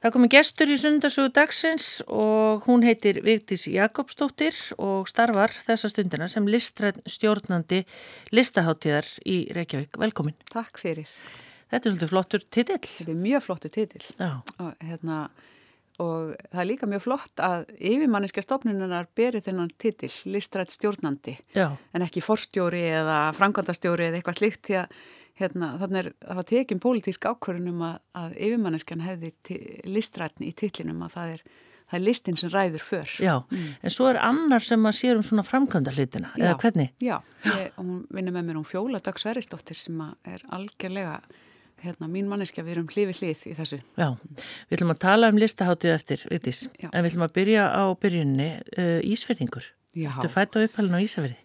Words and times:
Það 0.00 0.12
komi 0.14 0.28
gestur 0.32 0.70
í 0.72 0.78
sundarsögu 0.80 1.28
dagsins 1.36 1.86
og 2.08 2.64
hún 2.64 2.86
heitir 2.86 3.18
Vigdís 3.20 3.66
Jakobsdóttir 3.68 4.56
og 4.80 5.10
starfar 5.10 5.52
þessa 5.52 5.90
stundina 5.92 6.28
sem 6.32 6.46
listræn 6.48 7.02
stjórnandi 7.04 7.82
listaháttíðar 8.32 9.10
í 9.28 9.42
Reykjavík. 9.52 10.00
Velkomin. 10.00 10.38
Takk 10.48 10.80
fyrir. 10.80 11.10
Þetta 11.68 11.82
er 11.84 11.92
svolítið 11.92 12.12
flottur 12.14 12.46
titill. 12.48 12.80
Þetta 12.80 13.12
er 13.12 13.20
mjög 13.26 13.44
flottur 13.44 13.74
titill 13.76 14.06
og, 14.24 14.72
hérna, 14.80 15.20
og 16.00 16.32
það 16.48 16.64
er 16.64 16.70
líka 16.72 16.88
mjög 16.88 17.04
flott 17.04 17.44
að 17.44 17.68
yfirmanniska 17.76 18.48
stofnununar 18.48 19.12
beri 19.20 19.44
þennan 19.44 19.68
titill 19.76 20.14
listræn 20.32 20.72
stjórnandi 20.72 21.36
Já. 21.52 21.74
en 21.92 22.08
ekki 22.08 22.24
forstjóri 22.24 22.86
eða 23.02 23.26
framkvæmdastjóri 23.36 24.08
eða 24.08 24.22
eitthvað 24.22 24.40
slikt 24.40 24.64
því 24.64 24.80
að 24.80 25.00
hérna, 25.40 25.72
þannig 25.80 26.02
er 26.02 26.12
það 26.18 26.38
var 26.40 26.48
tekinn 26.50 26.82
pólitísk 26.82 27.26
ákvörunum 27.26 27.82
að, 27.86 27.98
að 28.20 28.36
yfirmanniskan 28.36 29.04
hefði 29.04 29.32
listrætni 29.88 30.50
í 30.50 30.54
tillinum 30.56 31.02
að 31.06 31.16
það 31.16 31.34
er, 31.34 31.44
það 31.90 31.98
er 31.98 32.04
listin 32.06 32.40
sem 32.40 32.52
ræður 32.54 32.86
för. 32.86 33.12
Já, 33.24 33.34
mm. 33.50 33.68
en 33.82 33.94
svo 33.96 34.08
er 34.12 34.20
annar 34.22 34.64
sem 34.66 34.88
að 34.90 34.98
sér 35.00 35.20
um 35.20 35.26
svona 35.26 35.46
framkvæmda 35.46 35.94
hlutina, 35.96 36.32
eða 36.38 36.56
hvernig? 36.62 36.92
Já, 37.02 37.16
ég, 37.48 37.70
hún 37.78 38.02
vinnur 38.12 38.36
með 38.36 38.50
mér 38.50 38.60
um 38.62 38.66
Fjóla 38.68 39.02
Dag 39.04 39.20
Sveristóttir 39.20 39.78
sem 39.78 40.02
er 40.28 40.44
algjörlega 40.52 41.20
hérna, 41.80 42.08
mín 42.12 42.28
manneskja, 42.28 42.64
við 42.66 42.76
erum 42.76 42.88
hlifi 42.92 43.16
hlið 43.20 43.44
í 43.48 43.56
þessu. 43.56 43.80
Já, 43.96 44.08
við 44.68 44.76
ætlum 44.76 44.94
að 44.94 45.02
tala 45.06 45.30
um 45.32 45.38
listaháttið 45.40 45.94
eftir, 45.94 46.24
viðtis, 46.28 46.64
en 46.90 46.98
við 46.98 47.12
ætlum 47.12 47.26
að 47.26 47.36
byrja 47.38 47.68
á 47.72 47.84
byrjunni 48.02 48.50
uh, 48.76 48.98
Ísverðingur. 49.08 49.70
Já. 49.96 50.12
Þú 50.20 50.30
fætt 50.30 50.58
á 50.60 50.62
upphælun 50.62 50.98
á 50.98 51.00
Ísafjörði? 51.00 51.38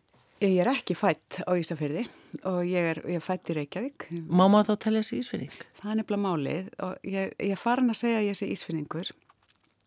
Ég 0.44 0.58
er 0.60 0.68
ekki 0.68 0.96
fætt 1.00 1.38
á 1.48 1.52
Ísafjörði 1.56 2.02
og 2.44 2.58
ég 2.68 2.90
er, 2.90 3.00
ég 3.08 3.22
er 3.22 3.24
fætt 3.24 3.48
í 3.48 3.56
Reykjavík. 3.56 4.08
Má 4.28 4.50
maður 4.52 4.74
þá 4.74 4.82
telja 4.84 5.04
þessi 5.06 5.20
Ísfyrning? 5.22 5.62
Það 5.78 5.94
er 5.94 6.00
nefnilega 6.02 6.24
málið 6.26 6.68
og 6.84 7.08
ég, 7.08 7.32
ég 7.40 7.62
farin 7.62 7.94
að 7.94 8.02
segja 8.02 8.18
að 8.20 8.28
ég 8.28 8.40
sé 8.40 8.50
Ísfyrningur 8.52 9.14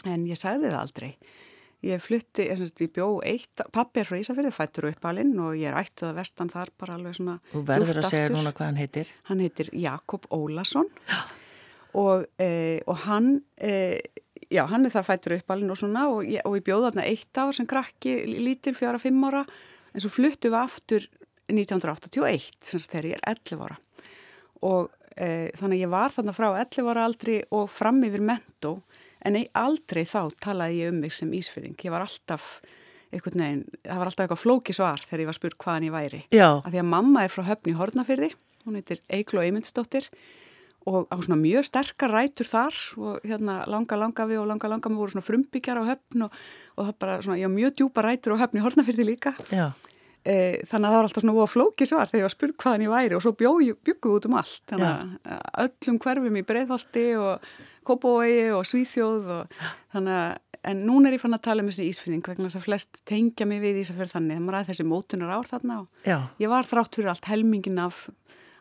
en 0.08 0.24
ég 0.30 0.40
sagði 0.40 0.70
það 0.70 0.80
aldrei. 0.80 1.10
Ég 1.84 2.00
flutti, 2.02 2.48
ég 2.48 2.94
bjó 2.96 3.10
eitt, 3.28 3.60
pappi 3.76 4.00
er 4.00 4.08
frá 4.08 4.16
Ísafjörði, 4.22 4.54
fættur 4.56 4.88
upp 4.88 5.04
alinn 5.12 5.36
og 5.36 5.52
ég 5.60 5.68
er 5.68 5.78
ættuð 5.82 6.08
að 6.14 6.22
vestan 6.22 6.54
þar 6.56 6.72
bara 6.80 6.96
alveg 6.96 7.20
svona 7.20 7.36
Þú 7.52 7.64
verður 7.68 8.00
að 8.00 8.10
segja 8.14 8.32
núna 8.32 8.56
hvað 8.56 8.70
hann 8.70 8.80
heitir. 8.80 9.14
Hann 9.28 9.44
heitir 9.44 9.72
Jakob 9.76 10.26
Ólason 10.32 10.88
og, 11.92 12.24
e, 12.40 12.52
og 12.88 13.04
hann, 13.04 13.34
e, 13.60 14.00
já 14.48 14.64
hann 14.72 14.88
er 14.88 14.96
það 14.96 15.10
fættur 15.12 15.36
upp 15.42 15.52
alinn 15.52 15.76
og 15.76 15.84
svona 15.84 16.08
og 16.08 16.24
ég, 16.24 16.40
og 16.48 16.56
ég 16.56 16.66
bjóð 16.66 16.88
þarna 16.88 17.10
eitt 17.12 17.44
ár 17.44 17.52
sem 17.52 17.68
krakki 17.68 18.22
lítil, 18.32 18.78
fjóra, 18.80 18.98
fimm 19.02 19.28
ára 19.28 19.44
en 19.94 20.04
svo 20.04 20.12
fluttu 20.12 20.52
við 20.52 20.60
aftur 20.60 21.08
1981 21.48 22.88
þegar 22.88 23.10
ég 23.10 23.18
er 23.18 23.24
11 23.32 23.64
ára. 23.64 23.78
Og 24.68 24.90
e, 25.16 25.50
þannig 25.58 25.78
að 25.78 25.84
ég 25.84 25.92
var 25.92 26.14
þarna 26.14 26.34
frá 26.36 26.48
11 26.50 26.90
ára 26.92 27.06
aldri 27.08 27.38
og 27.54 27.70
fram 27.72 28.02
yfir 28.06 28.24
mentó 28.24 28.74
en 29.26 29.38
ég 29.40 29.48
aldrei 29.58 30.04
þá 30.06 30.28
talaði 30.42 30.82
ég 30.82 30.92
um 30.92 31.00
mig 31.02 31.14
sem 31.16 31.30
ísfyrðing, 31.34 31.78
ég 31.82 31.94
var 31.94 32.04
alltaf 32.04 32.58
einhvern 33.08 33.40
veginn, 33.40 33.64
það 33.86 34.00
var 34.02 34.10
alltaf 34.10 34.26
eitthvað 34.26 34.42
flókisvar 34.42 35.06
þegar 35.06 35.22
ég 35.22 35.30
var 35.30 35.38
spurt 35.38 35.56
hvaðan 35.64 35.86
ég 35.88 35.94
væri. 35.94 36.20
Já. 36.28 36.48
að 36.60 36.74
því 36.74 36.82
að 36.82 36.90
mamma 36.92 37.24
er 37.24 37.32
frá 37.32 37.46
höfni 37.48 37.74
Hortnafyrði 37.78 38.28
hún 38.68 38.78
heitir 38.78 39.00
Eiklo 39.08 39.42
Eymundsdóttir 39.42 40.08
og 40.88 41.10
á 41.12 41.16
svona 41.20 41.38
mjög 41.40 41.66
sterkar 41.68 42.14
rætur 42.14 42.48
þar 42.48 42.78
og 42.96 43.26
hérna 43.26 43.60
langa 43.70 43.98
langa 44.00 44.26
við 44.30 44.42
og 44.42 44.48
langa 44.50 44.70
langa 44.72 44.92
við 44.92 45.02
voru 45.02 45.14
svona 45.14 45.26
frumbyggjar 45.26 45.82
á 45.82 45.88
höfn 45.92 46.26
og, 46.26 46.40
og 46.76 46.88
það 46.88 46.96
bara 47.04 47.20
svona, 47.26 47.38
já 47.42 47.48
mjög 47.52 47.76
djúpa 47.78 48.04
rætur 48.06 48.36
á 48.38 48.42
höfni 48.42 48.64
Hortnafyrði 48.64 49.06
líka. 49.12 49.34
Já. 49.52 49.70
E, 50.28 50.60
þannig 50.66 50.88
að 50.88 50.92
það 50.92 50.98
var 50.98 51.06
alltaf 51.06 51.24
svona 51.24 51.36
óa 51.38 51.48
flóki 51.48 51.86
svar 51.88 52.10
þegar 52.10 52.20
ég 52.20 52.26
var 52.26 52.34
spurt 52.34 52.58
hvaðan 52.60 52.84
ég 52.84 52.92
væri 52.92 53.16
og 53.16 53.24
svo 53.24 53.32
byggum 53.38 53.86
við 53.86 54.16
út 54.16 54.28
um 54.28 54.36
allt. 54.40 54.64
Þannig 54.72 54.90
að 55.38 55.64
öllum 55.64 56.00
hverfum 56.04 56.40
í 56.40 56.44
Breitholti 56.48 57.06
og 57.20 57.48
Kópavói 57.88 58.50
og 58.52 58.66
Svíþjóð 58.68 59.32
og 59.38 59.58
þannig 59.94 60.18
að 60.18 60.36
en 60.68 60.80
núna 60.84 61.08
er 61.08 61.16
ég 61.16 61.22
fann 61.22 61.36
að 61.36 61.44
tala 61.46 61.62
um 61.62 61.70
þessi 61.70 61.86
ísfinning 61.88 62.24
vegna 62.26 62.48
þess 62.48 62.58
að 62.58 62.66
flest 62.66 63.00
tengja 63.08 63.46
mig 63.48 63.62
við 63.62 63.82
Ísafjörð 63.84 64.16
þannig. 64.16 64.38
Það 64.38 64.46
maður 64.46 64.58
að 64.58 64.70
þessi 64.72 64.86
mótunar 64.88 65.34
ár 65.36 65.48
þarna 65.48 65.76
og 65.84 66.08
Já. 66.08 66.18
ég 66.42 66.52
var 66.52 66.68
þrátt 66.68 66.98
fyrir 66.98 67.12
allt 67.12 67.30
helmingin 67.30 67.80
af 67.82 68.00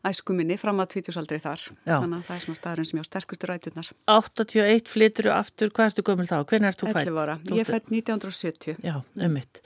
æskuminni 0.09 0.57
fram 0.59 0.81
að 0.83 0.91
tvítjúsaldri 0.95 1.39
þar 1.43 1.63
Já. 1.85 1.97
þannig 1.99 2.17
að 2.17 2.25
það 2.27 2.35
er 2.35 2.43
svona 2.45 2.59
staðurinn 2.59 2.89
sem 2.89 2.99
ég 2.99 3.07
á 3.07 3.09
sterkustu 3.09 3.49
ræturnar 3.51 3.91
81 4.17 4.91
flyttur 4.91 5.31
aftur, 5.35 5.71
hvað 5.73 5.91
ertu 5.91 6.05
gömul 6.07 6.27
þá? 6.29 6.37
Hvernig 6.49 6.71
ert 6.71 6.83
þú 6.83 6.91
fætt? 6.91 7.01
11 7.07 7.23
ára, 7.23 7.39
ég 7.57 7.71
fætt 7.71 7.91
1970 7.93 8.85
Já, 8.87 8.95
ummitt. 9.27 9.61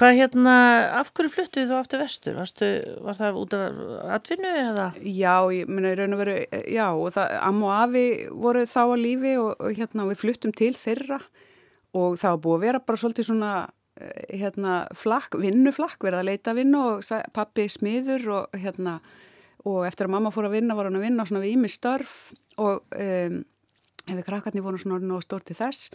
Hvað 0.00 0.16
hérna, 0.16 0.52
af 0.96 1.10
hverju 1.12 1.30
fluttuðu 1.34 1.68
þú 1.68 1.76
aftur 1.76 2.00
vestur? 2.00 2.36
Varstu, 2.38 2.68
var 3.04 3.18
það 3.18 3.40
út 3.42 3.56
af 3.58 3.80
atvinnu 4.16 4.52
eða? 4.62 4.86
Já, 5.04 5.34
ég 5.52 5.68
meina 5.68 5.90
í 5.92 5.98
raun 5.98 6.16
og 6.16 6.22
veru, 6.22 6.36
já, 6.72 6.86
og 6.88 7.10
það, 7.12 7.34
amma 7.44 7.66
og 7.66 7.74
afi 7.82 8.04
voru 8.32 8.62
þá 8.70 8.80
að 8.86 9.02
lífi 9.02 9.34
og, 9.42 9.50
og 9.58 9.76
hérna 9.76 10.06
við 10.08 10.22
fluttum 10.22 10.54
til 10.56 10.72
þeirra 10.80 11.20
og 12.00 12.16
það 12.20 12.32
var 12.32 12.42
búið 12.46 12.56
að 12.56 12.64
vera 12.64 12.82
bara 12.86 13.02
svolítið 13.02 13.28
svona 13.28 13.52
eh, 14.00 14.38
hérna 14.40 14.78
flakk, 14.96 15.36
vinnuflakk, 15.42 15.98
verið 16.06 16.22
að 16.22 16.30
leita 16.30 16.56
vinnu 16.56 16.82
og 16.94 17.30
pappi 17.36 17.68
smiður 17.68 18.28
og 18.38 18.60
hérna 18.62 19.00
og 19.68 19.82
eftir 19.86 20.08
að 20.08 20.14
mamma 20.16 20.32
fór 20.34 20.48
að 20.48 20.56
vinna 20.58 20.76
var 20.78 20.88
hann 20.88 20.98
að 21.00 21.06
vinna 21.06 21.26
svona 21.28 21.42
við 21.44 21.56
ími 21.58 21.70
störf 21.72 22.14
og 22.60 22.84
um, 22.96 23.40
hefði 24.08 24.26
krakkarnir 24.26 24.64
voru 24.64 24.80
svona 24.80 24.98
orðin 24.98 25.16
og 25.16 25.24
stórt 25.24 25.48
til 25.50 25.58
þess 25.58 25.90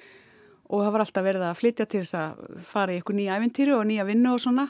og 0.65 0.81
það 0.81 0.91
var 0.95 1.03
alltaf 1.05 1.25
verið 1.25 1.45
að 1.45 1.57
flytja 1.61 1.87
til 1.89 2.01
þess 2.03 2.17
að 2.19 2.43
fara 2.65 2.93
í 2.93 2.99
eitthvað 2.99 3.19
nýja 3.19 3.39
ævintýri 3.39 3.73
og 3.75 3.87
nýja 3.89 4.05
vinnu 4.07 4.33
og 4.33 4.41
svona 4.41 4.67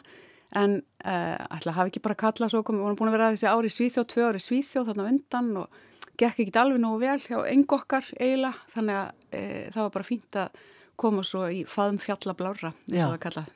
en 0.55 0.77
uh, 0.79 1.35
ætla 1.55 1.75
hafi 1.75 1.91
ekki 1.91 2.03
bara 2.05 2.17
kallað 2.19 2.53
svo 2.53 2.61
komið, 2.63 2.79
við 2.79 2.87
vorum 2.87 2.99
búin 2.99 3.11
að 3.11 3.17
vera 3.17 3.31
þessi 3.33 3.49
ári 3.51 3.71
Svíþjóð, 3.73 4.07
tvö 4.11 4.27
ári 4.29 4.41
Svíþjóð 4.43 4.91
þarna 4.91 5.07
undan 5.11 5.49
og 5.63 5.81
gekk 6.15 6.45
ekki 6.45 6.55
alveg 6.61 6.79
nógu 6.83 7.01
vel 7.01 7.17
hjá 7.25 7.37
engu 7.51 7.75
okkar 7.75 8.07
eiginlega 8.15 8.71
þannig 8.75 8.99
að 9.01 9.09
uh, 9.09 9.65
það 9.73 9.81
var 9.81 9.93
bara 9.97 10.07
fínt 10.07 10.39
að 10.39 10.61
koma 10.95 11.25
svo 11.27 11.41
í 11.51 11.65
faðum 11.67 11.97
fjallablára 11.99 12.71
eins 12.71 13.01
og 13.03 13.09
það 13.09 13.17
er 13.17 13.23
kallað. 13.25 13.49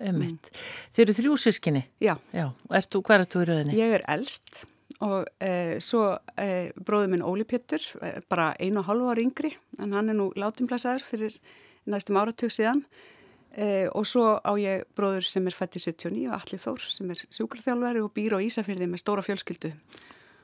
Þeir 0.95 1.05
eru 1.05 1.15
þrjú 1.21 1.37
sískinni? 1.39 1.85
Já, 2.03 2.17
Já. 2.35 2.49
Ert 2.75 2.89
þú, 2.91 2.99
hvað 3.07 3.23
ert 3.23 3.35
þú 3.35 3.43
í 3.43 3.47
rauðinni? 3.47 3.77
ég 3.79 3.95
er 3.95 4.03
elst 4.11 4.65
og 5.05 5.23
uh, 5.23 5.75
svo 5.83 6.03
uh, 6.17 6.67
bróður 6.75 7.13
minn 7.13 7.23
Óli 7.23 7.45
Pétur, 7.47 7.83
eh, 8.03 8.19
bara 8.29 8.51
einu 8.59 8.81
og 8.81 8.89
hálfu 8.89 9.07
ári 9.13 9.23
yngri 9.27 9.53
en 9.79 9.95
hann 9.95 10.11
er 10.11 10.17
nú 10.17 10.29
látimblæsaður 10.35 11.05
fyrir 11.07 11.39
næstum 11.89 12.19
áratug 12.19 12.51
síðan 12.51 12.83
uh, 12.83 13.87
og 13.95 14.07
svo 14.09 14.35
á 14.43 14.51
ég 14.59 14.83
bróður 14.99 15.27
sem 15.27 15.47
er 15.47 15.55
fætt 15.55 15.79
í 15.79 15.83
79 15.85 16.27
og 16.27 16.35
Alli 16.35 16.59
Þór 16.59 16.83
sem 16.83 17.15
er 17.15 17.23
sjúkraþjálfari 17.31 18.03
og 18.03 18.13
býr 18.15 18.35
á 18.35 18.43
Ísafyrði 18.43 18.91
með 18.91 19.03
stóra 19.05 19.23
fjölskyldu. 19.23 19.73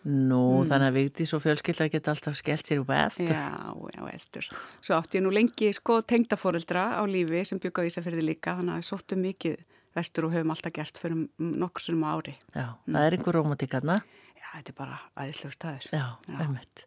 Nú, 0.06 0.62
þannig 0.70 0.92
að 0.92 0.98
Vigdís 1.00 1.32
og 1.34 1.42
fjölskylda 1.42 1.88
geta 1.90 2.12
alltaf 2.14 2.36
skellt 2.38 2.68
sér 2.70 2.84
að 2.84 2.92
estu. 3.00 3.26
Já, 3.26 3.74
já, 3.90 4.04
estur. 4.14 4.50
Svo 4.78 5.00
átti 5.00 5.18
ég 5.18 5.24
nú 5.26 5.32
lengi 5.34 5.72
sko 5.74 5.98
tengdaforeldra 6.06 6.92
á 7.02 7.04
lífi 7.10 7.42
sem 7.50 7.60
bygga 7.60 7.82
á 7.82 7.88
Ísafyrði 7.90 8.28
líka 8.28 8.54
þannig 8.60 8.78
að 8.78 8.86
sóttum 8.86 9.26
mikið 9.26 9.64
vestur 9.98 10.28
og 10.28 10.36
höfum 10.36 10.54
alltaf 10.54 10.76
gert 10.76 11.02
fyrir 11.02 11.26
nokkur 11.42 11.88
sem 11.88 12.06
ári. 12.06 12.36
Já, 12.54 12.78
það 12.86 13.02
er 13.02 13.18
einhver 13.18 13.38
romantíkarna. 13.40 13.98
Já, 13.98 14.25
þetta 14.58 14.74
er 14.74 14.78
bara 14.80 14.98
aðeinslegu 15.16 15.56
staður. 15.56 15.88
Já, 15.92 16.06
ummitt. 16.46 16.86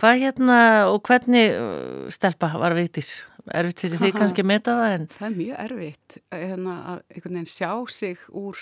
Hvað 0.00 0.22
hérna 0.22 0.58
og 0.88 1.00
hvernig 1.06 1.56
uh, 1.56 2.06
stelpa 2.14 2.52
var 2.60 2.76
Vigdís? 2.78 3.14
Erfitt 3.52 3.84
fyrir 3.84 4.00
því 4.00 4.12
kannski 4.20 4.44
að 4.44 4.50
meta 4.52 4.76
það 4.78 4.94
en... 4.96 5.08
Það 5.16 5.28
er 5.28 5.36
mjög 5.40 5.64
erfitt 5.66 6.16
hérna, 6.30 6.76
að 6.92 7.02
einhvern 7.10 7.38
veginn 7.38 7.52
sjá 7.52 7.70
sig 7.92 8.26
úr, 8.30 8.60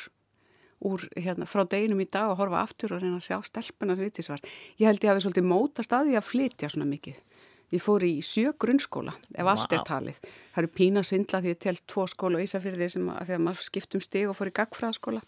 úr 0.91 1.07
hérna, 1.17 1.49
frá 1.51 1.65
deginum 1.69 2.03
í 2.03 2.09
dag 2.11 2.33
og 2.33 2.41
horfa 2.41 2.63
aftur 2.65 2.97
og 2.97 3.03
reyna 3.05 3.21
að 3.21 3.27
sjá 3.29 3.39
stelpunar 3.47 4.01
vitisvar. 4.01 4.43
Ég 4.81 4.89
held 4.89 5.05
ég 5.05 5.13
hafi 5.13 5.27
svolítið 5.27 5.51
móta 5.53 5.85
staði 5.87 6.17
að 6.19 6.31
flytja 6.33 6.73
svona 6.73 6.89
mikið. 6.91 7.21
Ég 7.71 7.83
fór 7.85 8.03
í 8.03 8.17
sjö 8.27 8.51
grunnskóla, 8.59 9.13
ef 9.31 9.47
allt 9.47 9.75
er 9.77 9.85
talið. 9.87 10.17
Það 10.51 10.63
eru 10.65 10.71
pína 10.75 11.03
svindla 11.07 11.39
því 11.45 11.53
ég 11.53 11.61
telt 11.63 11.85
tvo 11.87 12.07
skóla 12.11 12.41
og 12.41 12.43
Ísafyrði 12.43 12.89
sem 12.91 13.05
að 13.13 13.29
þegar 13.29 13.45
maður 13.45 13.69
skiptum 13.69 14.03
stig 14.03 14.27
og 14.27 14.35
fór 14.39 14.51
í 14.51 14.55
gagfræðaskóla. 14.57 15.21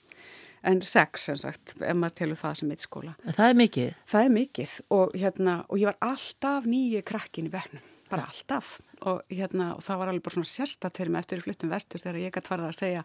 En 0.62 0.82
sex, 0.86 1.26
sem 1.26 1.38
sagt, 1.40 1.74
ef 1.80 1.96
maður 1.98 2.18
telur 2.20 2.38
það 2.38 2.58
sem 2.60 2.74
eitt 2.74 2.84
skóla. 2.84 3.16
það 3.26 3.48
er 3.48 3.56
mikið. 3.58 3.94
Það 4.12 4.26
er 4.26 4.34
mikið 4.36 4.74
og, 4.94 5.16
hérna, 5.18 5.56
og 5.68 5.80
ég 5.80 5.90
var 5.90 6.12
alltaf 6.12 6.68
nýju 6.70 7.02
krakkin 7.08 7.48
í 7.48 7.52
vernum, 7.52 7.82
bara 8.12 8.28
alltaf 8.30 8.76
og, 9.02 9.22
hérna, 9.30 9.72
og 9.76 9.82
það 9.86 10.02
var 10.02 10.12
alveg 10.12 10.26
bara 10.26 10.36
svona 10.36 10.52
sérstatt 10.52 11.00
fyrir 11.00 11.12
mig 11.12 11.24
eftir 11.24 11.42
í 11.42 11.46
fluttum 11.46 11.72
vestur 11.72 12.02
þegar 12.02 12.20
ég 12.22 12.36
gætt 12.36 12.50
farið 12.50 12.68
að 12.68 12.78
segja 12.78 13.04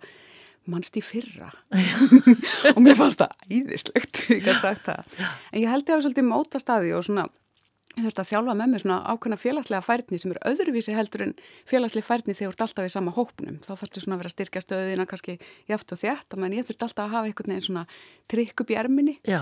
mannst 0.68 0.98
í 1.00 1.04
fyrra 1.06 1.48
og 2.76 2.80
mér 2.84 2.98
fannst 3.00 3.22
það 3.24 3.48
æðislegt 3.48 4.24
ég 4.34 4.42
gætt 4.46 4.62
sagt 4.62 4.90
það 4.90 5.14
en 5.18 5.62
ég 5.62 5.70
held 5.72 5.88
ég 5.88 5.96
að 5.96 6.04
svolítið 6.06 6.28
móta 6.28 6.62
staði 6.62 6.92
og 6.98 7.06
svona 7.08 7.28
ég 7.98 8.06
þurfti 8.06 8.24
að 8.24 8.32
þjálfa 8.32 8.56
með 8.58 8.72
mér 8.72 8.84
svona 8.84 8.98
ákveðna 9.12 9.38
félagslega 9.42 9.86
færni 9.86 10.20
sem 10.22 10.34
eru 10.34 10.44
öðruvísi 10.52 10.96
heldur 10.96 11.24
en 11.26 11.36
félagslega 11.70 12.08
færni 12.08 12.36
þegar 12.38 12.52
þú 12.52 12.56
ert 12.56 12.66
alltaf 12.68 12.90
í 12.90 12.94
sama 12.94 13.14
hópnum. 13.18 13.60
Þá 13.66 13.72
þarftu 13.74 14.04
svona 14.04 14.18
að 14.18 14.22
vera 14.22 14.32
að 14.32 14.36
styrkja 14.36 14.64
stöðina 14.66 15.08
kannski 15.10 15.38
jáft 15.72 15.94
og 15.96 16.02
þétt 16.04 16.38
menn 16.38 16.58
ég 16.58 16.68
þurfti 16.68 16.88
alltaf 16.88 17.06
að 17.08 17.16
hafa 17.16 17.32
einhvern 17.32 17.54
veginn 17.56 17.68
svona 17.68 17.86
trikk 18.30 18.64
upp 18.64 18.74
í 18.74 18.78
erminni. 18.78 19.18
Já, 19.26 19.42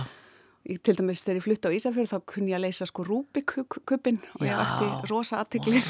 til 0.65 0.95
dæmis 0.97 1.21
þegar 1.21 1.37
ég 1.37 1.43
flutti 1.45 1.69
á 1.69 1.75
Ísafjörð 1.77 2.11
þá 2.15 2.21
kunni 2.31 2.49
ég 2.49 2.57
að 2.57 2.63
leysa 2.63 2.87
sko 2.89 3.03
Rubik-kuppin 3.05 4.17
og 4.39 4.45
ég 4.47 4.57
ætti 4.57 4.87
rosa 5.11 5.41
aðtikli 5.43 5.81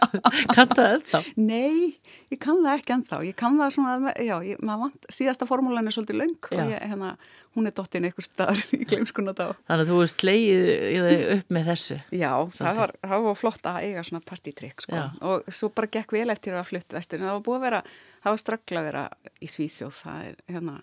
Kann 0.56 0.72
það 0.72 0.88
ennþá? 0.96 1.20
Nei, 1.38 1.94
ég 2.32 2.40
kann 2.42 2.58
það 2.64 2.80
ekki 2.80 2.94
ennþá. 2.96 3.20
Ég 3.28 3.36
kann 3.38 3.58
það 3.60 3.76
svona, 3.76 4.14
já, 4.18 4.34
ég, 4.46 4.62
vant, 4.66 5.08
síðasta 5.12 5.46
formúlan 5.48 5.86
er 5.86 5.94
svolítið 5.94 6.18
laung 6.18 6.48
og 6.50 6.72
ég, 6.72 6.74
hérna, 6.82 7.12
hún 7.54 7.70
er 7.70 7.76
dottin 7.76 8.08
einhver 8.08 8.26
staðar 8.26 8.64
í 8.74 8.80
gleimskuna 8.90 9.36
þá 9.38 9.44
Þannig 9.68 9.84
að 9.84 9.92
þú 9.92 10.00
erst 10.06 10.26
leiðið 10.26 11.22
upp 11.36 11.54
með 11.54 11.70
þessu. 11.70 12.00
Já, 12.10 12.32
það 12.58 12.80
var, 12.80 12.94
það 13.04 13.28
var 13.28 13.38
flott 13.38 13.70
að 13.70 13.80
eiga 13.86 14.06
svona 14.08 14.26
partítrykk 14.32 14.86
sko. 14.86 15.04
og 15.30 15.54
svo 15.54 15.70
bara 15.74 15.92
gekk 15.98 16.16
vel 16.16 16.26
eftir 16.34 16.58
að 16.58 16.72
flutt 16.72 16.98
vestur. 16.98 17.22
En 17.22 17.28
það 17.30 17.38
var 17.38 17.46
búið 17.46 17.60
að 17.60 17.66
vera, 17.68 17.82
það 18.24 18.36
var 18.36 18.44
straggla 18.44 18.82
að 18.82 18.90
vera 18.90 19.06
í 19.38 19.50
Svíþjóð, 19.54 20.02
það 20.02 20.28
er 20.32 20.42
hérna 20.56 20.78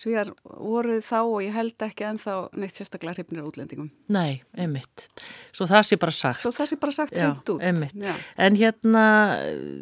Svíjar 0.00 0.30
voruð 0.48 1.02
þá 1.04 1.18
og 1.20 1.42
ég 1.44 1.52
held 1.52 1.84
ekki 1.84 2.06
ennþá 2.08 2.34
neitt 2.56 2.78
sérstaklega 2.78 3.18
hrifnir 3.18 3.44
útlendingum. 3.44 3.90
Nei, 4.08 4.40
einmitt. 4.56 5.04
Svo 5.52 5.66
það 5.68 5.82
sé 5.90 5.98
bara 6.00 6.14
sagt. 6.16 6.40
Svo 6.40 6.52
það 6.56 6.70
sé 6.70 6.78
bara 6.80 6.94
sagt 6.96 7.18
hreint 7.18 7.52
út. 7.52 7.60
Einmitt. 7.60 7.92
Já. 8.00 8.14
En 8.40 8.56
hérna, 8.56 9.04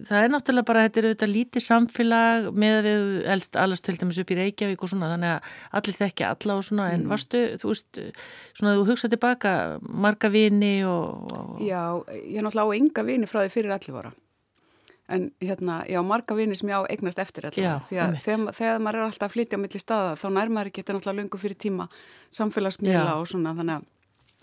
það 0.08 0.26
er 0.26 0.34
náttúrulega 0.34 0.70
bara, 0.72 0.84
þetta 0.88 1.00
er 1.00 1.08
auðvitað 1.12 1.34
lítið 1.36 1.66
samfélag 1.68 2.50
með 2.50 2.80
við 2.88 3.08
elst 3.36 3.58
allast 3.62 3.86
til 3.86 3.94
dæmis 4.00 4.18
upp 4.18 4.34
í 4.34 4.40
Reykjavík 4.42 4.82
og 4.82 4.90
svona, 4.90 5.14
þannig 5.14 5.36
að 5.36 5.56
allir 5.80 6.00
þekkja 6.02 6.34
alla 6.34 6.58
og 6.58 6.66
svona, 6.66 6.92
en 6.96 7.04
mm. 7.06 7.14
varstu, 7.14 7.44
þú 7.62 7.74
veist, 7.74 8.04
svona 8.58 8.78
þú 8.80 8.88
hugsaði 8.90 9.14
tilbaka 9.14 9.58
marga 9.86 10.32
vini 10.34 10.76
og, 10.88 11.30
og... 11.30 11.58
Já, 11.62 11.84
ég 12.24 12.42
náttúrulega 12.42 12.74
á 12.74 12.78
enga 12.82 13.06
vini 13.06 13.30
frá 13.30 13.44
því 13.44 13.54
fyrir 13.54 13.78
allir 13.78 14.00
voru 14.00 14.18
en 15.08 15.28
hérna, 15.40 15.82
já, 15.88 16.00
marga 16.04 16.36
vini 16.36 16.56
sem 16.58 16.68
ég 16.68 16.80
á 16.80 16.90
eignast 16.92 17.20
eftir 17.22 17.48
allavega, 17.48 17.78
því 17.88 18.00
að 18.04 18.16
þegar, 18.24 18.56
þegar 18.58 18.82
maður 18.84 18.98
er 18.98 19.06
alltaf 19.08 19.28
að 19.28 19.36
flytja 19.36 19.60
á 19.60 19.62
milli 19.62 19.80
staða, 19.82 20.16
þá 20.20 20.26
nær 20.36 20.52
maður 20.52 20.70
ekki 20.70 20.82
þetta 20.82 20.96
náttúrulega 20.96 21.22
lungu 21.22 21.40
fyrir 21.40 21.60
tíma, 21.64 21.86
samfélagsmiðla 22.38 23.14
og 23.20 23.30
svona, 23.30 23.54
þannig 23.58 23.80
að 23.80 23.94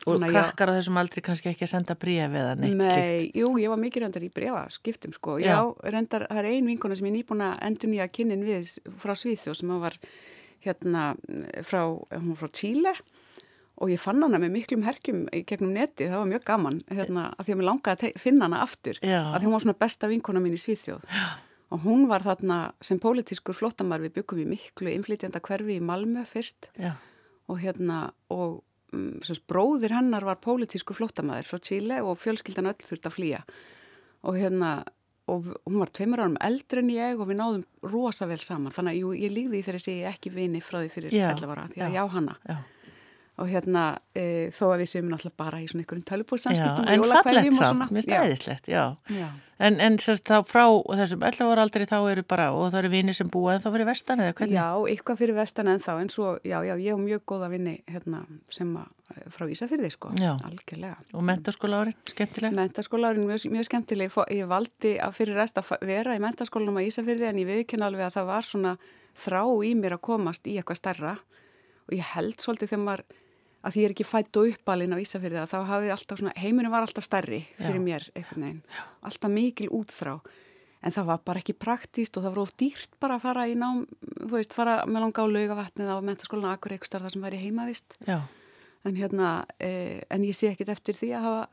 Og 0.06 0.22
krakkar 0.28 0.70
á 0.70 0.76
þessum 0.76 0.98
aldri 1.00 1.22
kannski 1.24 1.50
ekki 1.50 1.64
að 1.66 1.72
senda 1.72 1.96
bref 1.98 2.34
eða 2.36 2.52
neitt 2.60 2.76
Nei, 2.76 2.84
slikt? 2.84 3.00
Nei, 3.00 3.30
jú, 3.40 3.52
ég 3.62 3.72
var 3.72 3.80
mikið 3.80 4.04
reyndar 4.04 4.26
í 4.28 4.30
brefa, 4.36 4.66
skiptum 4.76 5.14
sko. 5.16 5.38
Já, 5.40 5.56
já 5.56 5.94
reyndar, 5.96 6.26
það 6.28 6.42
er 6.42 6.50
ein 6.52 6.68
vinkona 6.70 6.98
sem 7.00 7.08
ég 7.08 7.16
nýbúin 7.16 7.46
að 7.46 7.56
endur 7.70 7.92
nýja 7.94 8.10
kynnin 8.12 8.44
við 8.46 8.74
frá 9.02 9.16
Svíþjóð 9.18 9.58
sem 9.62 9.72
var 9.82 9.96
hérna 10.68 11.06
frá, 11.66 11.80
hún 12.12 12.36
frá 12.38 12.52
Tíle 12.54 12.94
og 13.75 13.92
ég 13.92 14.00
fann 14.00 14.24
hana 14.24 14.39
með 14.39 14.54
miklum 14.54 14.86
herkjum 14.86 15.25
gegnum 15.48 15.74
neti, 15.75 16.07
það 16.07 16.22
var 16.22 16.30
mjög 16.30 16.45
gaman 16.48 16.77
hérna, 16.92 17.25
að 17.36 17.48
því 17.48 17.56
að 17.56 17.60
mér 17.60 17.68
langaði 17.69 18.12
að 18.12 18.22
finna 18.24 18.48
hana 18.48 18.62
aftur 18.63 19.01
Já. 19.01 19.19
að 19.22 19.36
því 19.39 19.50
hún 19.50 19.56
var 19.56 19.66
svona 19.66 19.81
besta 19.83 20.12
vinkona 20.12 20.44
mín 20.44 20.56
í 20.56 20.62
Svíþjóð. 20.62 21.04
Já. 21.10 21.25
og 21.74 21.81
hún 21.83 22.06
var 22.07 22.24
þarna 22.24 22.60
sem 22.86 23.01
pólitískur 23.01 23.57
flottamar, 23.57 24.04
við 24.04 24.16
byggum 24.19 24.44
í 24.45 24.50
miklu 24.54 24.94
inflytjanda 24.94 25.42
hverfi 25.44 25.80
í 25.80 25.83
Malmö 25.83 26.24
fyrst. 26.30 26.69
Já. 26.80 26.94
og 27.51 27.60
hérna 27.62 28.12
og 28.33 28.62
um, 28.95 29.19
bróðir 29.50 29.94
hennar 29.94 30.24
var 30.25 30.39
pólitískur 30.42 30.95
flottamæður 30.95 31.50
frá 31.50 31.60
Chile 31.60 32.01
og 32.06 32.19
fjölskyldan 32.21 32.71
öll 32.71 32.80
þurft 32.86 33.10
að 33.10 33.18
flýja. 33.18 33.42
Og 34.25 34.39
hérna 34.39 34.78
og 35.25 35.50
hún 35.66 35.81
var 35.81 35.89
tveimur 35.89 36.21
árum 36.21 36.38
eldri 36.45 36.83
en 36.83 36.89
ég 36.94 37.19
og 37.19 37.28
við 37.31 37.39
náðum 37.39 37.89
rosa 37.89 38.28
vel 38.30 38.39
saman. 38.45 38.74
Þannig 38.74 38.94
að 38.94 39.00
jú, 39.00 39.13
ég 39.18 39.33
líði 39.33 39.51
því 39.56 39.62
þegar 39.66 39.78
ég 39.80 39.86
segi 39.86 40.07
ekki 40.10 40.33
vini 40.36 40.62
frá 40.62 40.78
því 40.80 40.92
fyrir 40.94 41.16
11 41.18 41.54
ára, 41.54 41.66
því 41.74 41.81
að 41.81 41.95
já. 41.98 42.04
hana 42.13 42.36
og 43.36 43.50
hérna 43.52 43.84
e, 44.16 44.48
þó 44.56 44.70
að 44.72 44.82
við 44.84 44.90
séum 44.92 45.10
náttúrulega 45.12 45.40
bara 45.42 45.58
í 45.60 45.66
svona 45.68 45.84
einhverjum 45.84 46.08
tölupóðsamskiptum 46.08 46.88
en 46.88 47.04
fallegt 47.12 47.58
samt, 47.58 47.92
mér 47.92 48.06
stæðislegt 48.06 48.70
en, 48.72 49.80
en 49.84 49.98
sérst 50.00 50.28
þá 50.30 50.38
frá 50.48 50.66
þessum 51.02 51.26
11 51.28 51.52
ára 51.52 51.66
aldrei 51.66 51.86
þá 51.90 51.98
eru 52.14 52.24
bara 52.28 52.46
og 52.56 52.70
það 52.70 52.80
eru 52.82 52.92
vinni 52.96 53.16
sem 53.18 53.30
búa 53.32 53.56
en 53.56 53.64
þá 53.64 53.70
fyrir 53.74 53.90
vestan 53.90 54.24
eða 54.24 54.36
hvernig? 54.40 54.56
Já, 54.56 54.70
eitthvað 54.94 55.20
fyrir 55.24 55.36
vestan 55.40 55.72
en 55.72 55.84
þá 55.84 55.94
en 55.98 56.12
svo, 56.14 56.28
já, 56.48 56.58
já, 56.64 56.74
ég 56.80 56.90
hef 56.94 57.02
mjög 57.04 57.26
góða 57.34 57.52
vinni 57.52 57.76
hérna 57.92 58.24
sem 58.56 58.72
að 58.80 58.88
frá 59.32 59.46
Ísafyrði 59.52 59.92
sko, 59.94 60.10
já. 60.20 60.34
algjörlega. 60.48 60.98
Og 61.16 61.24
mentaskóla 61.24 61.84
árin, 61.84 61.96
skemmtileg? 62.10 62.56
Mentaskóla 62.58 63.12
árin, 63.14 63.28
mjög, 63.30 63.46
mjög 63.54 63.68
skemmtileg. 63.70 64.18
Ég 64.34 64.50
valdi 64.50 64.96
að 65.00 65.16
fyrir 65.20 65.38
rest 65.40 65.60
að 65.62 65.76
vera 65.86 66.18
í 66.18 66.24
mentaskólanum 66.24 66.81
á 66.81 66.88
Ísafyrði 66.88 67.30
og 71.86 71.96
ég 71.96 72.12
held 72.16 72.42
svolítið 72.42 72.74
þegar 72.74 72.84
maður 72.86 73.06
að 73.66 73.74
því 73.74 73.82
ég 73.82 73.88
er 73.90 73.94
ekki 73.96 74.08
fætt 74.08 74.40
og 74.40 74.50
uppalinn 74.54 74.94
á 74.94 75.02
Ísafjörði 75.02 75.46
þá 75.50 75.58
hafið 75.72 75.94
alltaf 75.96 76.22
svona, 76.22 76.34
heiminu 76.38 76.72
var 76.74 76.86
alltaf 76.86 77.06
stærri 77.08 77.42
fyrir 77.58 77.80
Já. 77.80 77.86
mér 77.86 78.10
alltaf 79.02 79.32
mikil 79.34 79.72
útþrá. 79.74 80.20
En 80.86 80.94
það 80.94 81.08
var 81.10 81.22
bara 81.26 81.42
ekki 81.42 81.56
praktíst 81.58 82.18
og 82.18 82.26
það 82.28 82.36
var 82.36 82.42
of 82.44 82.52
dýrt 82.62 82.92
bara 83.02 83.16
að 83.18 83.24
fara 83.26 83.48
í 83.50 83.56
nám 83.58 83.86
þú 84.20 84.34
veist, 84.36 84.54
fara 84.54 84.84
með 84.86 85.02
langa 85.08 85.24
á 85.26 85.34
laugavatnið 85.34 85.90
á 85.90 85.98
mentaskólinu 86.06 86.52
Akur 86.52 86.76
Eikstar 86.76 87.02
þar 87.02 87.16
sem 87.16 87.26
væri 87.26 87.42
heimavist. 87.42 87.98
En 88.86 88.94
hérna 89.00 89.32
eh, 89.58 90.04
en 90.14 90.22
ég 90.22 90.38
sé 90.38 90.52
ekkit 90.52 90.70
eftir 90.70 90.94
því 91.00 91.10
að 91.18 91.26
hafa 91.26 91.48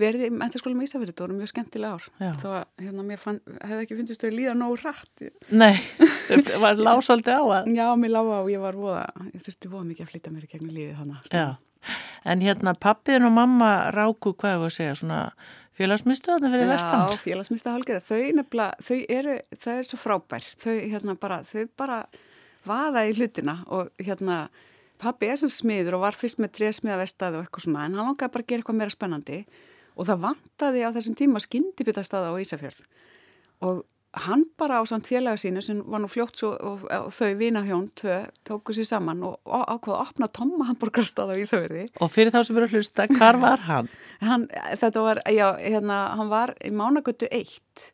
verið 0.00 0.26
í 0.26 0.30
mentaskólum 0.34 0.80
í 0.82 0.86
Ísafjörði, 0.88 1.14
það 1.14 1.24
voru 1.24 1.36
mjög 1.38 1.50
skemmtilega 1.52 1.94
ár. 1.94 2.06
Já. 2.18 2.30
þó 2.42 2.48
að 2.50 2.64
hérna 2.82 3.04
mér 3.06 3.20
fann, 3.22 3.40
hefði 3.62 3.82
ekki 3.84 3.98
fundist 4.00 4.24
þau 4.24 4.32
líða 4.34 4.54
nógu 4.58 4.78
rætt 4.82 5.26
Nei, 5.54 5.76
það 6.48 6.56
var 6.64 6.80
lásaldi 6.80 7.30
á 7.34 7.42
að 7.42 7.70
Já, 7.74 7.86
mér 8.00 8.14
lága 8.16 8.40
og 8.40 8.50
ég 8.50 8.64
var 8.64 8.78
voða 8.78 9.04
ég 9.30 9.44
þurfti 9.46 9.70
voða 9.70 9.88
mikið 9.90 10.06
að 10.06 10.10
flytja 10.12 10.34
mér 10.34 10.46
í 10.46 10.50
gegnum 10.50 10.74
lífið 10.74 10.98
þannig 11.02 11.20
En 12.24 12.40
hérna 12.40 12.72
pappiðin 12.80 13.28
og 13.28 13.34
mamma 13.36 13.70
ráku, 13.92 14.32
hvað 14.32 14.50
er 14.50 14.58
það 14.58 14.66
að 14.66 14.76
segja 14.78 14.94
svona 14.96 15.18
félagsmyndstöðna 15.76 16.50
fyrir 16.52 16.70
vestan? 16.70 17.02
Já, 17.02 17.18
félagsmyndstöðhalgera, 17.24 18.00
þau 18.08 18.22
nefnilega 18.38 18.86
þau 18.88 18.98
eru, 19.18 19.34
það 19.60 19.80
er 19.80 19.88
svo 19.90 19.98
frábær. 20.00 20.46
Þau 20.64 20.72
hérna 20.78 21.16
bara, 21.20 21.38
þau 21.44 21.66
bara 21.76 21.98
vaða 22.64 23.04
í 23.04 23.12
hlutina 23.18 23.58
og 23.68 23.90
hérna 24.00 24.48
pappi 25.02 25.28
er 25.28 25.36
sem 25.42 25.52
smiður 25.52 25.98
og 25.98 26.06
var 26.06 26.16
fyrst 26.16 26.40
með 26.40 26.54
og 29.94 30.08
það 30.08 30.22
vantaði 30.28 30.84
á 30.86 30.90
þessum 30.94 31.18
tíma 31.18 31.42
skyndibitastað 31.42 32.30
á 32.30 32.32
Ísafjörð. 32.42 32.80
Og 33.64 33.84
hann 34.14 34.44
bara 34.58 34.78
á 34.78 34.82
samt 34.86 35.08
félaga 35.10 35.38
sínu 35.40 35.62
sem 35.64 35.80
var 35.90 36.02
nú 36.02 36.08
fljótt 36.10 36.38
svo 36.38 36.52
og, 36.54 36.84
og 36.86 37.10
þau 37.14 37.34
vinahjón 37.38 37.88
tvö 37.98 38.20
tóku 38.46 38.74
sér 38.76 38.86
saman 38.86 39.22
og 39.26 39.40
ákvaða 39.42 39.96
að 39.96 40.02
opna 40.04 40.28
Tomma 40.30 40.68
Hamburgerstað 40.68 41.34
á 41.34 41.40
Ísafjörði 41.42 41.86
Og 41.98 42.12
fyrir 42.14 42.34
þá 42.34 42.40
sem 42.46 42.60
eru 42.60 42.68
að 42.68 42.76
hlusta, 42.78 43.08
hvar 43.18 43.40
var 43.42 43.64
hann? 43.66 43.90
hann 44.28 44.46
þetta 44.78 45.02
var, 45.02 45.22
já, 45.26 45.48
hérna 45.58 45.98
hann 46.20 46.30
var 46.30 46.54
í 46.62 46.70
Mánagötu 46.74 47.26
1 47.30 47.88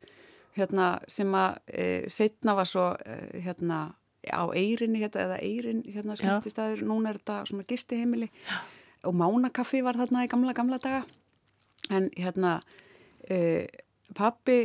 hérna 0.58 0.90
sem 1.08 1.32
að 1.36 1.56
e, 1.72 1.86
setna 2.12 2.56
var 2.58 2.68
svo 2.68 2.90
e, 3.00 3.16
hérna 3.40 3.80
á 4.28 4.44
Eyrinni 4.52 5.00
hérna, 5.00 5.24
eða 5.24 5.40
Eyrin 5.40 5.80
hérna 5.88 6.18
skemmtistæður, 6.18 6.84
núna 6.84 7.14
er 7.14 7.20
þetta 7.22 7.38
svona 7.48 7.64
gistiheimili. 7.64 8.28
Og 9.08 9.16
Mánakaffi 9.16 9.80
var 9.80 9.96
þarna 9.96 10.26
í 10.26 10.28
gamla 10.28 10.52
gamla 10.52 10.76
daga 10.82 11.06
en 11.88 12.10
hérna 12.16 12.58
e, 13.30 13.66
pappi 14.16 14.60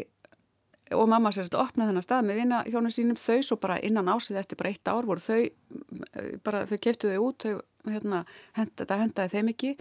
og 0.93 1.07
mamma 1.09 1.31
sérst 1.33 1.55
opnaði 1.57 1.89
þennan 1.91 2.05
stað 2.05 2.27
með 2.27 2.39
vina 2.41 2.63
hjónum 2.69 2.93
sínum 2.93 3.17
þau 3.17 3.39
svo 3.45 3.57
bara 3.61 3.79
innan 3.81 4.09
ásið 4.11 4.41
eftir 4.41 4.59
bara 4.59 4.73
eitt 4.73 4.91
ár 4.91 5.07
voru 5.07 5.23
þau 5.23 5.39
e, 5.41 6.25
bara 6.45 6.65
þau 6.69 6.77
keftu 6.81 7.13
þau 7.13 7.29
út 7.29 7.45
þau 7.47 7.55
hérna 7.89 8.25
hend, 8.57 8.73
þetta 8.77 8.99
hendaði 9.01 9.33
þeim 9.35 9.53
ekki. 9.53 9.71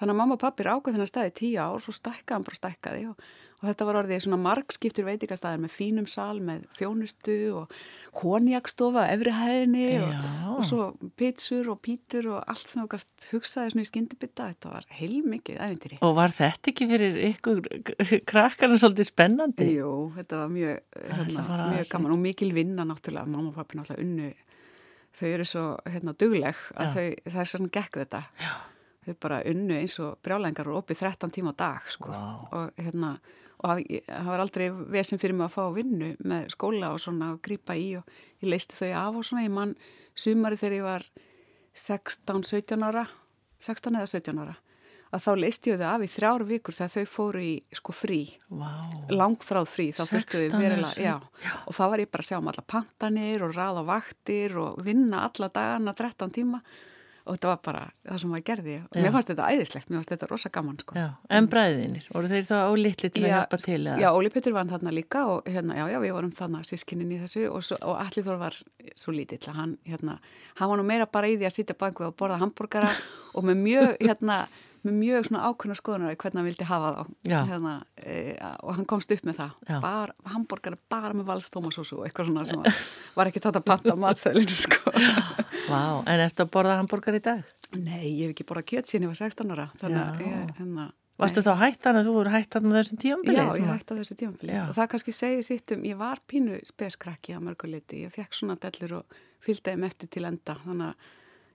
Þannig 0.00 0.14
að 0.14 0.18
mamma 0.22 0.36
og 0.36 0.40
pappi 0.40 0.64
rákuð 0.64 0.96
þennan 0.96 1.10
stað 1.10 1.30
í 1.30 1.36
tíu 1.40 1.60
ár 1.60 1.82
svo 1.84 1.92
stækkaði 1.92 2.36
hann 2.36 2.46
bara 2.46 2.60
stækkaði 2.60 3.08
og 3.10 3.24
og 3.60 3.68
þetta 3.68 3.86
var 3.86 3.98
orðið 4.00 4.22
svona 4.24 4.38
margskiptur 4.40 5.04
veitikastæðar 5.04 5.60
með 5.60 5.72
fínum 5.74 6.06
sal, 6.08 6.38
með 6.44 6.62
þjónustu 6.78 7.36
og 7.58 7.74
konjakstofa, 8.16 9.04
efrihæðinni 9.12 9.88
og, 10.00 10.14
og 10.54 10.62
svo 10.68 10.86
pitsur 11.20 11.68
og 11.74 11.80
pítur 11.84 12.30
og 12.32 12.38
allt 12.40 12.72
sem 12.72 12.80
þú 12.80 12.86
gafst 12.94 13.26
hugsaði 13.34 13.74
svona 13.74 13.84
í 13.84 13.90
skyndibita, 13.90 14.48
þetta 14.54 14.72
var 14.72 14.86
heilmikið 14.96 15.60
æfintýri. 15.60 15.98
Og 16.06 16.14
var 16.16 16.32
þetta 16.36 16.72
ekki 16.72 16.88
fyrir 16.94 17.18
ykkur 17.28 17.60
krakkarinn 18.30 18.80
svolítið 18.80 19.10
spennandi? 19.10 19.68
Jú, 19.76 19.92
þetta 20.16 20.40
var 20.40 20.54
mjög, 20.56 20.80
hérna, 21.10 21.44
var 21.50 21.64
mjög 21.74 21.92
gaman 21.92 22.16
og 22.16 22.22
mikil 22.24 22.50
vinna 22.56 22.88
náttúrulega, 22.88 23.28
mamma 23.28 23.52
og 23.52 23.60
pappi 23.60 23.76
náttúrulega 23.76 24.06
unnu, 24.06 24.32
þau 25.20 25.28
eru 25.34 25.48
svo 25.52 25.66
hérna 25.84 26.16
dugleg 26.16 26.64
að 26.80 26.96
þau, 26.96 27.06
það 27.28 27.44
er 27.44 27.52
svona 27.52 27.72
gekk 27.76 28.00
þetta. 28.06 28.24
Já. 28.40 28.52
Þau 29.00 29.14
bara 29.24 29.38
unnu 29.48 29.76
eins 29.80 29.94
og 30.04 30.18
brjálengar 30.24 30.68
og 30.68 30.82
opið 30.82 31.06
13 31.06 31.32
tíma 31.32 31.54
á 31.56 31.60
dag 31.60 31.86
sko 31.88 32.10
wow. 32.12 32.42
og 32.52 32.80
hérna 32.80 33.14
og 33.60 33.82
það 34.06 34.30
var 34.30 34.42
aldrei 34.42 34.68
vesen 34.92 35.20
fyrir 35.20 35.36
mig 35.36 35.48
að 35.48 35.56
fá 35.56 35.74
vinnu 35.76 36.14
með 36.24 36.48
skóla 36.54 36.94
og 36.94 37.02
svona 37.02 37.34
að 37.34 37.42
grýpa 37.44 37.76
í 37.76 37.90
og 38.00 38.20
ég 38.40 38.48
leisti 38.54 38.78
þau 38.78 38.90
af 39.02 39.20
og 39.20 39.28
svona 39.28 39.44
ég 39.44 39.54
mann 39.54 39.76
sumari 40.16 40.58
þegar 40.60 40.76
ég 40.78 40.88
var 40.88 41.06
16-17 41.76 42.88
ára 42.88 43.06
16 43.60 44.00
eða 44.00 44.10
17 44.10 44.42
ára 44.42 44.56
að 45.10 45.24
þá 45.24 45.30
leisti 45.42 45.72
ég 45.72 45.80
þau 45.80 45.88
af 45.90 46.04
í 46.06 46.10
þrjáru 46.14 46.46
vikur 46.48 46.76
þegar 46.76 46.92
þau 46.94 47.12
fóru 47.14 47.42
í 47.42 47.54
sko 47.74 47.94
frí 47.94 48.20
wow. 48.48 49.08
langfráð 49.10 49.68
frí 49.70 49.88
verilega 50.54 50.92
já, 50.96 51.16
já. 51.42 51.54
og 51.66 51.76
þá 51.76 51.82
var 51.84 52.04
ég 52.04 52.12
bara 52.12 52.24
að 52.24 52.30
sjá 52.30 52.38
um 52.38 52.50
alla 52.52 52.66
pantanir 52.74 53.44
og 53.46 53.56
ráða 53.56 53.84
vaktir 53.88 54.56
og 54.62 54.80
vinna 54.86 55.26
alla 55.26 55.50
dagana 55.52 55.96
13 55.98 56.36
tíma 56.38 56.62
og 57.24 57.36
þetta 57.36 57.50
var 57.50 57.60
bara 57.66 57.82
það 58.08 58.20
sem 58.22 58.32
maður 58.32 58.44
gerði 58.50 58.76
og 58.80 58.96
mér 58.96 59.14
fannst 59.14 59.32
þetta 59.32 59.48
æðislegt, 59.54 59.90
mér 59.90 60.00
fannst 60.00 60.12
þetta 60.14 60.28
rosa 60.30 60.52
gaman 60.54 60.78
sko. 60.80 60.96
já. 60.98 61.08
En 61.38 61.48
bræðinir, 61.52 62.06
voru 62.14 62.30
þeir 62.30 62.46
þá 62.48 62.56
litli 62.80 63.10
til 63.10 63.24
að 63.24 63.34
hjálpa 63.34 63.60
til? 63.64 63.80
Eða? 63.80 63.98
Já, 64.00 64.08
Óli 64.16 64.32
Petur 64.34 64.56
var 64.56 64.70
þarna 64.70 64.94
líka 64.94 65.24
og 65.34 65.50
hérna, 65.50 65.76
já, 65.80 65.84
já, 65.94 65.98
við 66.04 66.14
vorum 66.16 66.32
þarna 66.40 66.62
sískinnin 66.66 67.12
í 67.16 67.20
þessu 67.24 67.44
og, 67.50 67.70
og 67.80 68.00
allir 68.00 68.26
þór 68.26 68.40
var 68.40 68.58
svo 68.98 69.14
lítill 69.16 69.54
hann, 69.56 69.76
hérna, 69.88 70.18
hann 70.60 70.72
var 70.72 70.80
nú 70.80 70.88
meira 70.88 71.08
bara 71.10 71.30
í 71.30 71.36
því 71.36 71.50
að 71.50 71.56
sitja 71.58 71.78
banku 71.78 72.08
og 72.08 72.16
borða 72.18 72.40
hambúrgara 72.42 72.90
og 73.36 73.46
með 73.46 73.64
mjög, 73.66 73.94
hérna 74.00 74.42
með 74.86 74.96
mjög 74.96 75.26
svona 75.28 75.48
ákveðna 75.48 75.76
skoðunar 75.78 76.16
hvernig 76.16 76.40
hann 76.40 76.48
vildi 76.48 76.68
hafa 76.68 76.92
þá. 76.94 77.02
Hérna, 77.50 77.74
e, 78.00 78.14
og 78.64 78.76
hann 78.78 78.88
komst 78.88 79.12
upp 79.14 79.26
með 79.28 79.40
það. 79.40 79.56
Bara, 79.84 80.14
hambúrgar 80.34 80.78
bara 80.92 81.12
með 81.16 81.28
valstómasósu 81.32 81.98
og 81.98 82.06
eitthvað 82.08 82.30
svona 82.30 82.46
sem 82.48 82.64
var 83.18 83.30
ekki 83.30 83.42
þetta 83.44 83.62
að 83.62 83.66
planta 83.68 83.96
matsælinu 84.00 84.62
sko. 84.66 84.94
Vá, 85.70 85.82
en 86.06 86.24
ertu 86.24 86.46
að 86.46 86.54
borða 86.54 86.78
hambúrgar 86.80 87.18
í 87.18 87.24
dag? 87.24 87.44
Nei, 87.76 88.08
ég 88.08 88.30
hef 88.30 88.34
ekki 88.34 88.48
borðað 88.48 88.70
kjött 88.72 88.90
síðan 88.90 89.06
ég 89.08 89.12
var 89.12 89.20
16 89.20 89.54
ára 89.54 89.68
þannig 89.82 90.00
að 90.02 90.56
hérna 90.58 90.90
Varstu 91.20 91.42
þá 91.44 91.52
hættan 91.60 91.98
að 92.00 92.06
þú 92.08 92.12
voru 92.14 92.32
hættan 92.32 92.70
á 92.72 92.76
þessum 92.78 93.00
tíumbili? 93.00 93.36
Já, 93.36 93.58
ég 93.60 93.66
hætti 93.68 93.92
á 93.92 93.98
þessu 93.98 94.14
tíumbili 94.16 94.54
og 94.62 94.70
það 94.76 94.86
kannski 94.94 95.12
segir 95.12 95.44
sitt 95.44 95.72
um, 95.74 95.82
ég 95.84 95.98
var 96.00 96.22
pínu 96.30 96.60
speskrakki 96.64 97.34
að 97.36 97.42
mörguleiti, 97.44 98.04
ég 98.06 98.14
fekk 98.14 98.38
svona 98.38 98.56
dellur 98.60 99.02
og 99.02 99.18
fylgdaði 99.44 99.80
með 99.82 99.92
eftir 99.92 100.10
til 100.16 100.24
enda. 100.28 100.56
Þannig 100.64 100.86
að 100.86 101.10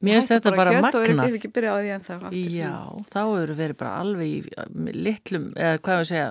Mér 0.05 0.19
finnst 0.19 0.33
þetta 0.33 0.53
bara 0.55 0.75
magna. 0.77 0.91
Og 0.99 1.25
er 1.25 1.39
ekki 1.39 1.51
byrjað 1.55 1.73
á 1.73 1.79
því 1.81 1.95
en 1.95 2.05
það 2.05 2.27
aftur. 2.29 2.53
Já, 2.59 2.75
þá 3.15 3.21
eru 3.23 3.57
verið 3.57 3.79
bara 3.81 3.95
alveg 4.03 4.29
í 4.29 4.93
litlum, 4.95 5.49
eða 5.57 5.81
hvað 5.85 6.01
við 6.01 6.09
segja, 6.11 6.29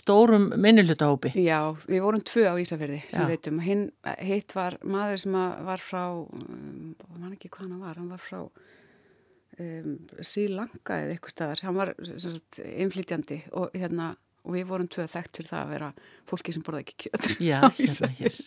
stórum 0.00 0.48
minnilutahópi. 0.54 1.32
Já, 1.42 1.58
við 1.90 2.04
vorum 2.04 2.22
tvö 2.26 2.46
á 2.46 2.54
Ísafjörði 2.62 3.00
sem 3.10 3.24
Já. 3.24 3.30
veitum. 3.32 3.60
Hinn, 3.64 3.86
hitt 4.22 4.54
var 4.54 4.78
maður 4.86 5.22
sem 5.24 5.38
var 5.66 5.82
frá, 5.82 6.04
um, 6.14 6.92
mann 7.16 7.34
ekki 7.34 7.50
hvað 7.50 7.66
hann 7.66 7.82
var, 7.82 7.98
hann 7.98 8.12
var 8.12 8.22
frá 8.22 8.40
um, 8.44 9.96
Sri 10.22 10.46
Lanka 10.52 11.00
eða 11.02 11.16
eitthvað 11.16 11.34
staðar. 11.34 11.64
Hann 11.66 11.78
var 11.80 11.94
sagt, 12.22 12.60
inflytjandi 12.62 13.42
og 13.58 13.74
hérna 13.74 14.12
og 14.44 14.56
við 14.56 14.66
vorum 14.70 14.88
tvö 14.90 15.06
þekkt 15.10 15.40
fyrir 15.40 15.50
það 15.50 15.62
að 15.62 15.74
vera 15.74 15.90
fólki 16.30 16.54
sem 16.56 16.64
borða 16.66 16.82
ekki 16.84 16.96
kjöt. 17.04 17.28
Já, 17.44 17.60
hérna 17.80 18.10
hér. 18.18 18.40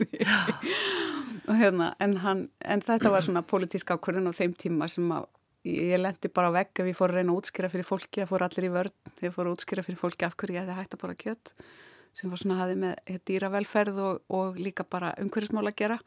Hérna, 1.43 1.93
en, 2.03 2.17
hann, 2.23 2.43
en 2.63 2.83
þetta 2.83 3.13
var 3.13 3.25
svona 3.25 3.45
politísk 3.45 3.93
ákvörðin 3.93 4.31
á 4.31 4.33
þeim 4.35 4.57
tíma 4.59 4.89
sem 4.91 5.09
að 5.13 5.29
ég 5.67 5.95
lendi 6.01 6.31
bara 6.33 6.51
á 6.51 6.55
vegg 6.57 6.83
ef 6.83 6.89
ég 6.91 6.97
fór 6.97 7.13
að 7.13 7.21
reyna 7.21 7.31
að 7.31 7.39
útskýra 7.39 7.71
fyrir 7.71 7.87
fólki, 7.87 8.19
það 8.19 8.31
fór 8.33 8.43
allir 8.47 8.67
í 8.67 8.71
vörn 8.73 9.13
ég 9.23 9.31
fór 9.31 9.47
að 9.47 9.55
útskýra 9.55 9.85
fyrir 9.85 9.99
fólki 10.01 10.27
af 10.27 10.35
hverju 10.35 10.57
ég 10.57 10.65
hefði 10.65 10.75
hægt 10.75 10.97
að 10.97 11.03
borða 11.03 11.19
kjöt 11.21 11.53
sem 12.17 12.31
var 12.31 12.41
svona 12.41 12.59
hafið 12.61 12.81
með 12.83 13.19
dýravelferð 13.27 14.01
og, 14.03 14.23
og 14.33 14.59
líka 14.61 14.85
bara 14.85 15.13
umhverjusmál 15.21 15.65
að 15.69 15.77
gera. 15.81 15.99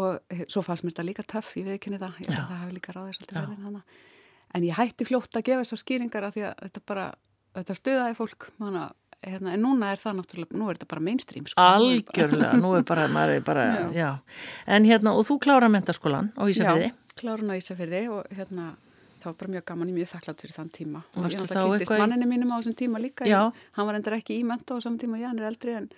Og 0.00 0.38
svo 0.48 0.62
fannst 0.64 0.86
mér 0.86 0.94
þetta 0.94 1.04
líka 1.04 1.24
töff, 1.28 1.52
ég 1.58 1.66
veið 1.68 1.76
ekki 1.76 1.92
það, 2.00 2.16
hefði 2.62 2.76
líka 2.78 2.94
hana. 3.66 3.82
En 4.56 4.64
ég 4.66 4.76
hætti 4.76 5.06
fljótt 5.08 5.36
að 5.36 5.46
gefa 5.48 5.64
þessar 5.64 5.82
skýringar 5.82 6.26
að 6.26 6.36
því 6.36 6.46
að 6.48 6.62
þetta 6.62 6.82
bara, 6.88 7.04
þetta 7.56 7.78
stöðaði 7.78 8.18
fólk 8.18 8.50
hana, 8.62 8.90
Hérna, 9.22 9.52
en 9.54 9.60
núna 9.62 9.92
er 9.94 10.00
það 10.02 10.16
náttúrulega, 10.18 10.56
nú 10.58 10.66
er 10.66 10.74
þetta 10.74 10.86
bara 10.90 11.02
mainstream 11.06 11.44
sko. 11.46 11.62
Algjörlega, 11.62 12.56
nú 12.58 12.72
er 12.74 12.82
bara, 12.82 13.04
er 13.30 13.44
bara 13.46 13.66
já. 13.70 13.84
Já. 13.94 14.08
en 14.66 14.88
hérna, 14.88 15.12
og 15.14 15.28
þú 15.28 15.36
klára 15.44 15.68
mentaskólan 15.70 16.32
á 16.34 16.42
Ísafjörði? 16.50 16.88
Já, 16.90 17.14
klára 17.20 17.38
hann 17.44 17.52
á 17.54 17.60
Ísafjörði 17.60 18.00
og 18.10 18.32
hérna 18.34 18.72
það 19.22 19.28
var 19.30 19.36
bara 19.42 19.52
mjög 19.54 19.66
gaman, 19.70 19.92
ég 19.92 19.98
mjög 20.00 20.10
þakklátt 20.12 20.42
fyrir 20.42 20.56
þann 20.56 20.72
tíma 20.74 21.02
og 21.04 21.20
ég 21.20 21.22
náttúrulega 21.28 21.62
kynntist 21.62 21.84
eitthvað... 21.84 22.02
manninu 22.02 22.28
mínum 22.32 22.50
á 22.50 22.56
þessum 22.58 22.76
tíma 22.82 23.02
líka 23.02 23.28
ég, 23.30 23.62
hann 23.78 23.88
var 23.88 23.98
endur 23.98 24.18
ekki 24.18 24.40
í 24.40 24.42
menta 24.48 24.74
á 24.74 24.82
saman 24.82 24.98
tíma 24.98 25.18
og 25.18 25.22
ég 25.22 25.30
hann 25.30 25.38
er 25.38 25.48
eldri 25.52 25.76
en, 25.78 25.88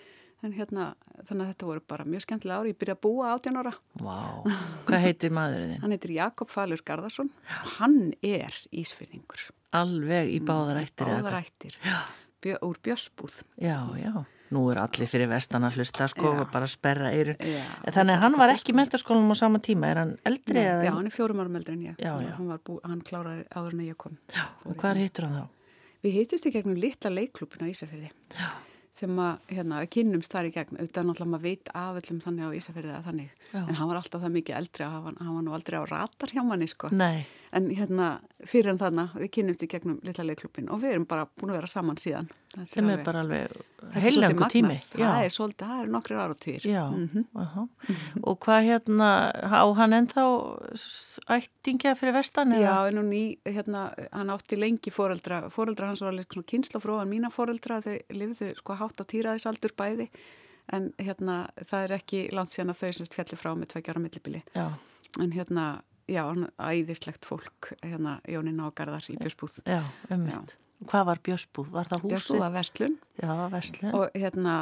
en 0.44 0.54
hérna, 0.58 0.90
þannig 1.25 1.46
að 1.46 1.52
þetta 1.54 1.68
voru 1.70 1.84
bara 1.94 2.08
mjög 2.08 2.26
skemmtilega 2.26 2.61
ári, 2.61 2.75
ég 2.75 2.80
byrjaði 2.82 2.99
að 2.99 3.04
búa 3.06 3.32
18 3.32 3.61
ára 3.62 3.75
Vá, 4.04 4.18
hvað 4.90 5.06
heitir 5.06 5.34
maðurinn? 5.40 5.80
hann 5.80 5.96
heitir 5.96 6.16
Jakob 6.18 6.52
Falur 6.52 6.84
Garðarsson 6.84 7.32
hann 7.78 8.00
er 8.20 8.61
Ísfjörðingur 8.68 9.49
Alveg 9.75 10.31
í 10.37 10.38
báðarættir 10.45 11.11
Báðarættir 11.11 11.81
bjö, 12.45 12.61
úr 12.62 12.78
bjössbúð. 12.85 13.43
Já, 13.57 13.78
já. 13.97 14.25
Nú 14.52 14.66
er 14.71 14.78
allir 14.83 15.09
fyrir 15.09 15.31
vestan 15.31 15.64
að 15.66 15.81
hlusta 15.81 16.07
sko 16.12 16.35
og 16.43 16.50
bara 16.52 16.69
sperra 16.71 17.11
eirun. 17.14 17.38
Þannig 17.40 18.19
að 18.19 18.26
hann 18.26 18.37
var 18.38 18.52
ekki 18.52 18.75
í 18.75 18.76
mentaskólanum 18.76 19.33
á 19.33 19.37
sama 19.40 19.61
tíma. 19.64 19.90
Er 19.90 20.02
hann 20.02 20.12
eldri? 20.28 20.61
Já, 20.61 20.76
já 20.85 20.93
hann 20.93 21.09
er 21.09 21.14
fjórum 21.14 21.40
árum 21.43 21.57
eldri 21.59 21.75
en 21.78 21.87
ég. 21.88 21.97
Já, 21.97 22.12
já. 22.21 22.35
Hann, 22.37 22.52
bú, 22.66 22.76
hann 22.85 23.00
kláraði 23.09 23.49
áður 23.50 23.78
en 23.78 23.83
ég 23.88 23.99
kom. 24.04 24.21
Já, 24.37 24.45
og 24.69 24.76
hvað 24.83 25.02
hittur 25.02 25.28
hann 25.28 25.40
þá? 25.40 25.75
Við 26.04 26.21
hittist 26.21 26.47
í 26.47 26.52
gegnum 26.52 26.78
litla 26.78 27.11
leikklubin 27.11 27.64
á 27.64 27.73
Ísafjörði. 27.73 28.12
Já 28.37 28.49
sem 28.95 29.16
að 29.19 29.49
hérna, 29.50 29.81
kynnumst 29.90 30.31
þar 30.31 30.49
í 30.49 30.52
gegn 30.54 30.76
auðvitað 30.78 31.07
náttúrulega 31.09 31.31
maður 31.33 31.45
veit 31.49 31.71
af 31.75 31.97
öllum 31.99 32.21
þannig 32.23 32.47
á 32.47 32.50
Ísafjörði 32.61 33.25
Já. 33.25 33.62
en 33.64 33.75
hann 33.75 33.88
var 33.90 33.99
alltaf 33.99 34.23
það 34.23 34.35
mikið 34.37 34.59
eldri 34.61 34.87
að 34.87 34.95
hann, 34.95 35.16
hann 35.19 35.35
var 35.35 35.45
nú 35.47 35.54
aldrei 35.57 35.78
á 35.83 35.85
ratar 35.90 36.35
hjá 36.35 36.43
manni 36.47 36.69
sko, 36.71 36.90
Nei. 36.95 37.25
En 37.54 37.68
hérna 37.70 38.08
fyrir 38.44 38.73
en 38.73 38.80
þannig, 38.80 39.12
við 39.20 39.30
kynnumst 39.37 39.62
í 39.64 39.68
gegnum 39.70 40.00
litla 40.04 40.25
leikklubin 40.26 40.70
og 40.73 40.82
við 40.82 40.96
erum 40.96 41.06
bara 41.08 41.26
búin 41.26 41.52
að 41.52 41.61
vera 41.61 41.70
saman 41.70 42.00
síðan. 42.00 42.28
Sem 42.70 42.88
er 42.90 43.02
bara 43.06 43.23
alveg 43.25 43.54
heilangu 43.99 44.46
tími 44.52 44.76
það 44.92 45.25
er 45.25 45.32
svolítið, 45.34 45.70
það 45.70 45.80
er 45.82 45.88
nokkru 45.90 46.18
ára 46.20 46.37
týr 46.38 46.66
mm 46.68 47.08
-hmm. 47.12 47.25
uh 47.34 47.56
-huh. 47.56 47.68
og 48.23 48.38
hvað 48.44 48.61
hérna 48.68 49.08
á 49.42 49.66
hann 49.75 49.92
ennþá 49.92 50.25
ættingja 51.28 51.94
fyrir 51.94 52.14
vestan? 52.14 52.52
Já, 52.52 52.88
en 52.88 52.99
hún 52.99 53.12
í, 53.12 53.38
hérna 53.44 53.94
hann 54.12 54.30
átti 54.30 54.56
lengi 54.56 54.90
fóreldra, 54.90 55.50
fóreldra 55.50 55.87
hans 55.87 56.00
var 56.00 56.12
alveg 56.12 56.26
svona 56.32 56.46
kynnslafróðan 56.46 57.08
mína 57.08 57.30
fóreldra 57.30 57.80
þau 57.80 57.99
lifðu 58.11 58.54
sko 58.56 58.75
hátt 58.75 59.00
á 59.00 59.04
týraðisaldur 59.04 59.73
bæði. 59.76 60.08
En 60.73 60.94
hérna 60.99 61.49
það 61.68 61.82
er 61.84 61.92
ekki 61.92 62.28
langt 62.32 62.50
síðan 62.50 62.70
að 62.70 62.80
þau 62.80 62.92
semst 62.92 63.14
fjalli 63.14 63.37
frá 63.37 63.54
með 63.54 63.66
tveikjara 63.66 64.00
millibili. 64.00 64.42
En 65.20 65.32
hérna, 65.32 65.82
já, 66.11 66.25
æðislegt 66.58 67.25
fólk 67.28 67.73
hérna 67.82 68.18
Jónina 68.28 68.68
og 68.68 68.76
Garðar 68.78 69.06
í 69.11 69.16
Björnsbúð 69.20 69.62
Já, 69.64 69.82
ummitt 70.11 70.58
Hvað 70.84 71.06
var 71.08 71.20
Björsbúð? 71.25 71.68
Var 71.73 71.88
það 71.88 72.02
húsi? 72.02 72.11
Björsbúð 72.12 72.40
var 72.42 72.52
Vestlun. 72.54 72.96
Já, 73.23 73.32
Vestlun. 73.52 73.94
Og 73.96 74.18
hérna, 74.18 74.54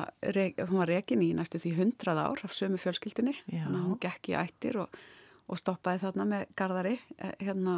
hún 0.68 0.78
var 0.78 0.90
rekin 0.92 1.24
í 1.24 1.32
næstu 1.34 1.58
því 1.62 1.72
hundrað 1.80 2.20
ár 2.22 2.42
af 2.46 2.54
sömu 2.54 2.78
fjölskyldinni. 2.78 3.34
Að 3.58 3.78
hún 3.80 3.98
gekk 4.02 4.30
í 4.30 4.36
ættir 4.38 4.78
og, 4.84 5.00
og 5.48 5.58
stoppaði 5.58 6.04
þarna 6.04 6.28
með 6.34 6.44
gardari, 6.58 6.94
eh, 7.16 7.34
hérna, 7.40 7.76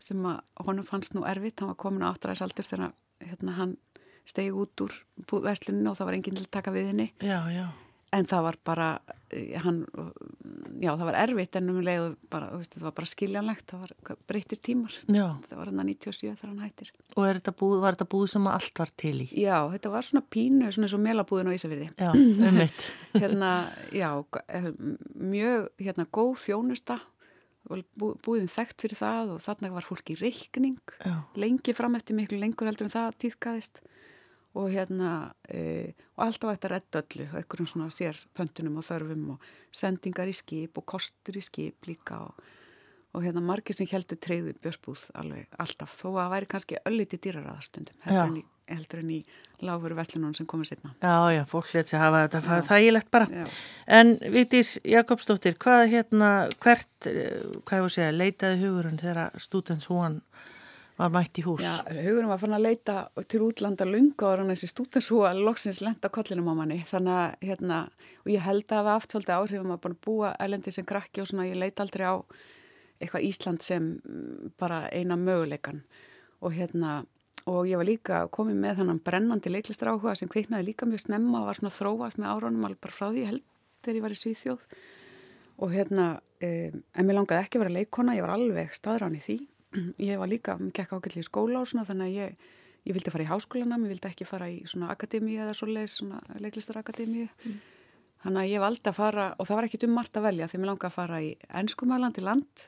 sem 0.00 0.24
að 0.24 0.40
honum 0.64 0.88
fannst 0.88 1.16
nú 1.18 1.26
erfitt. 1.28 1.60
Hann 1.60 1.74
var 1.74 1.80
komin 1.82 2.06
á 2.06 2.14
áttræðisaldur 2.14 2.70
þegar 2.70 2.94
hérna, 3.26 3.58
hann 3.58 3.76
stegi 4.24 4.54
út 4.54 4.86
úr 4.86 4.96
Vestluninu 5.42 5.92
og 5.92 5.98
það 5.98 6.08
var 6.08 6.20
enginn 6.20 6.38
til 6.38 6.46
að 6.46 6.54
taka 6.60 6.76
við 6.78 6.92
henni. 6.94 7.10
Já, 7.20 7.42
já 7.52 7.66
en 8.12 8.28
það 8.28 8.46
var 8.46 8.58
bara 8.64 8.88
eh, 9.32 9.56
hann, 9.62 9.82
já 10.82 10.90
það 10.90 11.04
var 11.06 11.18
erfitt 11.22 11.58
en 11.58 11.70
um 11.70 11.78
leiðu 11.84 12.08
bara, 12.32 12.48
veist, 12.56 12.74
það 12.74 12.86
var 12.88 12.94
bara 12.96 13.10
skiljanlegt 13.10 13.72
það 13.72 13.84
var 13.84 14.18
breytir 14.30 14.60
tímar 14.66 14.96
já. 15.06 15.26
það 15.46 15.60
var 15.60 15.70
hann 15.70 15.82
að 15.84 15.90
97 15.92 16.32
þegar 16.32 16.50
hann 16.50 16.64
hættir 16.66 16.90
og 17.14 17.28
þetta 17.28 17.54
búð, 17.62 17.76
var 17.84 17.96
þetta 17.96 18.08
búð 18.16 18.26
sem 18.34 18.50
allt 18.50 18.82
var 18.82 18.92
til 19.02 19.14
í? 19.22 19.28
Já, 19.38 19.56
þetta 19.74 19.94
var 19.94 20.08
svona 20.08 20.24
pínu 20.34 20.72
svona 20.74 20.88
eins 20.88 20.96
og 20.98 21.04
melabúðin 21.06 21.52
á 21.52 21.56
Ísafjörði 21.56 21.88
Já, 21.94 22.10
um 22.48 22.58
mitt 22.58 22.86
hérna, 23.14 23.52
já, 23.94 24.10
eh, 24.48 24.68
mjög 25.14 25.70
hérna 25.82 26.08
góð 26.18 26.36
þjónusta 26.48 26.98
búðin 27.70 28.50
þekkt 28.50 28.82
fyrir 28.84 28.98
það 28.98 29.36
og 29.36 29.42
þarna 29.44 29.70
var 29.76 29.86
fólk 29.86 30.10
í 30.12 30.18
reikning 30.18 30.80
já. 30.98 31.14
lengi 31.38 31.74
fram 31.76 31.94
eftir 31.94 32.18
miklu 32.18 32.40
lengur 32.42 32.68
heldur 32.68 32.88
en 32.88 32.94
það 32.96 33.18
tíðkaðist 33.22 33.82
og 34.58 34.70
hérna 34.72 35.32
e, 35.48 35.92
og 36.16 36.26
alltaf 36.26 36.54
ætti 36.54 36.68
að 36.68 36.74
redda 36.74 37.02
öllu 37.02 37.28
eitthvað 37.40 37.70
svona 37.72 37.92
sér 37.94 38.18
pöntunum 38.36 38.80
og 38.80 38.86
þörfum 38.88 39.28
og 39.36 39.46
sendingar 39.72 40.28
í 40.28 40.36
skip 40.36 40.80
og 40.80 40.86
kostur 40.94 41.38
í 41.40 41.44
skip 41.44 41.88
líka 41.88 42.20
og, 42.26 42.42
og 43.16 43.24
hérna 43.24 43.44
margir 43.44 43.76
sem 43.76 43.88
heldur 43.90 44.20
treyðu 44.20 44.56
björsbúð 44.62 45.08
alveg 45.20 45.60
alltaf 45.62 45.96
þó 45.96 46.08
að 46.12 46.18
það 46.20 46.34
væri 46.36 46.50
kannski 46.54 46.82
ölliti 46.84 47.22
dýraraðastundum 47.24 48.04
heldur 48.08 48.42
heldur 48.70 49.02
en 49.02 49.10
í 49.10 49.18
láfuru 49.62 49.96
vestlunum 49.98 50.34
sem 50.36 50.46
komið 50.48 50.72
setna 50.72 50.92
Já, 51.02 51.34
já, 51.34 51.42
fólk 51.50 51.70
leti 51.74 51.96
að 51.96 52.04
hafa 52.04 52.22
þetta 52.24 52.40
það 52.46 52.64
þægilegt 52.68 53.10
bara. 53.14 53.28
Já. 53.30 53.44
en 53.98 54.12
Vitís 54.34 54.72
Jakobsdóttir, 54.88 55.56
hvað 55.62 55.84
hérna 55.92 56.30
hvert, 56.62 56.90
eh, 57.10 57.42
hvað 57.62 57.78
ég 57.78 57.84
voru 57.84 57.90
að 57.90 57.96
segja, 57.96 58.16
leitaði 58.16 58.60
hugurinn 58.62 59.02
þegar 59.02 59.42
stúdens 59.42 59.88
húan 59.90 60.20
var 60.98 61.12
mætt 61.12 61.38
í 61.40 61.44
hús. 61.46 61.62
Já, 61.64 61.82
hugurum 61.88 62.30
var 62.32 62.40
fann 62.42 62.56
að 62.56 62.66
leita 62.66 62.96
til 63.30 63.42
útlanda 63.46 63.86
lunga 63.88 64.28
og 64.28 64.42
þessi 64.50 64.68
stútensúa 64.70 65.32
loksins 65.36 65.80
lenda 65.84 66.10
kollinum 66.12 66.50
á 66.52 66.54
manni. 66.58 66.80
Þannig 66.88 67.18
að 67.18 67.46
hérna, 67.48 67.78
og 68.22 68.32
ég 68.32 68.44
held 68.44 68.66
að 68.66 68.74
það 68.74 68.88
var 68.88 69.00
aft 69.00 69.14
svolítið 69.14 69.36
áhrifum 69.38 69.74
að 69.74 69.88
að 69.88 70.00
búa 70.06 70.34
elendi 70.46 70.74
sem 70.74 70.88
krakki 70.88 71.22
og 71.22 71.30
svona 71.30 71.48
ég 71.48 71.58
leita 71.58 71.86
aldrei 71.86 72.06
á 72.06 72.16
eitthvað 73.02 73.26
Ísland 73.26 73.64
sem 73.64 73.88
mm, 73.98 74.52
bara 74.60 74.84
eina 74.94 75.16
möguleikan 75.18 75.82
og 76.42 76.54
hérna 76.54 77.02
og 77.50 77.66
ég 77.66 77.80
var 77.80 77.88
líka 77.88 78.18
komið 78.30 78.58
með 78.62 78.76
þannan 78.78 79.00
brennandi 79.02 79.50
leiklistar 79.50 79.90
áhuga 79.90 80.14
sem 80.18 80.30
kviknaði 80.30 80.68
líka 80.68 80.86
mjög 80.86 81.08
snemma 81.08 81.40
og 81.40 81.48
var 81.48 81.58
svona 81.58 81.74
þróast 81.74 82.20
með 82.20 82.30
áraunum 82.30 82.68
alveg 82.68 82.82
bara 82.84 82.94
frá 82.94 83.08
því 83.08 83.24
held 83.30 83.46
þegar 83.82 83.98
ég 83.98 84.04
var 84.04 84.14
í 84.14 84.18
Svíþjóð. 84.20 84.66
Og 85.62 85.72
hérna, 85.74 86.06
um, 86.46 86.76
en 86.94 87.08
mér 87.08 87.18
langaði 87.18 87.42
ekki 87.42 87.58
að 87.58 87.64
vera 87.64 87.74
leikona, 87.80 88.14
ég 88.14 88.22
var 88.22 88.36
alveg 88.36 88.76
staðrán 88.76 89.18
í 89.18 89.22
því 89.22 89.38
ég 90.10 90.20
var 90.20 90.30
líka, 90.30 90.56
mér 90.60 90.74
gekk 90.76 90.96
ákveldi 90.96 91.22
í 91.22 91.28
skóla 91.28 91.62
og 91.62 91.70
svona 91.70 91.86
þannig 91.88 92.08
að 92.08 92.18
ég, 92.18 92.48
ég 92.88 92.96
vildi 92.96 93.14
fara 93.14 93.26
í 93.26 93.30
háskólana, 93.30 93.80
mér 93.80 93.94
vildi 93.94 94.10
ekki 94.10 94.28
fara 94.28 94.50
í 94.52 94.62
svona 94.68 94.92
akademíu 94.94 95.42
eða 95.44 95.56
svoleiðis, 95.58 95.98
svona 96.00 96.22
leiklistarakademíu 96.42 97.28
mm. 97.28 97.58
þannig 98.24 98.44
að 98.44 98.54
ég 98.54 98.64
valdi 98.64 98.92
að 98.92 98.98
fara 99.00 99.28
og 99.36 99.48
það 99.48 99.60
var 99.60 99.68
ekki 99.68 99.84
um 99.88 99.94
margt 99.98 100.18
að 100.18 100.28
velja 100.30 100.50
því 100.50 100.62
mér 100.62 100.72
langaði 100.72 100.92
að 100.92 100.98
fara 100.98 101.22
í 101.22 101.34
ennskumælandi 101.62 102.26
land 102.26 102.66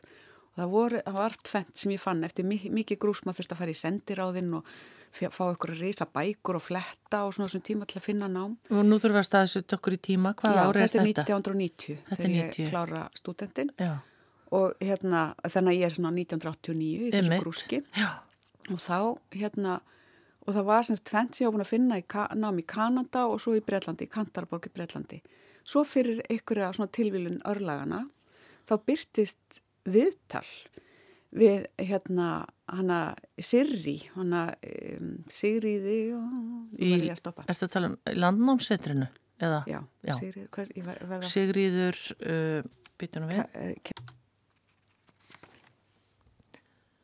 það, 0.54 0.68
voru, 0.70 1.00
það 1.06 1.18
var 1.20 1.38
tvent 1.50 1.80
sem 1.80 1.94
ég 1.94 2.02
fann 2.02 2.26
eftir 2.26 2.46
mikið 2.49 3.00
grúsma 3.02 3.34
þurfti 3.34 3.56
að 3.56 3.62
fara 3.62 3.75
í 3.75 3.80
sendiráðinn 3.80 4.52
og 4.58 4.70
fá 5.14 5.44
ykkur 5.46 5.75
að 5.75 5.82
reysa 5.84 6.06
bækur 6.11 6.58
og 6.58 6.64
fletta 6.64 7.23
og 7.26 7.34
svona 7.37 7.50
svona 7.52 7.66
tíma 7.68 7.87
til 7.90 8.00
að 8.00 8.06
finna 8.08 8.28
nám 8.30 8.56
Og 8.70 8.82
nú 8.82 8.99
þurfum 8.99 9.14
við 9.14 9.20
að 9.20 9.28
staðsut 9.28 9.76
okkur 9.76 9.94
í 9.94 10.00
tíma, 10.11 10.34
hvað 10.38 10.58
ári 10.58 10.82
er 10.82 10.90
þetta? 10.90 11.04
Þetta 11.06 11.23
er 11.23 11.38
1990 11.38 12.00
þetta 12.08 12.23
þegar 12.23 12.58
ég 12.58 12.73
klára 12.73 13.04
stúdendin 13.14 13.70
Já. 13.78 13.92
Og 14.54 14.76
hérna 14.84 15.23
þannig 15.44 15.73
að 15.75 15.78
ég 15.80 15.88
er 15.88 15.96
svona 15.96 16.12
1989 16.14 17.08
í 17.08 17.11
þessu 17.14 17.40
grúski 17.42 17.80
Já. 17.99 18.11
og 18.70 18.80
þá 18.84 18.99
hérna 19.40 19.78
og 20.44 20.52
það 20.58 20.66
var 20.68 20.84
semst 20.88 21.04
tvent 21.08 21.34
sem 21.38 21.46
ég 21.46 21.50
á 21.50 21.54
búin 21.56 21.64
að 21.64 21.70
finna 21.73 21.96
í 22.00 22.04
nám 22.37 22.58
í 22.61 22.66
Kanada 22.68 23.23
og 23.32 23.38
svo 23.40 23.54
í 23.56 23.62
Breitlandi, 23.64 24.04
í 24.04 24.12
Kantarborg 24.12 24.66
í 24.68 24.73
Breitlandi. 24.76 25.23
Svo 25.64 25.80
fyrir 25.88 26.20
einhverja 26.28 26.73
svona 26.76 26.92
tilvílun 26.92 27.38
örlagana 27.49 28.02
þá 28.68 28.75
byrtist 28.84 29.62
viðtal 29.88 30.44
við 31.34 31.64
hérna 31.80 32.44
hana 32.70 32.99
Sirri, 33.42 33.96
hana 34.14 34.44
um, 35.00 35.16
Sigriði 35.32 35.96
og 36.14 36.76
Í- 36.78 36.92
verði 36.92 37.08
ég 37.08 37.25
að 37.64 37.73
tala 37.75 37.90
um 37.90 37.96
landnámsetrinu? 38.20 39.08
Eða 39.42 39.62
Já, 39.66 39.80
Já. 40.06 40.14
Verða 40.54 41.18
Sigríður, 41.26 41.99
uh, 42.23 42.61
býtunum 43.00 43.32
við? 43.32 43.40
eh, 43.58 43.75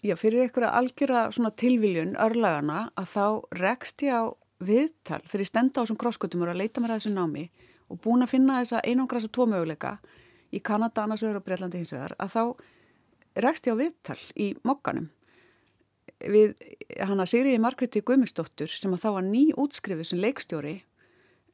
Já, 0.00 0.14
fyrir 0.16 0.46
einhverja 0.46 0.72
algjöra 0.78 1.50
tilviljun 1.60 2.14
örlagana 2.16 2.86
að 2.96 3.10
þá 3.14 3.24
rekst 3.60 4.02
ég 4.06 4.16
á 4.16 4.32
viðtal 4.60 5.20
þegar 5.26 5.44
ég 5.44 5.50
stenda 5.50 5.80
á 5.80 5.82
þessum 5.84 6.00
krosskutum 6.00 6.44
og 6.44 6.52
að 6.54 6.60
leita 6.62 6.80
mér 6.80 6.94
að 6.94 7.02
þessu 7.02 7.12
námi 7.12 7.44
og 7.90 8.00
búin 8.00 8.24
að 8.24 8.32
finna 8.32 8.60
þessa 8.62 8.80
einangra 8.80 9.20
þessa 9.20 9.34
tvo 9.36 9.46
möguleika 9.50 9.98
í 10.50 10.60
Kanada, 10.64 11.04
annars 11.04 11.22
vegar 11.22 11.40
og 11.40 11.44
Breitlandi 11.44 11.82
hins 11.82 11.92
vegar 11.92 12.16
að 12.16 12.32
þá 12.32 12.42
rekst 13.44 13.68
ég 13.68 13.76
á 13.76 13.80
viðtal 13.82 14.20
í 14.40 14.48
mokkanum 14.64 15.10
við 16.20 16.54
hana 17.00 17.26
Sigriði 17.28 17.60
Margréti 17.62 18.02
Guðmundsdóttur 18.04 18.70
sem 18.70 18.92
að 18.94 19.04
þá 19.04 19.10
var 19.16 19.26
ný 19.26 19.42
útskrifið 19.56 20.10
sem 20.10 20.20
leikstjóri. 20.20 20.74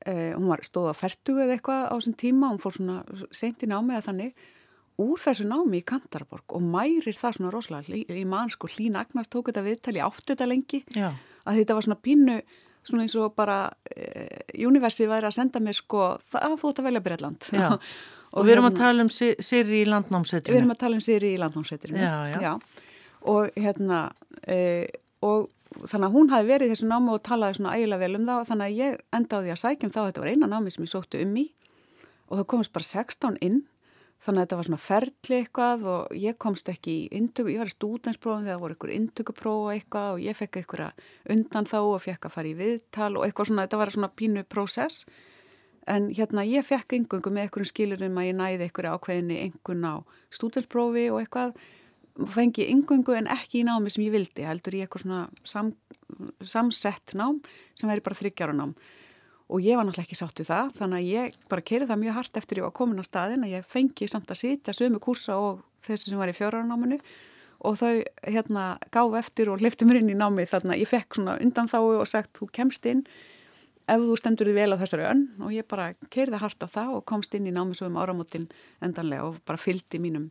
Eh, 0.06 0.32
hún 0.34 0.48
var 0.50 0.62
stóð 0.66 0.90
á 0.92 0.94
fertugu 0.94 1.42
eða 1.42 1.56
eitthvað 1.56 1.82
á 1.90 1.94
þessum 1.94 2.16
tíma 2.20 2.50
hún 2.52 2.60
fór 2.62 2.76
svona 2.76 2.98
seint 3.34 3.62
í 3.64 3.70
námi 3.70 3.96
að 3.96 4.08
þannig 4.10 4.46
úr 5.02 5.20
þessu 5.20 5.46
námi 5.48 5.80
í 5.82 5.86
Kantarborg 5.86 6.56
og 6.56 6.62
mærir 6.64 7.16
það 7.16 7.38
svona 7.38 7.52
rosalega 7.54 7.96
í, 7.96 8.04
í 8.22 8.24
mann 8.28 8.52
sko 8.52 8.70
Hlín 8.72 8.96
Agnars 9.00 9.30
tók 9.32 9.50
þetta 9.50 9.64
viðtali 9.66 10.02
átti 10.04 10.32
þetta 10.32 10.48
lengi 10.48 10.82
Já. 10.96 11.10
að 11.44 11.60
þetta 11.60 11.76
var 11.76 11.86
svona 11.88 12.00
pínu 12.02 12.36
svona 12.86 13.04
eins 13.04 13.16
og 13.18 13.34
bara 13.36 13.58
eh, 13.90 14.44
universi 14.62 15.08
væri 15.10 15.28
að 15.28 15.36
senda 15.40 15.60
mér 15.62 15.76
sko 15.76 16.12
það 16.32 16.54
þú 16.62 16.70
ætti 16.72 16.84
að 16.84 16.88
velja 16.90 17.04
Breitland 17.08 17.50
Já. 17.52 17.70
Og, 18.36 18.44
við 18.44 18.56
erum 18.56 18.66
að 18.68 18.78
tala 18.80 19.04
um 19.06 19.10
Si- 19.12 19.36
Sirri 19.40 19.78
í 19.80 19.88
landnámsetrinu. 19.88 20.52
Við 20.52 20.60
erum 20.60 20.72
að 20.74 20.80
tala 20.82 20.98
um 20.98 21.02
Siri 21.04 21.28
í 21.32 21.38
já. 22.42 22.50
Og 23.32 23.54
hérna, 23.56 24.00
e, 24.44 24.58
og 25.24 25.46
þannig 25.88 26.08
að 26.08 26.16
hún 26.16 26.32
hafi 26.32 26.48
verið 26.50 26.68
í 26.68 26.74
þessu 26.74 26.88
námi 26.90 27.14
og 27.14 27.22
talaði 27.26 27.58
svona 27.58 27.76
ægilega 27.78 28.02
vel 28.02 28.18
um 28.18 28.26
það 28.28 28.42
og 28.42 28.48
þannig 28.50 28.66
að 28.66 28.80
ég 28.82 29.00
endaði 29.18 29.54
að 29.54 29.62
sækjum 29.62 29.94
þá, 29.94 30.00
þetta 30.02 30.22
var 30.22 30.30
eina 30.32 30.50
námi 30.52 30.74
sem 30.74 30.84
ég 30.84 30.92
sóttu 30.92 31.22
um 31.24 31.32
í 31.40 31.46
og 32.26 32.38
það 32.40 32.46
komist 32.52 32.74
bara 32.76 32.88
16 32.90 33.38
inn, 33.46 33.58
þannig 34.25 34.40
að 34.40 34.46
þetta 34.46 34.58
var 34.58 34.66
svona 34.68 34.82
ferli 34.82 35.37
eitthvað 35.37 35.87
og 35.92 36.16
ég 36.18 36.38
komst 36.42 36.70
ekki 36.73 36.94
í 36.96 37.06
intöku, 37.18 37.52
ég 37.52 37.62
var 37.62 37.70
í 37.70 37.75
stúdensprófum 37.75 38.46
þegar 38.46 38.61
voru 38.62 38.76
ykkur 38.76 38.92
intökupróf 38.96 39.70
eitthvað 39.75 40.11
og 40.16 40.25
ég 40.25 40.38
fekk 40.38 40.61
eitthvað 40.62 41.06
undan 41.35 41.70
þá 41.70 41.78
og 41.82 42.02
fekk 42.06 42.28
að 42.28 42.37
fara 42.37 42.50
í 42.50 42.56
viðtal 42.58 43.12
og 43.14 43.26
eitthvað 43.26 43.50
svona, 43.50 43.66
þetta 43.66 43.80
var 43.82 43.94
svona 43.94 44.12
pínu 44.18 44.44
prósess. 44.50 45.06
En 45.87 46.08
hérna 46.11 46.42
ég 46.42 46.66
fekk 46.66 46.96
yngungu 46.99 47.30
með 47.30 47.46
einhverjum 47.46 47.70
skilurum 47.70 48.18
að 48.18 48.28
ég 48.28 48.38
næði 48.40 48.66
einhverju 48.66 48.94
ákveðinni 48.96 49.40
engun 49.44 49.87
á 49.87 49.94
stúdensprófi 50.35 51.06
og 51.12 51.23
eitthvað. 51.23 51.54
Fengi 52.32 52.64
yngungu 52.73 53.12
en 53.14 53.28
ekki 53.30 53.61
í 53.61 53.66
námi 53.68 53.92
sem 53.92 54.06
ég 54.06 54.14
vildi, 54.14 54.46
heldur 54.49 54.75
ég 54.75 54.87
eitthvað 54.87 55.04
svona 55.04 55.23
sam, 55.44 55.75
samsett 56.40 57.12
nám 57.14 57.42
sem 57.76 57.90
væri 57.92 58.02
bara 58.02 58.18
þryggjára 58.18 58.56
nám 58.56 58.73
og 59.46 59.62
ég 59.62 59.78
var 59.78 59.86
náttúrulega 59.86 60.08
ekki 60.08 60.18
sátt 60.18 60.42
við 60.42 60.50
það 60.50 60.74
þannig 60.80 60.98
að 60.98 61.12
ég 61.12 61.38
bara 61.50 61.66
kerði 61.70 61.88
það 61.90 62.02
mjög 62.02 62.18
hart 62.18 62.40
eftir 62.40 62.60
ég 62.60 62.66
var 62.66 62.74
komin 62.74 63.02
á 63.02 63.04
staðin 63.06 63.46
að 63.46 63.54
ég 63.54 63.70
fengi 63.70 64.08
samt 64.10 64.32
að 64.32 64.42
sitja 64.42 64.74
sömu 64.74 65.00
kursa 65.02 65.38
og 65.38 65.62
þessu 65.86 66.10
sem 66.10 66.20
var 66.20 66.32
í 66.32 66.36
fjárarnáminu 66.36 66.98
og 67.66 67.78
þau 67.80 68.02
hérna 68.26 68.66
gáf 68.92 69.16
eftir 69.22 69.50
og 69.52 69.62
lefti 69.62 69.86
mér 69.86 70.02
inn 70.02 70.12
í 70.12 70.18
námi 70.18 70.48
þannig 70.50 70.74
að 70.74 70.82
ég 70.82 70.90
fekk 70.90 71.18
svona 71.18 71.38
undan 71.42 71.70
þá 71.70 71.78
og 71.84 72.06
sagt 72.10 72.36
þú 72.40 72.50
kemst 72.58 72.86
inn 72.90 73.06
ef 73.86 74.02
þú 74.02 74.18
stendur 74.18 74.50
þið 74.50 74.58
vel 74.58 74.74
á 74.74 74.80
þessari 74.82 75.06
önn. 75.06 75.24
Og 75.44 75.54
ég 75.54 75.66
bara 75.70 75.92
kerði 76.12 76.40
hart 76.42 76.66
á 76.66 76.68
það 76.70 76.92
og 76.98 77.06
komst 77.08 77.34
inn 77.38 77.46
í 77.46 77.54
námi 77.54 77.76
svo 77.78 77.88
um 77.90 77.98
áramótin 78.00 78.48
endanlega 78.82 79.30
og 79.30 79.40
bara 79.46 79.60
fylgdi 79.60 80.00
mínum 80.02 80.30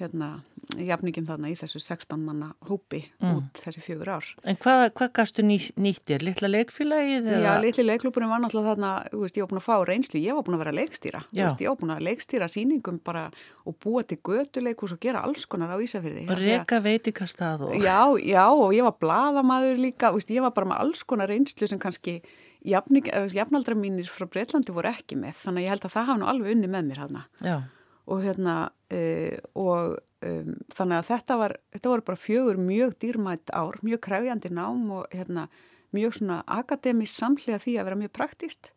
hérna 0.00 0.40
jafningum 0.78 1.24
þarna 1.26 1.48
í 1.50 1.56
þessu 1.58 1.80
16 1.82 2.20
manna 2.22 2.52
hópi 2.68 3.00
Mm. 3.20 3.36
út 3.40 3.58
þessi 3.58 3.80
fjögur 3.82 4.08
ár. 4.14 4.26
En 4.46 4.56
hvað, 4.56 4.82
hvað 4.94 5.08
gastu 5.18 5.42
ný, 5.42 5.56
nýttir? 5.76 6.22
Littla 6.22 6.46
leikfélagið? 6.48 7.26
Já, 7.42 7.50
litli 7.60 7.84
leikluburinn 7.84 8.30
var 8.30 8.38
náttúrulega 8.44 8.76
þarna, 8.76 8.90
þú 9.10 9.20
veist, 9.24 9.36
ég 9.36 9.42
var 9.42 9.50
búin 9.50 9.60
að 9.60 9.66
fá 9.66 9.74
reynslu, 9.90 10.20
ég 10.22 10.34
var 10.38 10.44
búin 10.46 10.54
að 10.58 10.62
vera 10.64 10.74
leikstýra, 10.78 11.22
þú 11.32 11.42
veist, 11.42 11.60
ég 11.64 11.68
var 11.72 11.78
búin 11.80 11.94
að 11.96 12.04
leikstýra 12.06 12.48
síningum 12.54 13.00
bara 13.04 13.24
og 13.66 13.76
búa 13.82 14.04
til 14.06 14.18
götuleikus 14.22 14.92
og 14.94 15.00
gera 15.00 15.24
alls 15.26 15.44
konar 15.50 15.74
á 15.74 15.76
Ísafyrði. 15.82 16.28
Og 16.30 16.38
reka 16.38 16.78
veitikastað 16.80 17.66
og... 17.66 17.74
Já, 17.82 17.98
já, 18.22 18.46
og 18.48 18.70
ég 18.72 18.86
var 18.86 18.94
bladamaður 19.02 19.76
líka, 19.82 20.12
veist, 20.14 20.30
ég 20.30 20.40
var 20.46 20.54
bara 20.54 20.70
með 20.70 20.80
alls 20.86 21.02
konar 21.02 21.28
reynslu 21.28 21.66
sem 21.68 21.78
kannski 21.82 22.20
jafning, 22.64 23.04
jafnaldra 23.34 23.74
mínir 23.74 24.06
frá 24.06 24.26
Breitlandi 24.30 24.70
voru 24.72 24.88
ekki 24.92 25.16
með, 25.18 25.34
þannig 25.42 25.62
að 25.62 25.66
ég 25.66 25.74
held 25.74 25.84
að 25.88 25.94
það 25.96 26.06
hafa 26.06 26.18
nú 26.20 26.26
alveg 26.30 26.54
unni 26.56 26.68
með 26.70 26.88
mér 26.90 26.98
hana. 27.08 27.26
Já. 27.42 27.58
Og 28.06 28.22
hérna, 28.24 28.54
uh, 28.92 29.36
og 29.58 29.98
um, 30.26 30.54
þannig 30.76 31.00
að 31.00 31.10
þetta 31.10 31.40
var, 31.40 31.56
þetta 31.74 31.92
voru 31.92 32.06
bara 32.06 32.24
fjögur 32.24 32.62
mjög 32.62 32.94
dýrmætt 33.02 33.52
ár, 33.52 33.80
mjög 33.86 34.00
krefjandi 34.06 34.52
nám 34.54 34.86
og 35.00 35.12
hérna, 35.14 35.48
mjög 35.96 36.20
svona 36.20 36.40
akademist 36.46 37.18
samhlega 37.18 37.60
því 37.60 37.76
að 37.78 37.90
vera 37.90 38.00
mjög 38.00 38.12
praktist 38.14 38.70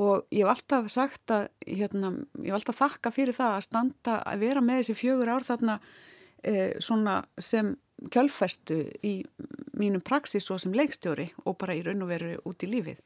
og 0.00 0.24
ég 0.32 0.44
hef 0.44 0.52
alltaf 0.54 0.88
sagt 0.92 1.32
að, 1.34 1.48
hérna, 1.66 2.12
ég 2.40 2.50
hef 2.50 2.60
alltaf 2.60 2.78
þakka 2.78 3.12
fyrir 3.14 3.36
það 3.36 3.56
að 3.56 3.66
standa, 3.66 4.16
að 4.22 4.44
vera 4.46 4.62
með 4.64 4.82
þessi 4.82 4.96
fjögur 5.00 5.32
ár 5.34 5.46
þarna 5.46 5.76
eh, 6.46 6.78
svona 6.80 7.20
sem 7.42 7.74
kjölfestu 8.10 8.78
í 9.04 9.14
mínum 9.76 10.00
praksis 10.04 10.48
og 10.52 10.62
sem 10.62 10.72
leikstjóri 10.76 11.28
og 11.44 11.58
bara 11.60 11.76
í 11.76 11.82
raun 11.84 12.06
og 12.06 12.12
veru 12.12 12.36
út 12.48 12.64
í 12.64 12.70
lífið 12.70 13.02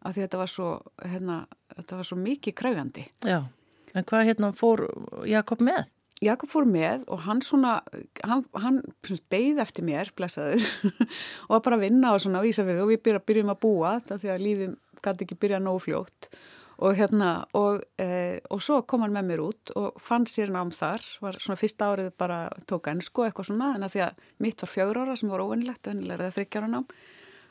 af 0.00 0.14
því 0.14 0.24
þetta 0.24 0.40
var 0.40 0.48
svo, 0.48 0.68
hérna, 1.04 1.40
þetta 1.76 1.98
var 1.98 2.08
svo 2.08 2.16
mikið 2.16 2.56
krefjandi. 2.56 3.02
Já. 3.28 3.42
En 3.94 4.06
hvað 4.06 4.28
hérna 4.28 4.52
fór 4.56 4.86
Jakob 5.28 5.62
með? 5.64 5.88
Jakob 6.20 6.50
fór 6.52 6.66
með 6.68 7.06
og 7.08 7.22
hann 7.24 7.40
svona, 7.40 7.78
hann, 8.28 8.44
hann 8.60 8.82
beigð 9.32 9.62
eftir 9.64 9.86
mér, 9.88 10.10
blessaður, 10.16 10.66
og 11.48 11.54
var 11.54 11.62
bara 11.64 11.78
að 11.78 11.84
vinna 11.86 12.12
og 12.12 12.20
svona 12.20 12.42
á 12.44 12.48
Ísafjörðu 12.48 12.84
og 12.84 12.90
við 12.92 13.02
byrja, 13.06 13.22
byrjum 13.30 13.52
að 13.54 13.60
búa 13.64 13.94
þetta 13.96 14.18
því 14.20 14.32
að 14.34 14.44
lífið 14.44 14.74
gæti 15.00 15.26
ekki 15.26 15.38
byrja 15.40 15.62
nógu 15.64 15.84
fljótt 15.86 16.28
og 16.80 16.96
hérna, 16.96 17.30
og, 17.56 17.82
e, 18.00 18.40
og 18.52 18.60
svo 18.64 18.78
kom 18.88 19.04
hann 19.04 19.12
með 19.12 19.26
mér 19.28 19.42
út 19.44 19.72
og 19.76 19.98
fann 20.00 20.24
sér 20.28 20.52
nám 20.52 20.72
þar, 20.72 21.04
var 21.20 21.36
svona 21.40 21.60
fyrsta 21.60 21.90
árið 21.92 22.12
bara 22.20 22.38
tók 22.68 22.88
ennsku 22.92 23.26
eitthvað 23.26 23.50
svona, 23.50 23.74
en 23.76 23.84
að 23.84 23.96
því 23.96 24.04
að 24.06 24.22
mitt 24.44 24.64
var 24.64 24.72
fjögur 24.72 25.00
ára 25.02 25.16
sem 25.20 25.32
var 25.32 25.44
óvinnilegt, 25.44 25.88
vennilega 25.88 26.24
eða 26.24 26.36
þryggjára 26.38 26.70
nám, 26.72 26.86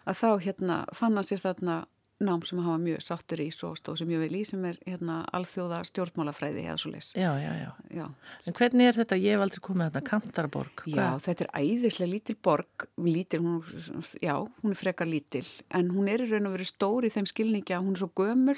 að 0.10 0.22
þá 0.22 0.30
hérna 0.46 0.80
fann 0.98 1.18
hann 1.18 1.30
sér 1.30 1.44
þarna 1.44 1.84
nám 2.20 2.44
sem 2.44 2.60
var 2.60 2.80
mjög 2.82 3.02
sáttur 3.04 3.40
í 3.40 3.48
svo 3.54 3.72
stóð 3.80 4.02
sem 4.02 4.10
mjög 4.10 4.26
vel 4.26 4.38
í 4.40 4.44
sem 4.48 4.66
er 4.68 4.78
hérna 4.84 5.22
alþjóða 5.36 5.80
stjórnmálafræði 5.88 6.66
eða 6.66 6.76
svo 6.82 6.92
leys. 6.92 7.14
Já, 7.16 7.32
já, 7.40 7.52
já. 7.56 7.72
Já. 7.96 8.06
En 8.46 8.58
hvernig 8.60 8.90
er 8.90 9.00
þetta? 9.00 9.20
Ég 9.24 9.36
hef 9.38 9.46
aldrei 9.46 9.64
komið 9.70 9.86
að 9.86 9.92
þetta 9.94 10.10
Kantarborg. 10.10 10.86
Já, 10.92 11.08
þetta 11.26 11.46
er 11.46 11.52
æðislega 11.64 12.14
lítil 12.14 12.38
borg, 12.50 12.88
lítil, 13.08 13.42
hún, 13.46 14.06
já, 14.24 14.36
hún 14.36 14.76
er 14.76 14.80
frekar 14.80 15.10
lítil, 15.10 15.46
en 15.72 15.92
hún 15.96 16.12
er 16.12 16.26
í 16.26 16.30
raun 16.32 16.52
og 16.52 16.58
veru 16.58 16.68
stór 16.68 17.08
í 17.08 17.14
þeim 17.16 17.30
skilningi 17.30 17.76
að 17.78 17.86
hún 17.88 17.96
er 17.96 18.04
svo 18.04 18.12
gömul, 18.20 18.58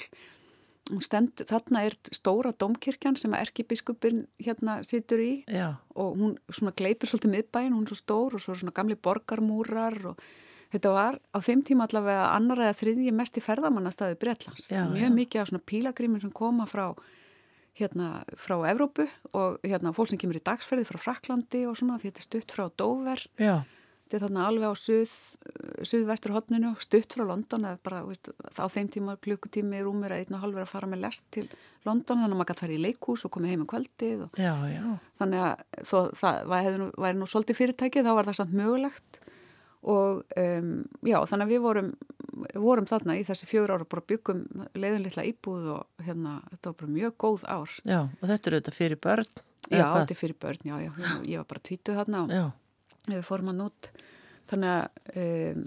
stend, 1.06 1.46
þarna 1.48 1.86
er 1.88 1.96
stóra 2.12 2.52
domkirkjan 2.58 3.16
sem 3.20 3.34
erkibiskupin 3.38 4.26
hérna 4.42 4.82
situr 4.88 5.22
í 5.24 5.34
Já. 5.46 5.78
og 5.96 6.18
hún 6.18 6.38
svona 6.50 6.74
gleipur 6.76 7.08
svolítið 7.08 7.36
miðbæin, 7.38 7.76
hún 7.76 7.86
er 7.86 7.94
svo 7.94 8.00
stór 8.02 8.36
og 8.36 8.44
svo 8.44 8.58
svona 8.58 8.76
gamli 8.76 8.98
borgarmúrar 8.98 10.00
og 10.12 10.24
þetta 10.72 10.94
var 10.96 11.18
á 11.36 11.38
þeim 11.44 11.64
tíma 11.68 11.88
allavega 11.88 12.30
annar 12.36 12.62
eða 12.68 12.78
þriðji 12.82 13.14
mest 13.16 13.38
í 13.40 13.44
ferðamannastæði 13.46 14.20
Bretlands. 14.22 14.70
Já, 14.72 14.86
Mjög 14.92 15.10
já. 15.10 15.16
mikið 15.18 15.42
af 15.44 15.52
svona 15.52 15.66
pílagrímum 15.72 16.22
sem 16.24 16.32
koma 16.32 16.68
frá 16.70 16.86
hérna 17.80 18.24
frá 18.36 18.58
Evrópu 18.68 19.06
og 19.38 19.62
hérna 19.64 19.94
fólk 19.96 20.12
sem 20.12 20.20
kemur 20.20 20.40
í 20.40 20.44
dagsferði 20.44 20.88
frá 20.90 21.00
Fraklandi 21.00 21.64
og 21.70 21.78
svona 21.80 21.96
því 22.02 22.10
þetta 22.12 22.20
er 22.20 22.28
stutt 22.28 22.52
frá 22.56 22.66
Dover 22.78 23.22
Já. 23.40 23.62
þetta 24.12 24.18
er 24.18 24.24
þarna 24.26 24.48
alveg 24.50 24.68
á 24.68 24.76
suð, 24.76 25.14
suðvestur 25.88 26.34
hodninu 26.36 26.74
stutt 26.84 27.16
frá 27.16 27.24
London 27.30 27.64
eða 27.70 27.80
bara 27.88 28.02
veist, 28.10 28.28
á 28.60 28.66
þeim 28.68 28.90
tíma 28.92 29.16
klukkutími 29.24 29.80
rúmur 29.88 30.12
að 30.12 30.26
einn 30.26 30.36
og 30.36 30.44
halvur 30.44 30.66
að 30.66 30.74
fara 30.74 30.90
með 30.92 31.04
lest 31.08 31.24
til 31.32 31.48
London 31.88 32.20
þannig 32.20 32.36
að 32.36 32.40
maður 32.42 32.52
gæti 32.52 32.66
farið 32.66 32.80
í 32.82 32.84
leikhús 32.90 33.24
og 33.26 33.34
komið 33.38 33.54
heim 33.56 33.64
um 33.64 33.72
kvöldið 33.72 34.26
og 34.28 34.42
Já, 34.44 34.54
já. 34.68 34.84
þannig 35.24 35.46
að 35.48 35.66
þó, 35.88 35.98
það 36.20 36.42
væri 36.52 36.76
nú, 36.84 36.90
nú 37.24 37.32
svolítið 37.32 37.62
fyrirtækið 37.64 38.10
þá 38.10 38.14
var 38.20 38.28
það 38.30 38.40
samt 38.44 38.58
mögulegt 38.60 39.22
og 39.82 40.24
um, 40.38 40.74
já 41.02 41.18
þannig 41.26 41.48
að 41.48 41.54
við 41.56 41.64
vorum 41.64 41.94
vorum 42.56 42.88
þarna 42.90 43.18
í 43.20 43.24
þessi 43.28 43.48
fjögur 43.50 43.74
ára 43.76 43.88
bara 43.90 44.04
byggum 44.08 44.44
leiðin 44.78 45.06
litla 45.06 45.26
íbúð 45.28 45.70
og 45.76 46.06
hérna, 46.06 46.38
þetta 46.52 46.72
var 46.72 46.78
bara 46.82 46.92
mjög 46.96 47.16
góð 47.24 47.46
ár. 47.50 47.74
Já, 47.88 48.00
og 48.08 48.26
þetta 48.32 48.52
eru 48.52 48.60
þetta 48.62 48.76
fyrir 48.76 49.02
börn? 49.02 49.32
Já, 49.72 49.86
þetta 49.96 50.16
er 50.16 50.20
fyrir 50.20 50.38
börn, 50.42 50.68
já, 50.68 50.76
já, 50.86 50.92
ég 51.28 51.42
var 51.42 51.50
bara 51.52 51.64
tvítuð 51.70 52.00
þarna 52.02 52.22
og 52.28 53.12
við 53.12 53.26
fórum 53.28 53.52
hann 53.52 53.66
út. 53.68 53.92
Þannig 54.52 54.72
að 54.76 55.20
um, 55.24 55.66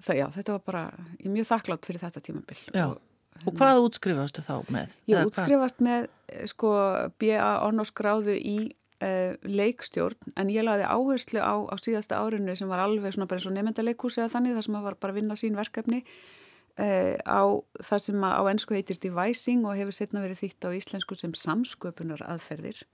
það, 0.00 0.18
já, 0.18 0.26
þetta 0.36 0.56
var 0.56 0.66
bara, 0.68 0.84
ég 1.18 1.26
er 1.30 1.34
mjög 1.38 1.48
þakklátt 1.52 1.88
fyrir 1.88 2.04
þetta 2.04 2.24
tímabill. 2.28 2.60
Já, 2.68 2.84
og, 2.88 3.00
og 3.46 3.58
hvað 3.58 3.82
útskrifastu 3.86 4.44
þá 4.46 4.54
með? 4.72 5.00
Ég 5.10 5.32
útskrifast 5.32 5.82
með, 5.84 6.08
sko, 6.52 6.72
B.A. 7.20 7.50
Ornóskráðu 7.66 8.36
í 8.38 8.56
uh, 9.02 9.34
leikstjórn 9.42 10.34
en 10.38 10.52
ég 10.52 10.66
laði 10.66 10.86
áherslu 10.86 11.42
á, 11.42 11.54
á 11.68 11.74
síðasta 11.80 12.20
árinu 12.22 12.54
sem 12.58 12.70
var 12.70 12.84
alveg 12.84 13.14
svona 13.14 13.28
bara 13.30 13.42
eins 13.42 13.48
og 13.50 13.56
nefndaleikús 13.56 14.20
eða 14.20 14.32
þannig 14.36 14.56
þar 14.56 14.66
sem 14.66 14.76
maður 14.76 14.88
var 14.90 15.00
bara 15.02 15.14
að 15.14 15.20
vinna 15.20 15.38
sín 15.38 15.58
verkefni 15.58 16.02
uh, 16.02 17.16
á 17.26 17.42
það 17.82 18.04
sem 18.06 18.26
á 18.26 18.42
ennsku 18.52 18.76
heitir 18.78 19.00
devising 19.02 19.66
og 19.66 19.78
hefur 19.80 19.96
setna 19.96 20.24
verið 20.24 20.44
þýtt 20.44 20.68
á 20.68 20.76
íslensku 20.78 21.18
sem 21.18 21.34
samsköpunar 21.38 22.22
aðferðir 22.28 22.84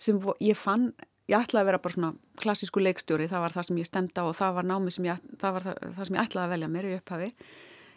sem 0.00 0.20
ég 0.44 0.58
fann 0.58 0.90
ég 1.30 1.38
ætlaði 1.38 1.62
að 1.62 1.70
vera 1.70 1.82
bara 1.82 1.96
svona 1.96 2.12
klassísku 2.40 2.82
leikstjóri 2.82 3.28
það 3.30 3.44
var 3.44 3.56
það 3.56 3.68
sem 3.68 3.80
ég 3.80 3.88
stemdi 3.88 4.22
á 4.22 4.24
og 4.26 4.36
það 4.38 4.54
var 4.58 4.70
námi 4.70 4.94
sem 4.94 5.06
ég, 5.06 5.26
það 5.40 5.56
var 5.56 5.66
það, 5.66 5.82
það 5.96 6.06
sem 6.08 6.16
ég 6.16 6.22
ætlaði 6.24 6.46
að 6.46 6.54
velja 6.54 6.70
mér 6.74 6.88
í 6.88 6.94
upphafi 6.98 7.28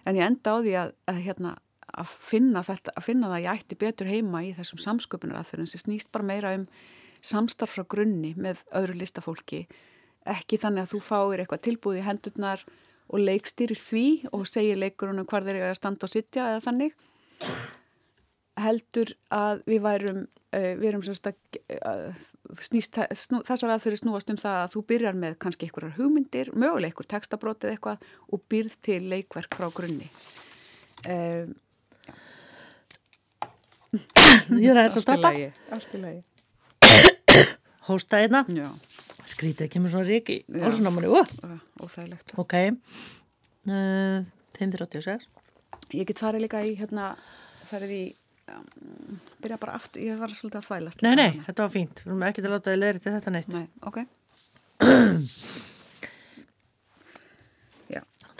en 0.03 0.19
ég 0.19 0.27
enda 0.27 0.53
á 0.53 0.57
því 0.59 0.73
að, 0.81 0.97
að 1.09 1.21
hérna 1.27 1.53
að 1.93 2.09
finna 2.09 2.63
þetta, 2.65 2.93
að 2.97 3.05
finna 3.05 3.29
það 3.29 3.37
að 3.37 3.45
ég 3.45 3.61
ætti 3.61 3.79
betur 3.79 4.09
heima 4.09 4.43
í 4.43 4.51
þessum 4.57 4.81
samsköpunar 4.81 5.41
aðferðin 5.41 5.69
sem 5.69 5.83
snýst 5.83 6.11
bara 6.13 6.27
meira 6.27 6.53
um 6.57 6.67
samstarf 7.23 7.77
frá 7.77 7.85
grunni 7.89 8.33
með 8.39 8.63
öðru 8.75 8.97
listafólki. 8.99 9.63
Ekki 10.29 10.59
þannig 10.61 10.85
að 10.85 10.93
þú 10.93 10.99
fáir 11.03 11.43
eitthvað 11.43 11.63
tilbúið 11.67 12.01
í 12.01 12.05
hendurnar 12.07 12.65
og 13.11 13.23
leikstýrir 13.23 13.79
því 13.79 14.05
og 14.35 14.45
segir 14.49 14.79
leikurunum 14.79 15.27
hvar 15.29 15.45
þeir 15.45 15.59
eru 15.59 15.71
að 15.71 15.79
standa 15.79 16.07
og 16.07 16.13
sitja 16.13 16.51
eða 16.53 16.61
þannig. 16.67 16.93
Heldur 18.63 19.15
að 19.33 19.63
við 19.67 19.81
værum 19.83 20.21
uh, 20.23 20.71
við 20.79 20.87
erum 20.91 21.03
svona 21.05 21.33
uh, 21.33 22.21
snýst, 22.63 22.99
snú, 23.17 23.41
þessar 23.47 23.75
aðfyrir 23.75 24.01
snúast 24.03 24.31
um 24.31 24.39
það 24.39 24.59
að 24.61 24.75
þú 24.75 24.85
byrjar 24.93 25.19
með 25.19 25.37
kannski 25.43 25.67
einhverjar 25.67 25.97
hugmyndir 25.97 26.53
möguleg 26.53 26.93
einhver 26.93 27.09
textabrótið 27.15 27.73
eitthvað 27.73 28.07
og 28.29 28.43
byrð 28.51 28.77
til 28.85 29.01
leikverk 29.11 29.59
frá 29.59 29.69
grunni. 29.73 30.09
Um, 31.03 31.55
Ég 33.93 34.71
er 34.71 34.79
aðeins 34.79 34.95
að 34.97 35.03
stoppa 35.03 35.29
Allt 35.75 35.91
í 35.93 35.99
lagi 36.01 36.21
hósta 37.89 38.21
einna 38.23 38.43
skrítið 39.29 39.71
kemur 39.73 39.93
svona 39.93 40.07
rík 40.07 40.31
í 40.33 40.39
hálsunámanni 40.61 41.09
óþægilegt. 41.13 42.35
Ok. 42.41 42.57
Uh, 43.63 44.25
586 44.57 45.29
ég 45.97 46.07
get 46.09 46.21
farið 46.21 46.45
líka 46.45 46.61
í 46.65 46.73
hérna 46.79 47.13
farið 47.69 47.93
í 47.95 48.01
um, 48.53 49.19
byrja 49.43 49.59
bara 49.61 49.77
aftur, 49.79 50.03
ég 50.03 50.19
var 50.19 50.33
svolítið 50.33 50.59
að 50.59 50.67
fælast 50.67 51.05
nei, 51.05 51.13
nei, 51.17 51.29
hérna. 51.29 51.45
þetta 51.49 51.65
var 51.65 51.73
fínt, 51.73 52.01
við 52.03 52.11
erum 52.11 52.25
ekki 52.29 52.41
til 52.41 52.49
að 52.49 52.55
láta 52.55 52.73
þið 52.73 52.81
leiri 52.81 53.03
til 53.03 53.15
þetta 53.17 53.35
neitt. 53.37 53.53
Nei, 53.53 53.65
ok 53.89 54.03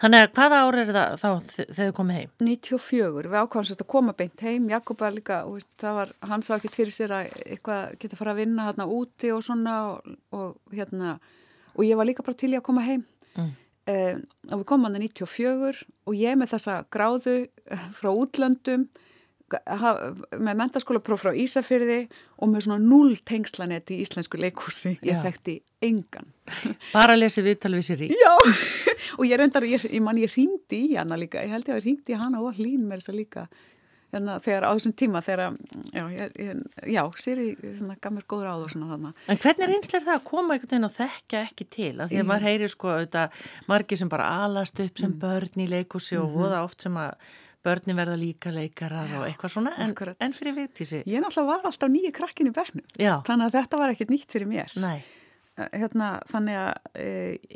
Þannig 0.04 0.20
að 0.20 0.34
hvaða 0.36 0.58
ári 0.68 0.82
er 0.82 0.90
það 0.92 1.14
þá 1.22 1.28
þegar 1.54 1.76
þið 1.78 1.92
komið 1.96 2.18
heim? 2.18 2.32
94, 2.44 3.30
við 3.32 3.38
ákvæmst 3.40 3.84
að 3.84 3.88
koma 3.94 4.14
beint 4.20 4.42
heim, 4.44 4.66
Jakob 4.74 5.00
var 5.00 5.14
líka, 5.16 5.38
það 5.80 5.96
var, 5.96 6.12
hann 6.28 6.44
sá 6.44 6.50
ekki 6.58 6.72
fyrir 6.74 6.92
sér 6.92 7.14
að 7.16 7.38
eitthvað 7.46 7.94
geta 8.02 8.20
fara 8.20 8.34
að 8.34 8.42
vinna 8.42 8.66
hérna 8.68 8.88
úti 8.92 9.32
og 9.32 9.46
svona 9.48 9.76
og, 9.94 10.18
og 10.36 10.76
hérna, 10.76 11.14
og 11.78 11.88
ég 11.88 11.96
var 11.96 12.10
líka 12.10 12.26
bara 12.28 12.36
til 12.42 12.52
í 12.52 12.60
að 12.60 12.66
koma 12.68 12.84
heim 12.84 13.06
mm. 13.38 13.48
um, 13.96 14.20
og 14.50 14.58
við 14.58 14.68
komum 14.74 14.90
hann 14.90 15.00
að 15.00 15.06
94 15.08 15.88
og 15.88 16.20
ég 16.20 16.36
með 16.42 16.52
þessa 16.58 16.78
gráðu 16.92 17.38
frá 17.96 18.12
útlöndum 18.12 18.90
með 19.54 20.58
mentaskólapróf 20.60 21.24
frá 21.26 21.34
Ísafyrði 21.36 22.00
og 22.40 22.50
með 22.52 22.68
svona 22.68 22.80
null 22.84 23.18
tengslanet 23.26 23.94
í 23.94 24.00
íslensku 24.04 24.40
leikúsi, 24.42 24.98
ég 25.06 25.22
fekti 25.24 25.60
engan. 25.84 26.32
Bara 26.94 27.18
lesið 27.18 27.50
viðtal 27.52 27.76
við 27.76 27.86
sér 27.90 28.06
í. 28.06 28.10
Já, 28.14 28.34
og 29.18 29.28
ég 29.28 29.38
reyndar, 29.40 29.68
ég, 29.68 29.86
ég 29.92 30.04
man, 30.04 30.20
ég 30.20 30.32
ringdi 30.34 30.82
í 30.90 30.98
hana 30.98 31.20
líka, 31.20 31.44
ég 31.44 31.54
held 31.54 31.70
ég 31.70 31.76
að 31.76 31.82
ég 31.82 31.88
ringdi 31.90 32.16
í 32.16 32.20
hana 32.20 32.42
og 32.44 32.58
hlín 32.60 32.88
með 32.88 33.02
þess 33.02 33.14
að 33.14 33.20
líka, 33.20 33.46
hérna, 34.14 34.40
þegar 34.46 34.68
á 34.68 34.72
þessum 34.72 34.96
tíma, 35.04 35.22
þegar, 35.26 35.60
já, 35.92 36.04
ég, 36.14 36.66
já, 36.96 37.04
svona, 37.20 38.00
gaf 38.00 38.16
mér 38.16 38.28
góður 38.30 38.52
áður 38.54 38.76
svona 38.76 38.92
þannig. 38.94 39.24
En 39.28 39.42
hvernig 39.46 39.78
er 39.80 40.08
það 40.08 40.16
að 40.16 40.28
koma 40.30 40.58
einhvern 40.58 40.74
veginn 40.74 40.90
og 40.90 40.98
þekka 40.98 41.46
ekki 41.50 41.70
til? 41.78 41.94
Af 41.98 42.12
því 42.12 42.22
að 42.22 42.30
maður 42.32 42.50
heyrir 42.50 42.74
sko, 42.74 42.92
auðvitað, 42.98 43.40
margi 43.72 44.00
sem 44.00 44.12
bara 44.12 44.30
alast 44.44 44.84
upp 44.84 45.02
sem 45.02 45.12
mm. 45.12 45.24
börn 45.24 45.66
í 45.66 45.72
leikúsi 45.72 46.20
og 46.20 46.30
mm 46.30 46.44
-hmm. 46.44 46.60
oft 46.64 46.88
sem 46.88 47.00
að 47.00 47.16
börni 47.64 47.96
verða 47.98 48.20
líka 48.20 48.52
leikarar 48.54 49.12
og 49.20 49.26
eitthvað 49.28 49.56
svona 49.56 49.74
en, 49.82 49.94
en 49.96 50.36
fyrir 50.36 50.56
viðtísi 50.58 51.04
Ég 51.08 51.24
náttúrulega 51.24 51.50
var 51.50 51.68
alltaf 51.70 51.92
nýju 51.92 52.14
krakkin 52.16 52.50
í 52.50 52.56
bernum 52.56 52.86
þannig 52.98 53.46
að 53.48 53.60
þetta 53.60 53.80
var 53.82 53.94
ekkert 53.94 54.12
nýtt 54.14 54.36
fyrir 54.36 54.50
mér. 54.50 54.74
Nei. 54.84 54.98
Eh, 55.54 55.70
hérna, 55.84 56.16
þannig 56.32 56.58
að 56.58 56.98
e, 56.98 57.08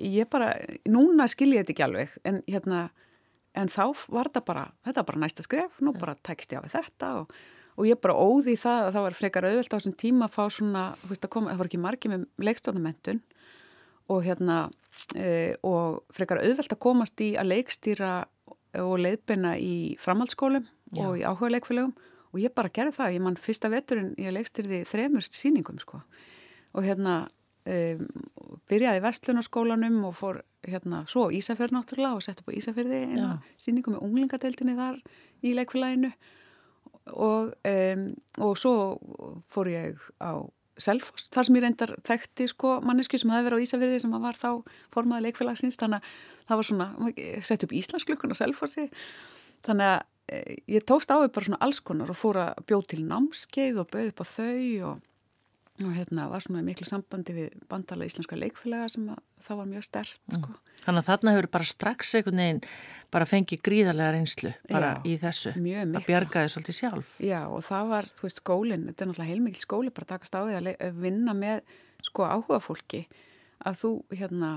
ég 0.05 0.29
bara, 0.29 0.51
núna 0.85 1.25
skilji 1.31 1.57
þetta 1.57 1.73
ekki 1.73 1.85
alveg 1.87 2.17
en, 2.29 2.43
hérna, 2.45 2.81
en 3.57 3.71
þá 3.73 3.85
var 4.13 4.29
þetta 4.29 4.43
bara, 4.45 4.65
þetta 4.85 5.01
var 5.01 5.07
bara 5.07 5.21
næsta 5.23 5.45
skref 5.45 5.79
nú 5.81 5.95
bara 5.97 6.13
tekst 6.27 6.53
ég 6.53 6.61
á 6.61 6.69
þetta 6.69 7.09
og, 7.23 7.33
og 7.73 7.89
ég 7.89 7.97
bara 8.03 8.13
óði 8.13 8.53
í 8.53 8.59
það 8.61 8.83
að 8.83 8.91
það 8.97 9.07
var 9.07 9.17
frekar 9.17 9.47
auðvelt 9.49 9.73
á 9.73 9.77
þessum 9.79 9.97
tíma 9.97 10.27
að 10.27 10.35
fá 10.37 10.43
svona, 10.53 10.83
að 11.09 11.29
koma, 11.33 11.49
það 11.49 11.63
var 11.63 11.71
ekki 11.71 11.81
margi 11.87 12.13
með 12.13 12.27
leikstofnumentun 12.45 13.23
og 14.13 14.21
hérna 14.29 14.59
e, 15.17 15.57
og 15.65 16.03
frekar 16.13 16.43
auðvelt 16.43 16.77
að 16.77 16.83
komast 16.85 17.25
í 17.25 17.31
að 17.33 17.49
leikstýra 17.55 18.11
og 18.81 18.97
leiðbina 19.01 19.55
í 19.61 19.95
framhaldsskólum 20.01 20.67
og 21.03 21.17
í 21.19 21.25
áhuga 21.25 21.53
leikfélögum 21.55 21.95
og 22.33 22.41
ég 22.41 22.53
bara 22.55 22.71
gerði 22.73 22.95
það, 22.97 23.15
ég 23.15 23.23
mann 23.23 23.39
fyrsta 23.39 23.71
veturinn 23.71 24.13
ég 24.19 24.35
leikstyrði 24.35 24.83
þremurst 24.87 25.37
síningum 25.37 25.79
sko. 25.81 26.01
Og 26.77 26.85
hérna 26.85 27.15
um, 27.67 28.07
byrjaði 28.69 29.03
vestlunarskólanum 29.05 30.01
og 30.09 30.17
fór 30.19 30.41
hérna 30.67 31.03
svo 31.09 31.27
Ísafjörð 31.33 31.77
náttúrulega 31.77 32.19
og 32.19 32.25
sett 32.25 32.41
upp 32.41 32.51
á 32.51 32.57
Ísafjörði 32.57 33.03
eina 33.13 33.29
síningum 33.59 33.95
með 33.95 34.05
unglingadeildinni 34.07 34.75
þar 34.77 34.99
í 35.45 35.55
leikfélaginu 35.57 36.11
og, 37.13 37.53
um, 37.63 38.05
og 38.43 38.59
svo 38.59 38.75
fór 39.51 39.71
ég 39.71 40.07
á 40.19 40.43
Selfoss, 40.81 41.27
þar 41.33 41.47
sem 41.47 41.57
ég 41.57 41.63
reyndar 41.65 41.93
þekkti 42.07 42.47
sko 42.51 42.77
manneski 42.85 43.19
sem 43.21 43.31
hafi 43.33 43.47
verið 43.47 43.61
á 43.61 43.63
Ísafjörði 43.65 44.01
sem 44.03 44.15
var 44.23 44.37
þá 44.37 44.49
formaði 44.93 45.27
leikfélagsins. 45.27 45.79
Þannig 45.81 46.03
að 46.03 46.21
það 46.49 46.61
var 46.61 46.69
svona, 46.69 46.87
sett 47.49 47.65
upp 47.65 47.75
Íslandsklukkan 47.79 48.33
á 48.33 48.39
Selfossi. 48.39 48.87
Þannig 49.67 49.91
að 49.91 49.99
e, 50.29 50.41
ég 50.77 50.87
tókst 50.87 51.11
á 51.13 51.17
því 51.17 51.31
bara 51.35 51.49
svona 51.49 51.61
alls 51.65 51.81
konar 51.81 52.13
og 52.13 52.19
fór 52.19 52.41
að 52.45 52.63
bjóð 52.69 52.85
til 52.93 53.01
námskeið 53.07 53.81
og 53.83 53.91
bauð 53.93 54.11
upp 54.11 54.23
á 54.23 54.25
þau 54.31 54.65
og, 54.91 55.05
og 55.85 55.93
hérna 55.93 56.25
var 56.31 56.41
svona 56.41 56.63
miklu 56.65 56.87
sambandi 56.89 57.35
við 57.35 57.57
bandala 57.69 58.07
íslenska 58.07 58.37
leikfélaga 58.39 58.87
sem 58.89 59.09
að, 59.13 59.19
það 59.45 59.59
var 59.59 59.67
mjög 59.69 59.85
stert 59.85 60.21
mm. 60.25 60.37
sko. 60.37 60.55
Þannig 60.85 61.01
að 61.03 61.09
þarna 61.11 61.33
hefur 61.35 61.47
bara 61.53 61.67
strax 61.69 62.13
einhvern 62.17 62.41
veginn 62.41 62.61
bara 63.13 63.27
fengið 63.29 63.63
gríðarlega 63.67 64.13
reynslu 64.15 64.53
bara 64.71 64.93
Já, 64.95 65.01
í 65.05 65.17
þessu, 65.21 65.53
að 65.53 66.07
bjarga 66.07 66.45
þið 66.45 66.53
svolítið 66.55 66.79
sjálf. 66.79 67.11
Já 67.21 67.39
og 67.45 67.65
það 67.67 67.91
var, 67.93 68.09
þú 68.17 68.27
veist, 68.27 68.41
skólinn, 68.41 68.87
þetta 68.89 69.05
er 69.05 69.11
náttúrulega 69.11 69.33
heilmikil 69.33 69.63
skóli 69.63 69.93
bara 69.93 70.11
takast 70.15 70.37
á 70.37 70.41
því 70.41 70.57
að 70.73 71.01
vinna 71.03 71.37
með 71.37 71.75
sko 72.07 72.25
áhuga 72.25 72.61
fólki 72.63 73.03
að 73.67 73.81
þú 73.83 73.91
hérna 74.15 74.55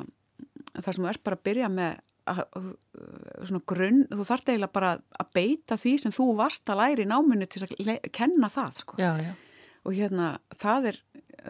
þar 0.78 0.94
sem 0.94 1.04
þú 1.04 1.12
ert 1.12 1.26
bara 1.26 1.38
að 1.38 1.44
byrja 1.50 1.70
með 1.72 2.00
að, 2.30 2.42
svona 3.48 3.62
grunn, 3.72 4.02
þú 4.08 4.26
þarf 4.28 4.48
eiginlega 4.48 4.74
bara 4.74 4.90
að 5.20 5.30
beita 5.36 5.78
því 5.80 5.94
sem 6.02 6.14
þú 6.14 6.26
varst 6.38 6.70
að 6.70 6.82
læri 6.82 7.06
í 7.06 7.10
náminu 7.10 7.48
til 7.50 7.64
að 7.66 8.10
kenna 8.14 8.50
það 8.52 8.84
sko. 8.84 9.00
já, 9.00 9.12
já. 9.24 9.32
Og 9.86 9.96
hérna 9.96 10.28
það 10.60 10.90
er, 10.90 10.98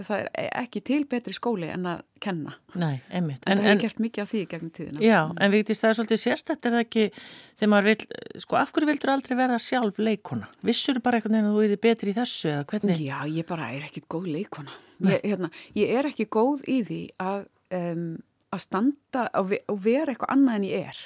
það 0.06 0.22
er 0.22 0.48
ekki 0.60 0.82
til 0.86 1.00
betri 1.10 1.34
skóli 1.34 1.70
en 1.72 1.88
að 1.90 2.02
kenna. 2.22 2.54
Nei, 2.78 3.00
einmitt. 3.08 3.42
En, 3.44 3.56
en 3.56 3.62
það 3.62 3.68
hefur 3.68 3.82
gert 3.84 4.02
mikið 4.04 4.24
af 4.24 4.30
því 4.30 4.42
gegnum 4.52 4.72
tíðina. 4.76 5.02
Já, 5.04 5.20
en 5.34 5.54
vitist 5.54 5.84
það 5.84 5.92
er 5.92 5.98
svolítið 5.98 6.22
sérstætt 6.24 6.68
er 6.68 6.76
það 6.76 6.84
ekki 6.86 7.06
þegar 7.16 7.72
maður 7.74 7.88
vil, 7.90 8.08
sko 8.44 8.60
af 8.60 8.74
hverju 8.74 8.90
vildur 8.90 9.14
aldrei 9.14 9.36
verða 9.40 9.60
sjálf 9.64 10.00
leikona? 10.00 10.50
Vissur 10.66 11.00
bara 11.04 11.20
einhvern 11.20 11.38
veginn 11.38 11.50
að 11.50 11.58
þú 11.58 11.64
erið 11.66 11.82
betri 11.86 12.14
í 12.14 12.18
þessu 12.20 12.52
eða 12.54 12.66
hvernig? 12.72 13.04
Já, 13.06 13.18
ég 13.34 13.48
bara 13.50 13.70
er 13.74 13.86
ekki 13.88 14.04
góð 14.06 14.28
leikona 14.36 14.76
ég, 15.08 15.24
hérna, 15.24 15.50
ég 15.78 15.94
er 15.98 16.10
ekki 16.10 16.28
góð 16.30 16.66
í 16.70 16.82
því 16.86 17.00
að 17.24 17.48
um, 17.80 18.04
að 18.50 18.62
standa 18.66 19.26
og 19.38 19.52
vera 19.82 20.12
eitthvað 20.12 20.34
annað 20.34 20.60
en 20.60 20.70
ég 20.70 20.90
er 20.90 21.02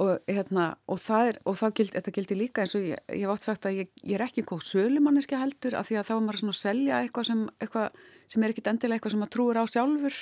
og, 0.00 0.30
hérna, 0.30 0.66
og 0.90 1.00
það 1.02 1.30
er 1.30 1.40
og 1.50 1.58
gild, 1.76 1.92
þetta 1.96 2.14
gildi 2.16 2.38
líka 2.38 2.64
eins 2.64 2.76
og 2.78 2.86
ég, 2.88 3.02
ég 3.12 3.24
hef 3.26 3.34
átt 3.34 3.48
sagt 3.48 3.68
að 3.68 3.82
ég, 3.82 3.90
ég 4.04 4.16
er 4.16 4.24
ekki 4.24 4.46
góð 4.48 4.62
sölumanniski 4.68 5.38
heldur 5.38 5.76
af 5.78 5.90
því 5.90 6.00
að 6.00 6.08
þá 6.08 6.14
er 6.14 6.24
maður 6.24 6.40
svona 6.42 6.56
að 6.56 6.60
selja 6.60 7.02
eitthvað 7.04 7.28
sem, 7.30 7.44
eitthvað 7.60 8.00
sem 8.32 8.44
er 8.46 8.54
ekkit 8.54 8.72
endilega 8.72 8.98
eitthvað 8.98 9.14
sem 9.14 9.22
maður 9.24 9.34
trúir 9.36 9.60
á 9.60 9.64
sjálfur. 9.74 10.18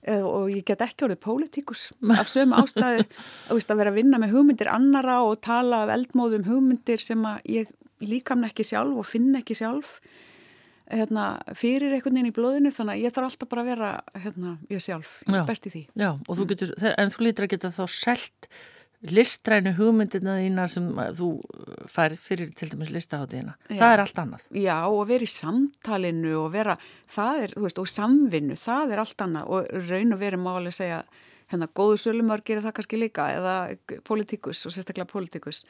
Eð, 0.00 0.24
og 0.24 0.46
ég 0.48 0.64
get 0.64 0.80
ekki 0.80 1.04
orðið 1.04 1.18
pólitíkus 1.20 1.80
af 2.16 2.30
sömu 2.32 2.56
ástæði 2.56 3.02
að 3.52 3.80
vera 3.82 3.90
að 3.92 3.98
vinna 3.98 4.20
með 4.22 4.32
hugmyndir 4.32 4.70
annara 4.72 5.18
og 5.26 5.42
tala 5.44 5.82
af 5.84 5.92
eldmóðum 5.92 6.46
hugmyndir 6.48 7.04
sem 7.04 7.20
að 7.28 7.42
ég 7.52 7.74
líkamna 8.00 8.48
ekki 8.48 8.64
sjálf 8.64 8.96
og 8.96 9.04
finna 9.04 9.42
ekki 9.42 9.58
sjálf 9.58 9.98
hérna, 10.90 11.26
fyrir 11.52 11.92
einhvern 11.94 12.16
veginn 12.16 12.32
í 12.32 12.34
blóðinu. 12.34 12.72
Þannig 12.74 12.96
að 12.96 13.04
ég 13.04 13.14
þarf 13.14 13.28
alltaf 13.28 13.50
bara 13.52 13.62
að 13.62 13.70
vera 13.70 13.90
hérna, 14.24 14.56
ég 14.72 14.84
sjálf, 14.84 15.20
ég 15.28 15.38
er 15.38 15.48
best 15.48 15.68
í 15.68 15.74
því. 15.74 15.82
Já, 16.00 16.10
þú 16.26 16.46
getur, 16.50 16.74
en 16.90 17.12
þú 17.12 17.26
lítur 17.26 17.46
að 17.46 17.52
geta 17.54 17.72
þá 17.76 17.84
selt 17.94 18.48
listrænu 19.08 19.72
hugmyndina 19.78 20.36
þína 20.42 20.66
sem 20.68 20.88
þú 21.16 21.28
færð 21.88 22.20
fyrir 22.20 22.50
til 22.56 22.68
dæmis 22.72 22.90
listaháttíðina. 22.92 23.54
Það 23.70 23.94
er 23.94 24.02
allt 24.02 24.20
annað. 24.20 24.44
Já, 24.60 24.76
og 24.90 25.06
vera 25.08 25.24
í 25.24 25.30
samtalinu 25.32 26.34
og 26.42 26.50
vera, 26.52 26.76
það 27.14 27.44
er, 27.44 27.54
þú 27.56 27.64
veist, 27.64 27.80
og 27.80 27.88
samvinnu, 27.88 28.58
það 28.60 28.94
er 28.94 29.02
allt 29.04 29.24
annað 29.24 29.54
og 29.56 29.70
raun 29.88 30.16
og 30.16 30.20
veru 30.20 30.42
máli 30.42 30.72
að 30.72 30.76
segja, 30.82 31.00
hérna, 31.50 31.70
góðu 31.80 31.96
sölumar 32.04 32.44
gerir 32.44 32.66
það 32.66 32.76
kannski 32.76 33.00
líka, 33.00 33.30
eða 33.38 33.56
politíkus 34.06 34.60
og 34.68 34.76
sérstaklega 34.76 35.08
politíkus. 35.10 35.64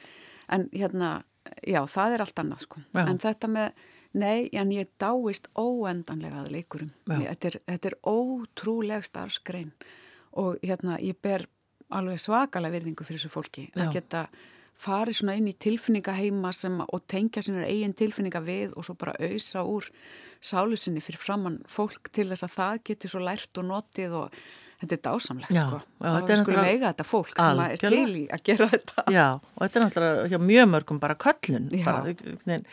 En 0.51 0.67
hérna, 0.75 1.21
já, 1.63 1.79
það 1.87 2.17
er 2.17 2.25
allt 2.25 2.43
annað, 2.43 2.67
sko. 2.67 2.83
Já. 2.91 3.05
En 3.05 3.23
þetta 3.23 3.51
með, 3.55 3.87
nei, 4.11 4.49
en 4.51 4.75
ég 4.75 4.91
dáist 4.99 5.47
óendanlega 5.55 6.43
að 6.43 6.51
leikurum. 6.57 6.91
Þetta 7.07 7.53
er, 7.53 7.59
þetta 7.71 7.93
er 7.93 7.97
ótrúleg 8.11 9.07
starfskrein 9.07 9.71
og 10.41 10.59
hérna, 10.63 10.99
ég 11.03 11.15
ber 11.23 11.47
alveg 11.97 12.21
svakalega 12.21 12.77
virðingu 12.77 13.05
fyrir 13.07 13.21
þessu 13.21 13.33
fólki 13.33 13.67
Já. 13.69 13.83
að 13.83 13.93
geta 13.97 14.25
farið 14.81 15.19
svona 15.19 15.35
inn 15.37 15.49
í 15.51 15.55
tilfinningaheima 15.61 16.51
sem, 16.55 16.79
og 16.81 17.03
tengja 17.11 17.43
sinna 17.45 17.67
eigin 17.67 17.93
tilfinninga 17.97 18.41
við 18.45 18.73
og 18.73 18.87
svo 18.87 18.95
bara 18.97 19.13
auðsa 19.21 19.65
úr 19.67 19.89
sálusinni 20.41 21.03
fyrir 21.05 21.21
framann 21.21 21.59
fólk 21.69 22.09
til 22.15 22.31
þess 22.31 22.47
að 22.47 22.55
það 22.57 22.83
getur 22.89 23.13
svo 23.13 23.21
lært 23.21 23.61
og 23.61 23.67
notið 23.69 24.17
og 24.23 24.41
þetta 24.81 24.97
er 24.97 25.01
dásamlegt 25.05 25.53
já, 25.55 25.61
sko. 25.63 25.79
já, 26.01 26.09
og 26.11 26.29
við 26.29 26.39
skulum 26.41 26.67
eiga 26.67 26.91
þetta 26.91 27.05
fólk 27.07 27.31
sem 27.35 27.61
er 27.63 27.81
til 27.81 28.13
í 28.17 28.23
að 28.33 28.43
gera 28.49 28.67
þetta. 28.71 29.05
Já, 29.17 29.25
og 29.37 29.61
þetta 29.61 29.79
er 29.79 29.85
náttúrulega 29.85 30.29
hjá 30.31 30.39
mjög 30.51 30.69
mörgum 30.71 31.01
bara 31.01 31.17
köllun 31.21 31.67
bara, 31.85 32.13
en, 32.55 32.65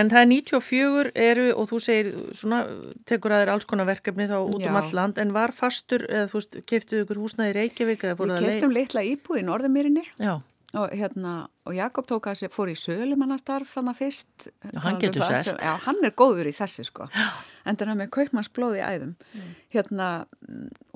en 0.00 0.12
það 0.12 0.20
er 0.20 0.30
94 0.32 1.12
eru 1.26 1.46
og 1.54 1.68
þú 1.70 1.82
segir 1.84 2.10
svona, 2.36 2.62
tekur 3.08 3.34
að 3.34 3.44
þeir 3.44 3.52
alls 3.54 3.68
konar 3.70 3.88
verkefni 3.88 4.28
þá 4.30 4.38
út 4.42 4.64
um 4.64 4.80
all 4.80 4.96
land 4.96 5.20
en 5.22 5.34
var 5.36 5.54
fastur, 5.54 6.06
eða 6.10 6.30
þú 6.32 6.40
veist, 6.40 6.58
keftið 6.70 7.04
ykkur 7.04 7.22
húsnaði 7.22 7.54
í 7.54 7.58
Reykjavík 7.60 8.08
Við 8.14 8.34
keftum 8.40 8.74
litla 8.74 9.06
íbúi 9.06 9.42
í 9.42 9.46
Norðamýrinni 9.46 10.04
Já 10.18 10.40
og 10.74 10.92
hérna, 10.94 11.32
og 11.68 11.74
Jakob 11.76 12.06
tók 12.10 12.28
að 12.30 12.42
sér 12.42 12.52
fór 12.52 12.70
í 12.72 12.76
sölumannastarf 12.78 13.76
hann 13.78 13.90
að 13.92 14.00
fyrst 14.02 14.46
Já, 14.48 14.78
hann 14.84 15.00
getur 15.02 15.24
sérst 15.24 15.50
Já, 15.54 15.72
hann 15.86 16.00
er 16.04 16.14
góður 16.18 16.50
í 16.50 16.54
þessi 16.56 16.86
sko. 16.88 17.08
En 17.64 17.78
þannig 17.78 17.94
að 17.94 18.00
með 18.02 18.12
kaupmannsblóði 18.18 18.84
æðum. 18.84 19.16
Mm. 19.32 19.50
hérna, 19.74 20.08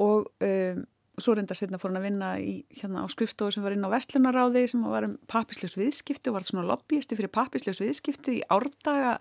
og 0.02 0.28
um, 0.44 0.84
svo 1.18 1.34
reynda 1.34 1.56
sérna 1.58 1.80
fór 1.80 1.92
hann 1.92 2.00
að 2.00 2.06
vinna 2.08 2.30
í, 2.42 2.54
hérna 2.80 3.02
á 3.02 3.06
skrifstofu 3.10 3.56
sem 3.56 3.64
var 3.64 3.74
inn 3.74 3.86
á 3.86 3.94
Vestlunaráði 3.94 4.64
sem 4.70 4.84
var 4.86 5.08
um 5.08 5.16
papisljós 5.30 5.78
viðskipti 5.78 6.30
og 6.30 6.38
var 6.38 6.46
svona 6.48 6.66
lobbyisti 6.68 7.18
fyrir 7.18 7.32
papisljós 7.34 7.82
viðskipti 7.82 8.38
í 8.38 8.46
árdaga 8.54 9.16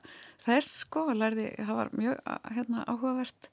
þess 0.45 0.83
sko, 0.83 1.07
lærði, 1.17 1.49
það 1.57 1.81
var 1.81 1.93
mjög 1.97 2.31
hérna, 2.55 2.85
áhugavert. 2.87 3.51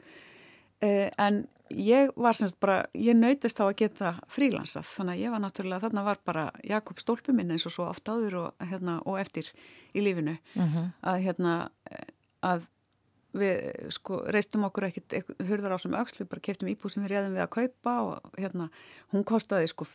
Uh, 0.84 1.08
en 1.22 1.44
ég 1.70 2.10
var 2.16 2.36
semst 2.36 2.58
bara, 2.60 2.84
ég 2.92 3.16
nautist 3.16 3.60
á 3.60 3.64
að 3.64 3.76
geta 3.80 4.12
frílansað, 4.32 4.86
þannig 4.96 5.14
að 5.14 5.22
ég 5.22 5.34
var 5.34 5.42
náttúrulega, 5.44 5.84
þarna 5.86 6.04
var 6.04 6.20
bara 6.24 6.44
Jakob 6.66 7.00
stólpi 7.00 7.32
minn 7.32 7.54
eins 7.54 7.66
og 7.66 7.72
svo 7.72 7.88
oft 7.88 8.08
áður 8.08 8.38
og, 8.42 8.68
hérna, 8.68 9.00
og 9.08 9.18
eftir 9.22 9.48
í 9.94 10.04
lífinu 10.04 10.36
uh 10.36 10.62
mhm. 10.62 10.76
-huh. 10.76 10.92
að 11.02 11.20
hérna 11.24 11.54
að 12.44 12.66
við 13.34 13.90
sko 13.94 14.20
reistum 14.30 14.64
okkur 14.68 14.88
ekkert 14.88 15.32
hurðar 15.48 15.74
á 15.74 15.78
sem 15.82 15.94
auksl, 15.94 16.20
við 16.22 16.30
bara 16.30 16.40
keftum 16.40 16.70
íbúð 16.70 16.94
sem 16.94 17.02
við 17.02 17.14
reyðum 17.14 17.34
við 17.34 17.42
að 17.42 17.54
kaupa 17.56 17.94
og 18.00 18.36
hérna 18.38 18.68
hún 19.12 19.24
kostiði 19.24 19.70
sko, 19.72 19.86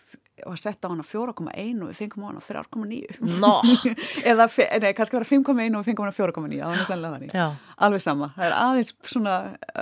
var 0.46 0.62
sett 0.62 0.86
á 0.86 0.88
hana 0.90 1.06
4,1 1.06 1.82
og 1.84 1.92
við 1.92 2.00
fengum 2.00 2.26
á 2.26 2.30
hana 2.30 2.44
3,9 2.44 3.40
no. 3.42 3.54
eða, 4.32 4.48
nei, 4.84 4.92
kannski 4.98 5.18
var 5.18 5.28
það 5.28 5.34
5,1 5.36 5.78
og 5.78 5.84
við 5.84 5.90
fengum 5.90 6.04
á 6.04 6.08
hana 6.08 6.18
4,9 6.18 6.60
það 6.60 6.76
var 6.76 6.90
sannlega 6.92 7.16
þannig, 7.18 7.34
Já. 7.40 7.48
alveg 7.88 8.06
sama 8.06 8.32
það 8.36 8.46
er 8.50 8.58
aðeins 8.60 8.94
svona, 9.14 9.38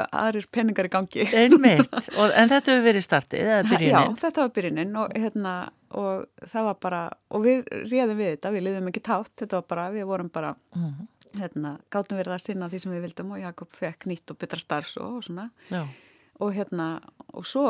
aðrir 0.07 0.47
penningar 0.53 0.89
í 0.89 0.93
gangi 0.93 1.27
Einmitt, 1.43 1.99
og, 2.19 2.31
en 2.31 2.53
þetta 2.53 2.75
hefur 2.75 2.87
verið 2.87 3.07
startið, 3.07 3.51
eða 3.51 3.67
byrjunin? 3.71 3.91
Já, 3.93 4.21
þetta 4.23 4.45
var 4.45 4.55
byrjunin 4.57 4.95
og 5.03 5.19
hérna 5.19 5.57
og 5.97 6.25
það 6.43 6.65
var 6.67 6.81
bara, 6.83 7.03
og 7.31 7.45
við 7.45 7.61
reyðum 7.87 8.17
við 8.19 8.33
þetta, 8.33 8.55
við 8.55 8.65
liðum 8.65 8.89
ekki 8.91 9.05
tátt, 9.07 9.31
þetta 9.39 9.61
var 9.61 9.69
bara, 9.71 9.91
við 9.93 10.09
vorum 10.09 10.33
bara 10.33 10.55
mhm. 10.75 10.89
-huh 10.97 11.13
hérna, 11.35 11.77
gátum 11.93 12.19
verið 12.19 12.35
að 12.35 12.43
sinna 12.45 12.69
því 12.71 12.81
sem 12.81 12.93
við 12.95 13.05
vildum 13.07 13.33
og 13.35 13.41
Jakob 13.41 13.71
fekk 13.75 14.07
nýtt 14.09 14.33
og 14.33 14.39
betra 14.41 14.59
starf 14.61 14.89
svo 14.91 15.09
og 15.17 15.25
svona 15.27 15.49
Já. 15.71 15.83
og 16.43 16.53
hérna 16.55 16.87
og 17.33 17.47
svo 17.47 17.67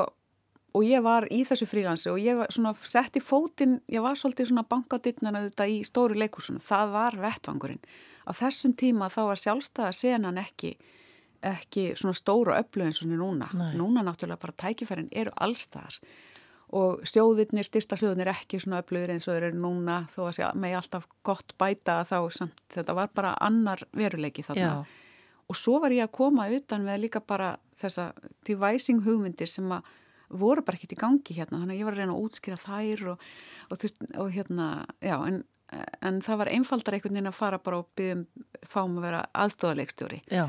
og 0.78 0.86
ég 0.86 1.02
var 1.06 1.26
í 1.34 1.42
þessu 1.48 1.68
frílansi 1.70 2.12
og 2.12 2.20
ég 2.22 2.38
var 2.38 2.54
svona 2.54 2.74
sett 2.86 3.18
í 3.18 3.24
fótinn, 3.24 3.80
ég 3.90 4.04
var 4.06 4.20
svolítið 4.20 4.52
svona 4.52 4.68
bankadittnana 4.70 5.48
þetta 5.48 5.68
í 5.74 5.82
stóru 5.88 6.18
leikursuna 6.20 6.62
það 6.64 6.94
var 6.94 7.18
vettvangurinn. 7.24 7.82
Á 8.28 8.32
þessum 8.38 8.76
tíma 8.78 9.10
þá 9.14 9.22
var 9.32 9.44
sjálfstæða 9.44 9.92
senan 9.96 10.40
ekki 10.42 10.76
ekki 11.48 11.92
svona 11.98 12.18
stóru 12.18 12.56
öflug 12.56 12.88
eins 12.88 13.04
og 13.04 13.12
núna. 13.12 13.50
Nei. 13.54 13.76
Núna 13.78 14.02
náttúrulega 14.06 14.42
bara 14.42 14.58
tækifærin 14.58 15.12
eru 15.12 15.34
allstaðar 15.38 16.00
og 16.76 17.04
sjóðirnir, 17.08 17.64
styrta 17.64 17.96
sjóðirnir 18.00 18.34
ekki 18.34 18.60
svona 18.60 18.82
öflugir 18.82 19.14
eins 19.14 19.28
og 19.28 19.38
þeir 19.38 19.50
eru 19.50 19.60
núna 19.64 20.02
þó 20.12 20.26
að 20.26 20.34
segja 20.36 20.50
með 20.60 20.74
alltaf 20.82 21.06
gott 21.24 21.54
bæta 21.60 22.02
þá 22.10 22.18
samt 22.36 22.64
þetta 22.74 22.96
var 22.98 23.14
bara 23.16 23.36
annar 23.40 23.86
veruleiki 23.96 24.44
þarna 24.44 24.66
Já. 24.66 24.98
og 25.48 25.60
svo 25.60 25.78
var 25.84 25.96
ég 25.96 26.04
að 26.04 26.18
koma 26.18 26.50
utan 26.52 26.84
með 26.84 27.06
líka 27.06 27.22
bara 27.24 27.54
þessa 27.78 28.10
devising 28.48 29.00
hugmyndir 29.06 29.48
sem 29.48 29.72
að 29.72 29.88
voru 30.30 30.64
bara 30.66 30.80
ekkert 30.80 30.96
í 30.98 31.00
gangi 31.00 31.38
hérna 31.38 31.62
þannig 31.62 31.76
að 31.76 31.82
ég 31.82 31.88
var 31.88 31.98
að 31.98 32.04
reyna 32.04 32.16
að 32.16 32.28
útskýra 32.28 32.60
þær 32.64 33.04
og, 33.14 33.26
og, 33.72 33.88
og 34.24 34.32
hérna, 34.36 34.68
já 35.04 35.18
en, 35.18 35.42
en 36.02 36.22
það 36.26 36.42
var 36.44 36.54
einfaldar 36.54 36.98
einhvern 36.98 37.18
veginn 37.18 37.32
að 37.32 37.40
fara 37.40 37.60
bara 37.64 37.82
og 37.84 37.92
byggja 37.98 38.20
um 38.20 38.26
fáum 38.68 38.98
að 39.00 39.10
vera 39.10 39.26
aðstofalegstjóri 39.46 40.24
Já. 40.32 40.48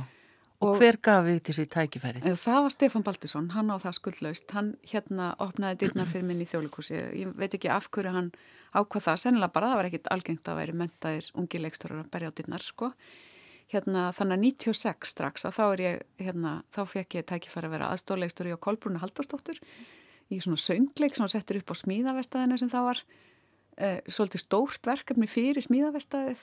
Og, 0.59 0.73
og 0.73 0.81
hver 0.81 0.97
gaf 0.99 1.21
við 1.23 1.37
þessi 1.47 1.64
tækifæri? 1.71 2.21
Það 2.35 2.64
var 2.64 2.73
Stefan 2.75 3.05
Baldusson, 3.07 3.51
hann 3.55 3.69
á 3.71 3.79
það 3.79 3.95
skuldlaust, 4.01 4.49
hann 4.57 4.73
hérna 4.91 5.29
opnaði 5.38 5.85
dyrnar 5.85 6.09
fyrir 6.11 6.27
minni 6.27 6.49
í 6.49 6.51
þjólikúsi, 6.51 6.97
ég 7.14 7.37
veit 7.38 7.55
ekki 7.55 7.71
af 7.71 7.87
hverju 7.95 8.11
hann 8.17 8.33
ákvað 8.75 9.05
það, 9.05 9.21
sennilega 9.23 9.55
bara 9.55 9.69
það 9.71 9.79
var 9.79 9.88
ekkit 9.93 10.11
algengt 10.11 10.51
að 10.51 10.59
væri 10.59 10.75
mentaðir 10.81 11.29
ungi 11.38 11.62
leikstórar 11.62 12.03
að 12.03 12.11
berja 12.11 12.33
á 12.35 12.37
dyrnar 12.41 12.67
sko, 12.67 12.91
hérna 13.72 14.09
þannig 14.16 14.38
að 14.38 14.44
96 14.46 15.12
strax 15.12 15.46
að 15.48 15.57
þá 15.59 15.64
er 15.66 15.83
ég, 15.85 16.02
hérna 16.24 16.54
þá 16.74 16.83
fekk 16.94 17.18
ég 17.18 17.28
tækifæri 17.28 17.68
að 17.68 17.74
vera 17.76 17.90
aðstórleikstóri 17.92 18.54
á 18.57 18.64
Kolbrúnu 18.64 19.02
Haldarsdóttur 19.02 19.61
í 20.33 20.40
svona 20.44 20.61
söngleik 20.61 21.16
sem 21.16 21.24
hann 21.24 21.33
settur 21.33 21.61
upp 21.61 21.72
á 21.72 21.81
smíðavestaðinu 21.83 22.59
sem 22.61 22.72
það 22.72 22.88
var, 22.88 23.02
eh, 23.76 24.00
svolítið 24.09 24.44
stórt 24.44 24.88
verkefni 24.88 25.28
fyrir 25.28 25.64
smíðavestaðið 25.64 26.42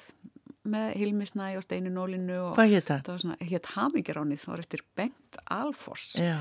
með 0.65 0.95
Hilmisnæ 0.97 1.49
og 1.59 1.65
Steinu 1.65 1.91
Nólinu 1.93 2.37
og 2.47 2.55
Hvað 2.57 2.71
hétt 2.73 2.89
það? 2.89 3.19
Svona, 3.21 3.35
hétt 3.51 3.69
Hamingiránið, 3.75 4.39
það 4.41 4.53
var 4.53 4.63
eftir 4.63 4.83
Bengt 4.97 5.37
Alfoss 5.53 6.15
Já. 6.17 6.39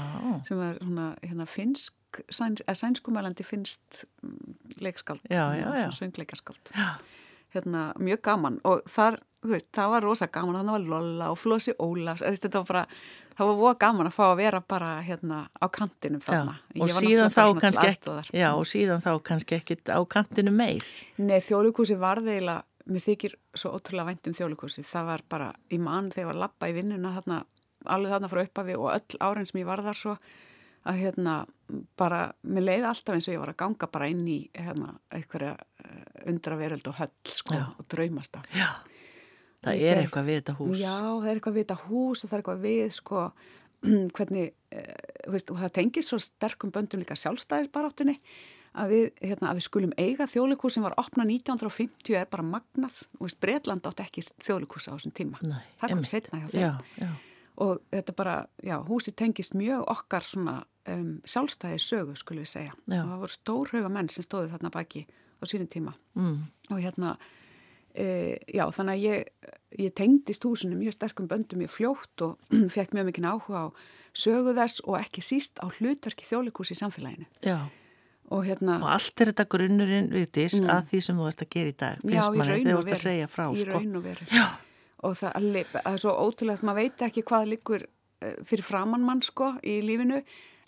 sem 0.49 0.61
var 0.61 0.81
svona, 0.81 1.11
hérna 1.25 1.49
finsk 1.49 2.23
sæns, 2.33 2.63
sænskumælandi 2.65 3.45
finst 3.45 4.05
mm, 4.23 4.57
leikskald, 4.81 5.21
söngleikarskald 5.29 6.73
hérna, 7.55 7.93
mjög 8.01 8.23
gaman 8.25 8.59
og 8.67 8.83
þar, 8.91 9.21
veist, 9.53 9.69
það 9.75 9.93
var 9.95 10.07
rosa 10.09 10.29
gaman 10.33 10.59
þannig 10.61 10.77
var 10.77 10.89
Lolla 10.95 11.31
og 11.33 11.39
Flossi 11.41 11.75
Ólafs 11.79 12.25
þetta 12.25 12.63
var 12.63 12.69
bara, 12.71 12.85
það 13.37 13.51
var 13.51 13.59
voða 13.61 13.79
gaman 13.85 14.11
að 14.11 14.17
fá 14.17 14.25
að 14.27 14.37
vera 14.43 14.61
bara 14.75 14.93
hérna 15.05 15.41
á 15.53 15.67
kantinu 15.73 16.21
þarna. 16.25 16.59
Og 16.81 16.95
síðan 16.99 17.33
ekki, 17.33 18.39
já, 18.39 18.49
og 18.53 18.69
síðan 18.71 19.03
þá 19.05 19.11
kannski 19.31 19.59
ekki 19.59 19.81
á 19.91 20.01
kantinu 20.09 20.55
meir. 20.55 20.87
Nei, 21.19 21.41
þjóðlugúsi 21.45 21.99
var 22.01 22.23
þeila 22.25 22.63
mér 22.91 23.05
þykir 23.05 23.37
svo 23.57 23.75
ótrúlega 23.79 24.11
vænt 24.11 24.29
um 24.29 24.37
þjóðleikursi 24.37 24.85
það 24.87 25.07
var 25.09 25.25
bara 25.33 25.51
í 25.73 25.79
mann 25.81 26.11
þegar 26.13 26.25
ég 26.25 26.31
var 26.33 26.41
lappa 26.43 26.69
í 26.69 26.75
vinnuna 26.77 27.15
þarna, 27.17 27.39
alveg 27.95 28.13
þarna 28.13 28.31
frá 28.33 28.43
uppafi 28.45 28.77
og 28.77 28.91
öll 28.93 29.21
árein 29.25 29.49
sem 29.49 29.61
ég 29.63 29.69
var 29.69 29.85
þar 29.85 30.01
svo 30.01 30.17
að 30.85 31.01
hérna 31.01 31.37
bara, 31.97 32.27
mér 32.45 32.67
leiði 32.67 32.89
alltaf 32.91 33.17
eins 33.17 33.29
og 33.31 33.37
ég 33.37 33.41
var 33.41 33.55
að 33.55 33.61
ganga 33.63 33.89
bara 33.93 34.09
inn 34.13 34.25
í 34.29 34.39
hérna 34.53 34.99
einhverja 35.17 35.55
eh, 35.57 36.03
undraveröld 36.29 36.91
og 36.91 36.99
höll 36.99 37.15
sko 37.31 37.57
já. 37.57 37.65
og 37.73 37.89
draumast 37.89 38.37
af 38.37 38.51
Já, 38.53 38.69
það 39.65 39.85
er, 39.85 40.01
eitthvað 40.05 40.31
við 40.31 40.41
þetta 40.41 40.57
hús. 40.61 40.81
Já, 40.81 40.97
það 40.97 41.29
er 41.29 41.39
eitthvað 41.39 41.57
við 41.57 41.65
þetta 41.67 41.79
hús 41.85 42.25
og 42.25 42.31
það 42.31 42.37
er 42.37 42.43
eitthvað 42.43 42.65
við 42.65 42.83
sko 42.99 43.23
hvernig, 44.17 44.53
uh, 44.75 45.31
veist, 45.35 45.53
og 45.53 45.63
það 45.63 45.73
tengir 45.81 46.07
svo 46.07 46.21
sterkum 46.23 46.73
böndum 46.75 47.03
líka 47.03 47.17
sjálfstæðisbaráttunni 47.21 48.19
að 48.75 48.91
við, 48.91 49.05
hérna, 49.23 49.51
að 49.51 49.61
við 49.61 49.67
skulum 49.69 49.93
eiga 50.01 50.27
þjóðleikús 50.31 50.77
sem 50.77 50.85
var 50.85 50.97
opnað 50.99 51.31
1950 51.37 52.17
er 52.19 52.31
bara 52.31 52.47
magnað. 52.47 52.97
Og 53.21 53.29
veist, 53.29 53.39
Breitland 53.43 53.87
átt 53.87 54.03
ekki 54.03 54.25
þjóðleikús 54.43 54.89
á 54.91 54.97
þessum 54.97 55.15
tíma. 55.15 55.41
Nei, 55.47 55.63
það 55.81 55.95
kom 55.95 56.09
setna 56.11 56.43
hjá 56.43 56.49
þeim. 56.55 57.13
Og 57.65 57.85
þetta 57.95 58.15
bara, 58.19 58.39
já, 58.67 58.75
húsi 58.83 59.13
tengist 59.15 59.55
mjög 59.55 59.85
okkar 59.93 60.27
svona 60.27 60.57
um, 60.91 61.21
sjálfstæði 61.23 61.79
sögu 61.83 62.17
skulum 62.19 62.43
við 62.43 62.51
segja. 62.51 62.75
Já. 62.91 62.99
og 63.05 63.13
það 63.13 63.23
voru 63.23 63.37
stórhauga 63.37 63.93
menn 63.95 64.11
sem 64.11 64.27
stóði 64.27 64.51
þarna 64.57 64.73
baki 64.75 65.05
á 65.07 65.45
sínum 65.47 65.71
tíma. 65.71 65.95
Mm. 66.19 66.41
og 66.73 66.83
hérna 66.83 67.15
e, 67.95 68.07
já, 68.51 68.65
þannig 68.75 68.95
að 68.95 69.05
ég, 69.05 69.53
ég 69.81 69.95
tengdist 69.97 70.45
húsinu 70.47 70.79
mjög 70.79 70.97
sterkum 70.97 71.29
böndum 71.31 71.63
mjög 71.63 71.73
fljótt 71.75 72.25
og 72.27 72.53
fekk 72.75 72.97
mjög 72.97 73.11
mikið 73.11 73.31
áhuga 73.31 73.63
á 73.65 73.67
sögu 74.15 74.55
þess 74.57 74.85
og 74.87 74.99
ekki 75.01 75.25
síst 75.25 75.59
á 75.63 75.67
hlutverki 75.67 76.27
þjóðleikús 76.29 76.75
í 76.75 76.79
samfélaginu. 76.79 77.27
Já. 77.45 77.59
Og, 78.33 78.41
hérna, 78.47 78.79
og 78.81 78.89
allt 78.95 79.21
er 79.21 79.31
þetta 79.31 79.45
grunnurinn 79.53 80.07
viðtis 80.13 80.55
mm. 80.57 80.71
að 80.73 80.87
því 80.93 81.01
sem 81.05 81.19
þú 81.19 81.27
ert 81.29 81.43
að 81.45 81.51
gera 81.53 81.71
í 81.71 81.75
dag 81.83 81.99
finnst 82.01 82.15
já, 82.17 82.23
manni. 82.25 82.47
þegar 82.47 82.63
þú 82.65 82.79
ert 82.79 82.95
að 82.95 83.03
segja 83.03 83.27
frá 83.29 83.45
í 83.45 83.59
sko. 83.59 83.75
raun 83.75 83.99
og 83.99 84.07
veru. 84.07 84.29
Og 85.05 85.19
það 85.21 85.59
er 85.83 85.99
svo 86.01 86.15
ótrúlega 86.17 86.63
að 86.63 86.65
maður 86.65 86.81
veit 86.81 87.05
ekki 87.05 87.25
hvað 87.29 87.51
liggur 87.51 87.85
eh, 87.85 88.39
fyrir 88.49 88.65
framann 88.65 89.05
mann 89.05 89.21
sko 89.27 89.51
í 89.61 89.77
lífinu 89.85 90.23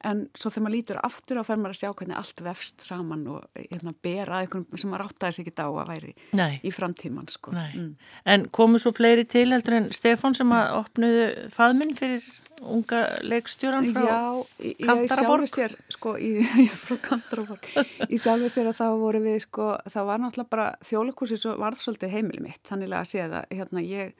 en 0.07 0.23
svo 0.38 0.53
þegar 0.53 0.64
maður 0.66 0.77
lítur 0.77 1.01
aftur 1.07 1.40
á 1.40 1.45
fer 1.47 1.61
maður 1.61 1.75
að 1.75 1.81
sjá 1.81 1.90
hvernig 1.90 2.19
allt 2.21 2.42
vefst 2.47 2.87
saman 2.87 3.27
og 3.33 3.61
hérna, 3.61 3.95
bera 4.07 4.40
einhvern 4.42 4.66
sem 4.79 4.92
maður 4.92 5.09
áttaði 5.09 5.37
sig 5.37 5.47
ekki 5.47 5.66
á 5.66 5.69
að 5.69 5.90
væri 5.90 6.12
Nei. 6.38 6.59
í 6.62 6.73
framtíman 6.75 7.31
sko. 7.33 7.55
mm. 7.57 7.92
En 8.25 8.49
komu 8.55 8.81
svo 8.83 8.95
fleiri 8.97 9.27
til 9.29 9.49
heldur 9.53 9.81
en 9.81 9.92
Stefan 9.97 10.37
sem 10.38 10.53
að 10.55 10.75
opnuðu 10.81 11.29
faðminn 11.55 11.97
fyrir 11.99 12.27
unga 12.64 13.03
leikstjóran 13.21 13.90
frá 13.92 14.45
Kantaraborg 14.87 15.49
sér, 15.51 15.75
sko, 15.92 16.14
í, 16.16 16.40
frá 16.87 16.97
Kantaraborg 17.05 17.66
í 18.09 18.21
sjálfu 18.21 18.49
sér 18.53 18.71
að 18.71 18.81
þá 18.81 18.87
voru 19.03 19.21
við 19.27 19.42
sko, 19.45 19.75
þá 19.92 20.01
var 20.09 20.23
náttúrulega 20.23 20.53
bara 20.55 20.69
þjóðleikursi 20.88 21.40
svo 21.40 21.57
varð 21.61 21.83
svolítið 21.85 22.14
heimili 22.16 22.45
mitt, 22.47 22.62
þannig 22.69 22.97
að 22.97 23.11
sé 23.12 23.27
það 23.27 23.51
hérna, 23.59 23.85
ég, 23.85 24.14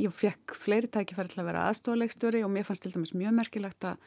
ég 0.00 0.16
fekk 0.16 0.56
fleiri 0.56 0.90
tækifæri 0.96 1.34
til 1.34 1.42
að 1.42 1.50
vera 1.50 1.66
aðstofleikstjóri 1.70 2.44
og 2.46 2.54
mér 2.54 2.68
fannst 2.68 2.86
til 2.86 2.94
dæmis 2.94 3.12
mjög 3.16 3.36
merkilegt 3.42 3.90
að 3.90 4.00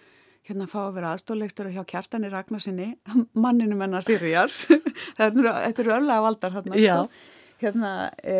hérna 0.47 0.67
fá 0.69 0.79
að 0.85 0.95
vera 0.97 1.11
aðstofleikstjóri 1.15 1.73
hjá 1.75 1.83
Kjartani 1.91 2.31
Ragnarsinni 2.31 2.87
manninu 3.43 3.77
menna 3.79 4.01
Sirjar. 4.05 4.51
Þetta 5.17 5.83
eru 5.83 5.95
öll 5.97 6.11
að 6.13 6.25
valdar 6.25 6.57
hérna, 6.57 6.81
sko. 6.81 7.21
hérna 7.63 7.93
e, 8.23 8.37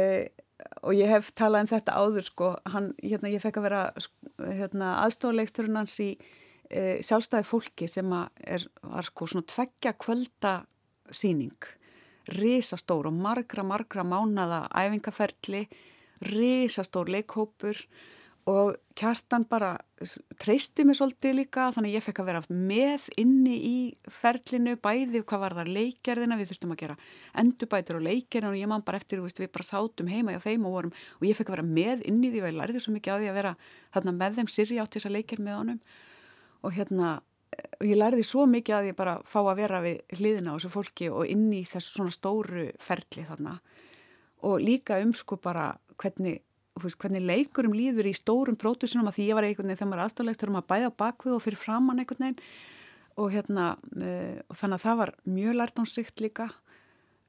og 0.83 0.95
ég 0.97 1.11
hef 1.11 1.31
talað 1.37 1.65
um 1.65 1.71
þetta 1.73 1.97
áður 1.99 2.27
sko, 2.27 2.51
hann, 2.73 2.91
hérna, 3.03 3.31
ég 3.33 3.43
fekk 3.43 3.59
að 3.61 3.67
vera 3.67 3.83
hérna, 4.59 4.93
aðstoflegsturinn 5.05 5.79
hans 5.81 5.97
í 6.03 6.11
e, 6.69 6.99
sjálfstæði 7.05 7.47
fólki 7.47 7.89
sem 7.91 8.13
er, 8.13 8.67
var 8.83 9.07
sko 9.07 9.27
svona 9.29 9.47
tveggja 9.49 9.95
kvölda 9.99 10.59
síning, 11.15 11.71
risastór 12.35 13.07
og 13.07 13.15
margra, 13.15 13.63
margra 13.63 14.03
mánada 14.07 14.65
æfingaferli, 14.75 15.67
risastór 16.27 17.11
leikhópur. 17.13 17.77
og 17.77 18.16
kjartan 18.95 19.43
bara 19.49 19.73
treysti 20.39 20.85
mig 20.87 20.95
svolítið 20.95 21.33
líka 21.35 21.65
þannig 21.75 21.91
að 21.91 21.97
ég 21.97 22.05
fekk 22.05 22.21
að 22.21 22.27
vera 22.29 22.41
með 22.47 23.07
inni 23.19 23.55
í 23.57 23.77
ferlinu, 24.07 24.77
bæði 24.79 25.21
hvað 25.27 25.41
var 25.41 25.55
það 25.57 25.71
leikgerðina, 25.75 26.37
við 26.39 26.51
þurftum 26.53 26.73
að 26.75 26.81
gera 26.83 26.97
endurbætur 27.43 27.99
og 27.99 28.05
leikgerðina 28.07 28.53
og 28.53 28.59
ég 28.61 28.71
man 28.71 28.85
bara 28.87 29.01
eftir 29.01 29.19
veist, 29.23 29.41
við 29.41 29.51
bara 29.51 29.67
sátum 29.67 30.11
heima 30.11 30.35
hjá 30.35 30.45
þeim 30.45 30.67
og 30.69 30.77
vorum 30.77 30.95
og 30.95 31.27
ég 31.27 31.35
fekk 31.35 31.51
að 31.51 31.57
vera 31.57 31.67
með 31.67 32.07
inni 32.07 32.31
því 32.31 32.43
að 32.43 32.51
ég 32.53 32.59
lærði 32.61 32.83
svo 32.85 32.95
mikið 32.95 33.13
á 33.13 33.19
því 33.19 33.31
að 33.31 33.39
vera 33.41 33.53
þarna 33.97 34.15
með 34.21 34.39
þeim 34.39 34.51
sirri 34.55 34.79
átt 34.79 34.95
þess 34.95 35.09
að 35.09 35.17
leikgerð 35.17 35.47
með 35.47 35.59
honum. 35.59 35.81
Og 36.63 36.77
hérna 36.77 37.11
og 37.77 37.85
ég 37.85 37.97
lærði 37.97 38.23
svo 38.25 38.47
mikið 38.49 38.77
að 38.77 38.89
ég 38.91 38.97
bara 38.97 39.19
fá 39.27 39.39
að 39.43 39.59
vera 39.59 39.83
við 39.83 40.17
hliðina 40.17 40.53
á 40.53 40.57
þessu 40.57 40.71
fólki 40.73 41.11
og 41.11 41.29
inni 41.29 41.61
í 41.61 41.67
þessu 41.67 41.97
svona 41.97 42.15
stóru 42.15 42.67
ferli 42.81 43.25
þarna. 43.27 43.57
Og 44.47 44.61
líka 44.61 44.99
um 45.03 45.13
sko 45.17 45.39
bara 45.41 45.71
hvernig 45.97 46.43
veist, 46.83 46.99
hvernig 47.01 47.25
leikurum 47.25 47.75
líður 47.75 48.09
í 48.09 48.15
stórum 48.17 48.57
prótusunum 48.59 49.09
að 49.09 49.17
því 49.17 49.27
ég 49.27 49.37
var 49.37 49.47
einhvern 49.47 49.69
veginn 49.69 49.79
þegar 49.79 49.91
maður 49.91 50.03
aðstoflegst 50.05 50.43
þurfum 50.43 50.59
að 50.61 50.69
bæða 50.71 50.89
á 50.91 50.99
bakvið 51.01 51.35
og 51.37 51.43
fyrir 51.43 51.61
framann 51.61 52.01
einhvern 52.03 52.25
veginn. 52.25 52.39
Og 53.17 53.33
hérna 53.33 53.67
uh, 53.77 54.37
og 54.45 54.59
þannig 54.59 54.77
að 54.77 54.83
það 54.85 54.99
var 55.01 55.13
mjög 55.37 55.59
lærtánsrikt 55.61 56.23
líka. 56.25 56.49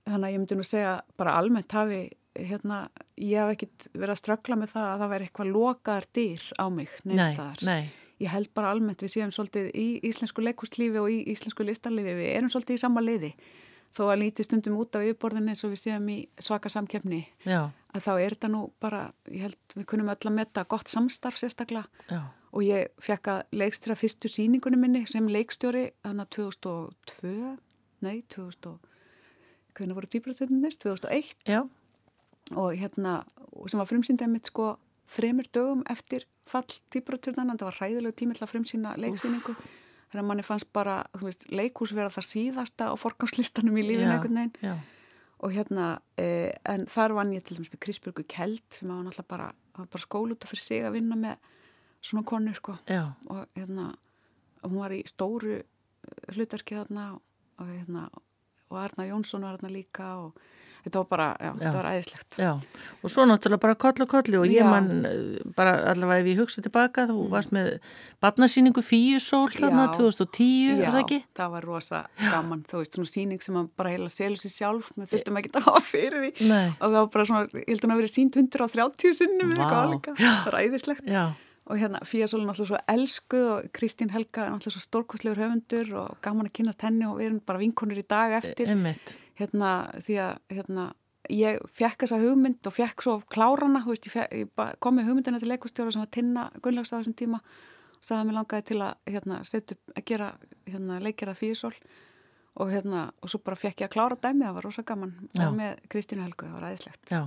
Þannig 0.08 0.26
að 0.28 0.34
ég 0.34 0.42
myndi 0.42 0.58
nú 0.58 0.66
segja 0.66 0.98
bara 1.20 1.36
almennt 1.40 1.76
hafi 1.76 2.02
hérna, 2.38 2.82
ég 3.18 3.40
hef 3.40 3.54
ekkit 3.56 3.88
verið 3.94 4.14
að 4.14 4.20
ströggla 4.20 4.58
með 4.60 4.74
það 4.74 4.90
að 4.90 5.00
það 5.02 5.12
veri 5.14 5.26
eitthvað 5.28 5.50
lokaðar 5.54 6.06
dýr 6.18 6.44
á 6.54 6.64
mig 6.70 6.92
neinstæðar. 7.08 7.64
Nei, 7.66 7.72
nei. 7.72 8.04
Ég 8.18 8.32
held 8.34 8.50
bara 8.56 8.72
almennt 8.74 9.02
við 9.04 9.12
séum 9.14 9.32
svolítið 9.34 9.68
í 9.78 9.86
íslensku 10.08 10.42
leikustlífi 10.42 10.98
og 10.98 11.10
í 11.12 11.20
íslensku 11.32 11.66
listarlífi, 11.66 12.16
við 12.18 12.30
erum 12.34 12.50
svolítið 12.50 12.78
í 12.78 12.82
sama 12.82 13.02
liði. 13.04 13.30
Þó 13.94 14.02
að 14.08 14.20
líti 14.24 14.44
stundum 14.44 14.78
út 14.80 14.98
á 14.98 15.00
yfirborðinni 15.00 15.54
eins 15.54 15.62
og 15.64 15.72
við 15.72 15.84
séum 15.84 16.08
í 16.12 16.18
svaka 16.42 16.70
samkjöfni 16.72 17.22
að 17.96 18.04
þá 18.04 18.12
er 18.14 18.36
þetta 18.36 18.50
nú 18.52 18.62
bara 18.82 19.00
ég 19.32 19.46
held 19.46 19.76
við 19.76 19.86
kunum 19.88 20.10
öll 20.12 20.18
að 20.30 20.36
metta 20.36 20.64
gott 20.68 20.90
samstarf 20.92 21.38
sérstaklega 21.40 21.88
Já. 22.10 22.20
og 22.52 22.66
ég 22.66 22.92
fekk 23.02 23.30
að 23.32 23.58
leikstýra 23.62 23.96
fyrstu 23.98 24.30
síningunum 24.32 24.84
minni 24.84 25.04
sem 25.08 25.28
leikstjóri 25.30 25.88
þannig 26.04 26.26
að 26.26 26.32
2002 26.38 27.34
nei, 28.04 28.22
2000 28.34 28.78
hvernig 29.78 29.98
voru 29.98 30.10
týplutöndunir? 30.10 30.76
2001 30.82 31.34
Já. 31.48 31.62
og 32.54 32.70
hérna 32.76 33.22
sem 33.66 33.80
var 33.80 33.90
frumsýndið 33.90 34.32
mitt 34.34 34.52
sko 34.52 34.74
fremur 35.08 35.48
dögum 35.54 35.84
eftir 35.88 36.28
fall 36.48 36.68
týplutöndana 36.92 37.56
það 37.56 37.70
var 37.70 37.82
ræðilegu 37.82 38.16
tími 38.16 38.36
til 38.36 38.44
að 38.44 38.54
frumsýna 38.54 38.96
leiksýningu 39.00 39.56
Úf 39.56 39.68
þegar 40.12 40.26
manni 40.28 40.44
fannst 40.46 40.70
bara 40.72 41.00
veist, 41.20 41.48
leikús 41.52 41.92
vera 41.96 42.12
það 42.12 42.28
síðasta 42.30 42.92
á 42.92 42.94
forgámslistanum 42.98 43.76
í 43.76 43.84
lífinu 43.84 44.14
einhvern 44.14 44.40
veginn 44.40 44.54
já. 44.64 44.74
Og 45.38 45.54
hérna, 45.54 46.00
eh, 46.18 46.50
en 46.66 46.86
þar 46.90 47.14
vann 47.14 47.32
ég 47.34 47.44
til 47.44 47.58
dæmis 47.58 47.70
með 47.72 47.82
Krisbjörgu 47.84 48.24
Kjeld 48.26 48.64
sem 48.74 48.90
var 48.90 49.04
náttúrulega 49.06 49.28
bara, 49.28 49.52
bara 49.78 50.02
skóluta 50.02 50.50
fyrir 50.50 50.64
sig 50.64 50.84
að 50.84 50.96
vinna 50.98 51.18
með 51.18 51.36
svona 52.02 52.24
konu 52.26 52.54
sko 52.54 52.76
já. 52.86 53.14
og 53.30 53.46
hérna, 53.54 53.92
og 54.62 54.70
hún 54.70 54.82
var 54.82 54.94
í 54.96 55.02
stóru 55.06 55.58
eh, 55.58 56.32
hlutverki 56.34 56.78
þarna 56.78 57.12
og 57.58 57.66
hérna, 57.66 58.08
og 58.68 58.80
Arna 58.82 59.08
Jónsson 59.08 59.44
var 59.44 59.58
þarna 59.58 59.74
líka 59.74 60.14
og 60.22 60.48
þetta 60.84 61.00
var 61.00 61.08
bara, 61.10 61.26
já, 61.40 61.48
já. 61.48 61.58
þetta 61.60 61.72
var 61.76 61.88
æðislegt 61.92 62.36
Já, 62.38 62.50
og 63.02 63.12
svo 63.12 63.24
náttúrulega 63.28 63.62
bara 63.64 63.76
koll 63.82 64.04
og 64.04 64.10
kolli 64.10 64.38
og 64.38 64.46
ég 64.48 64.62
já. 64.62 64.68
mann, 64.68 65.06
eh, 65.08 65.48
bara 65.56 65.74
allavega 65.92 66.22
ef 66.22 66.30
ég 66.30 66.42
hugsa 66.42 66.62
tilbaka, 66.64 67.06
þú 67.10 67.16
mm. 67.16 67.32
varst 67.32 67.54
með 67.56 67.70
barnasýningu 68.24 68.84
Fíusól 68.86 69.48
þarna 69.56 69.88
2010, 69.96 70.78
er 70.78 70.94
það 70.94 71.00
ekki? 71.02 71.20
Já, 71.22 71.34
það 71.40 71.56
var 71.56 71.68
rosa 71.72 72.04
gaman, 72.20 72.62
þú 72.70 72.82
veist, 72.82 72.96
svona 72.98 73.12
síning 73.12 73.44
sem 73.44 73.58
bara 73.78 73.94
heila 73.94 74.12
selur 74.12 74.40
sér 74.42 74.54
sjálf, 74.54 74.92
við 74.96 75.10
þurftum 75.14 75.42
ekki 75.42 75.52
að 75.56 75.68
hafa 75.68 75.84
fyrir 75.88 76.24
því 76.28 76.48
Nei. 76.52 76.70
og 76.78 76.86
það 76.86 76.98
var 77.00 77.12
bara 77.16 77.28
svona, 77.32 77.50
ég 77.58 77.68
held 77.68 77.82
að 77.82 77.88
það 77.88 77.96
að 77.96 78.02
vera 78.02 78.14
sínt 78.14 78.40
130 78.44 79.20
sinnum 79.22 79.52
við 79.52 79.60
eitthvað 79.60 79.84
álíka, 79.92 80.16
það 80.22 80.48
var 80.48 80.60
æðislegt 80.62 81.12
Já 81.12 81.24
og 81.68 81.76
hérna 81.76 82.00
Fíasól 82.04 82.40
er 82.40 82.48
náttúrulega 82.48 82.70
svo 82.70 82.78
elskuð 82.88 83.48
og 83.52 83.66
Kristín 83.76 84.12
Helga 84.12 84.46
er 84.46 84.54
náttúrulega 84.54 84.76
svo 84.76 84.84
stórkostlegur 84.84 85.42
höfundur 85.42 85.92
og 86.00 86.16
gaman 86.24 86.48
að 86.48 86.56
kynast 86.58 86.84
henni 86.86 87.04
og 87.08 87.18
við 87.18 87.28
erum 87.28 87.42
bara 87.46 87.60
vinkonur 87.60 88.00
í 88.00 88.06
dag 88.08 88.38
eftir. 88.40 88.72
Hérna 89.38 89.72
því 90.00 90.16
að 90.24 90.56
hérna, 90.56 90.86
ég 91.30 91.60
fekk 91.78 92.04
þessa 92.04 92.20
hugmynd 92.22 92.66
og 92.66 92.74
fekk 92.74 93.04
svo 93.04 93.16
klárana, 93.30 93.84
veist, 93.86 94.08
ég, 94.08 94.16
ég 94.32 94.78
kom 94.80 94.96
með 94.96 95.10
hugmyndina 95.10 95.40
til 95.42 95.52
leikustjóra 95.52 95.92
sem 95.92 96.02
var 96.02 96.10
Tinna 96.16 96.48
Gunnlaugs 96.64 96.94
á 96.94 96.98
þessum 96.98 97.18
tíma 97.20 97.42
og 97.42 98.00
sagði 98.00 98.20
að 98.22 98.28
mér 98.30 98.38
langaði 98.38 98.68
til 98.70 98.80
að 98.80 99.12
hérna, 99.12 99.40
setja 99.44 99.76
upp 99.76 99.96
að 99.96 100.06
gera 100.08 100.32
hérna, 100.66 101.00
leikjara 101.04 101.36
físól 101.36 101.74
og 102.58 102.70
hérna 102.72 103.04
og 103.22 103.30
svo 103.30 103.40
bara 103.44 103.58
fekk 103.58 103.82
ég 103.82 103.88
að 103.88 103.94
klára 103.94 104.18
dæmi, 104.18 104.44
það 104.44 104.56
var 104.56 104.66
rosa 104.66 104.84
gaman. 104.86 105.14
Með 105.54 105.78
Kristínu 105.92 106.24
Helgu, 106.24 106.48
það 106.48 106.56
var 106.56 106.66
aðeinslegt 106.68 107.12
Já, 107.12 107.20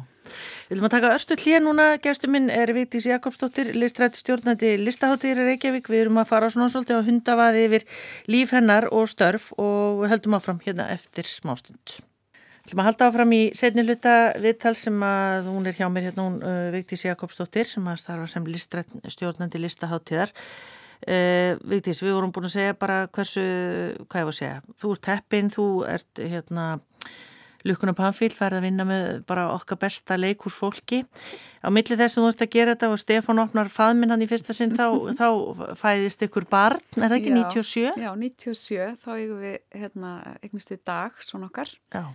við 0.67 0.73
viljum 0.73 0.87
að 0.87 0.93
taka 0.95 1.13
örstu 1.15 1.37
hlýja 1.39 1.61
núna 1.63 1.87
gæstu 2.03 2.29
minn 2.31 2.51
er 2.53 2.73
Vítis 2.75 3.07
Jakobsdóttir 3.09 3.71
listrætt 3.77 4.19
stjórnandi 4.19 4.75
listaháttir 4.81 5.39
í 5.39 5.47
Reykjavík. 5.51 5.89
Við 5.91 6.05
erum 6.05 6.21
að 6.21 6.31
fara 6.33 6.51
svona 6.53 6.69
svolítið 6.73 7.01
á 7.01 7.07
hundavaði 7.07 7.65
yfir 7.69 7.87
líf 8.31 8.53
hennar 8.55 8.89
og 8.91 9.09
störf 9.11 9.51
og 9.57 10.05
höldum 10.11 10.37
áfram 10.37 10.61
hérna 10.65 10.89
eftir 10.93 11.27
smástund. 11.27 12.01
Við 12.61 12.75
viljum 12.75 12.83
að 12.83 12.89
halda 12.91 13.07
áfram 13.09 13.31
í 13.33 13.41
setni 13.57 13.87
hluta 13.87 14.17
viðtal 14.37 14.75
sem 14.77 14.99
að 15.03 15.49
hún 15.49 15.65
er 15.65 15.79
hjá 15.79 15.87
mér 15.89 16.11
hérna 16.11 16.27
hún 16.27 16.37
uh, 16.45 16.69
Vítis 16.75 17.07
Jakobsdóttir 17.07 17.71
sem 17.71 17.87
að 17.89 18.03
starfa 18.03 18.27
sem 18.29 18.45
listrætt 18.45 18.93
stjórnandi 19.09 19.63
listaháttiðar 19.63 20.35
Uh, 21.01 21.57
Vigdís, 21.65 22.03
við 22.03 22.13
vorum 22.13 22.33
búin 22.33 22.45
að 22.45 22.55
segja 22.59 22.77
bara 22.77 23.03
hversu, 23.09 23.43
hvað 24.05 24.21
ég 24.21 24.27
var 24.27 24.35
að 24.35 24.39
segja, 24.39 24.57
þú 24.81 24.95
ert 24.95 25.09
heppin, 25.09 25.49
þú 25.53 25.67
ert 25.89 26.21
hérna 26.21 26.65
Lukkuna 27.67 27.93
Pamfíl 27.93 28.31
færði 28.33 28.57
að 28.57 28.65
vinna 28.65 28.85
með 28.89 29.03
bara 29.29 29.43
okkar 29.53 29.77
besta 29.83 30.17
leikúr 30.17 30.53
fólki. 30.53 31.03
Á 31.61 31.69
milli 31.73 31.97
þess 31.97 32.17
að 32.17 32.23
þú 32.23 32.29
ert 32.31 32.43
að 32.45 32.53
gera 32.55 32.73
þetta 32.73 32.89
og 32.89 33.01
Stefán 33.01 33.41
opnar 33.43 33.69
faðminn 33.69 34.13
hann 34.13 34.25
í 34.25 34.29
fyrsta 34.29 34.55
sinn 34.57 34.73
þá, 34.77 34.87
þá 35.19 35.27
fæðist 35.77 36.25
ykkur 36.25 36.47
barn, 36.49 36.81
er 36.97 37.05
það 37.05 37.17
ekki 37.19 37.33
já, 37.33 37.37
97? 37.37 38.01
Já, 38.01 38.11
97, 38.23 38.89
þá 39.05 39.11
eigum 39.13 39.43
við 39.45 39.57
hérna, 39.77 40.11
eignist 40.41 40.73
í 40.73 40.79
dag, 40.89 41.21
svona 41.25 41.49
okkar. 41.51 41.73
Já. 41.93 42.05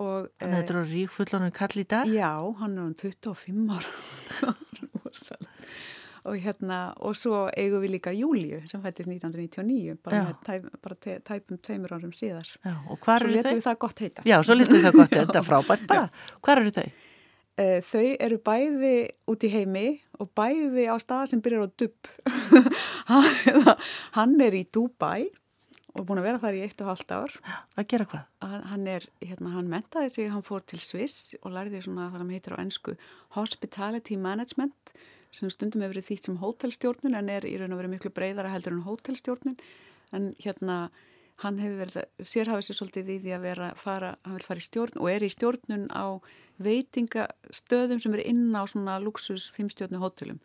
Og 0.00 0.30
Þannig 0.40 0.54
að 0.54 0.60
þetta 0.62 0.72
eru 0.72 0.84
rík 0.88 1.10
fullanum 1.12 1.50
kall 1.52 1.76
í 1.76 1.86
dag? 1.90 2.08
Já, 2.08 2.32
hann 2.62 2.78
er 2.78 2.84
um 2.86 2.94
25 2.96 3.74
ára 3.74 4.54
og 6.28 6.36
hérna 6.40 6.80
og 7.00 7.16
svo 7.18 7.46
eigum 7.56 7.84
við 7.84 7.94
líka 7.96 8.12
Júliu 8.14 8.60
sem 8.70 8.82
fættist 8.84 9.08
1999 9.08 9.96
bara, 10.04 10.34
tæp, 10.46 10.66
bara 10.84 10.98
tæpum 11.00 11.60
tveimur 11.62 11.94
árum 11.96 12.12
síðar. 12.16 12.48
Já, 12.64 12.74
og 12.86 13.00
hvað 13.00 13.24
eru 13.24 13.30
þau? 13.30 13.32
Svo 13.32 13.36
letum 13.36 13.60
við 13.60 13.66
það 13.68 13.78
gott 13.86 14.04
heita. 14.04 14.26
Já, 14.28 14.36
svo 14.44 14.58
letum 14.58 14.76
við 14.76 14.86
það 14.88 14.98
gott 15.00 15.18
heita, 15.20 15.44
frábært 15.48 15.86
bara. 15.90 16.06
Hvað 16.40 16.62
eru 16.62 16.74
þau? 16.78 16.86
Uh, 17.60 17.76
þau 17.84 18.06
eru 18.28 18.40
bæði 18.46 18.94
út 19.28 19.44
í 19.44 19.52
heimi 19.52 19.86
og 20.20 20.30
bæði 20.38 20.86
á 20.88 20.96
stað 21.02 21.26
sem 21.32 21.42
byrjar 21.44 21.66
á 21.66 21.68
Dub 21.80 22.10
hann 24.16 24.34
er 24.40 24.56
í 24.56 24.62
Dubai 24.72 25.28
og 25.90 26.06
búin 26.06 26.20
að 26.20 26.28
vera 26.28 26.40
þar 26.42 26.56
í 26.56 26.62
eitt 26.64 26.82
og 26.84 26.90
halvt 26.92 27.14
ár. 27.16 27.36
Að 27.74 27.88
gera 27.90 28.06
hvað? 28.10 28.26
Hann 28.70 28.84
er, 28.90 29.06
hérna, 29.24 29.54
hann 29.56 29.70
mentaði 29.70 30.12
sig, 30.14 30.28
hann 30.30 30.44
fór 30.46 30.62
til 30.62 30.78
Sviss 30.82 31.34
og 31.42 31.54
lærði 31.56 31.82
svona 31.84 32.10
það 32.12 32.22
sem 32.22 32.34
heitir 32.36 32.54
á 32.54 32.62
ennsku 32.62 32.94
Hospitality 33.36 34.18
Management 34.20 34.94
sem 35.34 35.52
stundum 35.52 35.84
hefur 35.84 35.96
verið 35.96 36.08
þýtt 36.10 36.28
sem 36.28 36.40
hótelstjórnun 36.40 37.16
en 37.18 37.30
er 37.32 37.46
í 37.46 37.54
raun 37.60 37.74
og 37.74 37.80
verið 37.82 37.94
miklu 37.94 38.12
breyðara 38.14 38.52
heldur 38.54 38.76
en 38.76 38.84
hótelstjórnun. 38.86 39.56
En 40.16 40.32
hérna 40.42 40.80
hann 41.44 41.60
hefur 41.60 41.78
verið, 41.84 42.08
sérhafið 42.20 42.66
sér 42.66 42.78
svolítið 42.80 43.12
í 43.14 43.18
því 43.22 43.32
að 43.36 43.46
vera, 43.46 43.70
fara, 43.78 44.10
hann 44.26 44.36
vil 44.36 44.48
fara 44.48 44.60
í 44.60 44.66
stjórn 44.66 45.00
og 45.00 45.08
er 45.12 45.24
í 45.24 45.30
stjórnun 45.32 45.86
á 45.94 46.06
veitingastöðum 46.60 48.02
sem 48.02 48.16
er 48.18 48.24
inn 48.26 48.50
á 48.52 48.62
svona 48.68 48.98
luxus 49.00 49.48
fimmstjórnu 49.56 50.02
hótelum. 50.02 50.42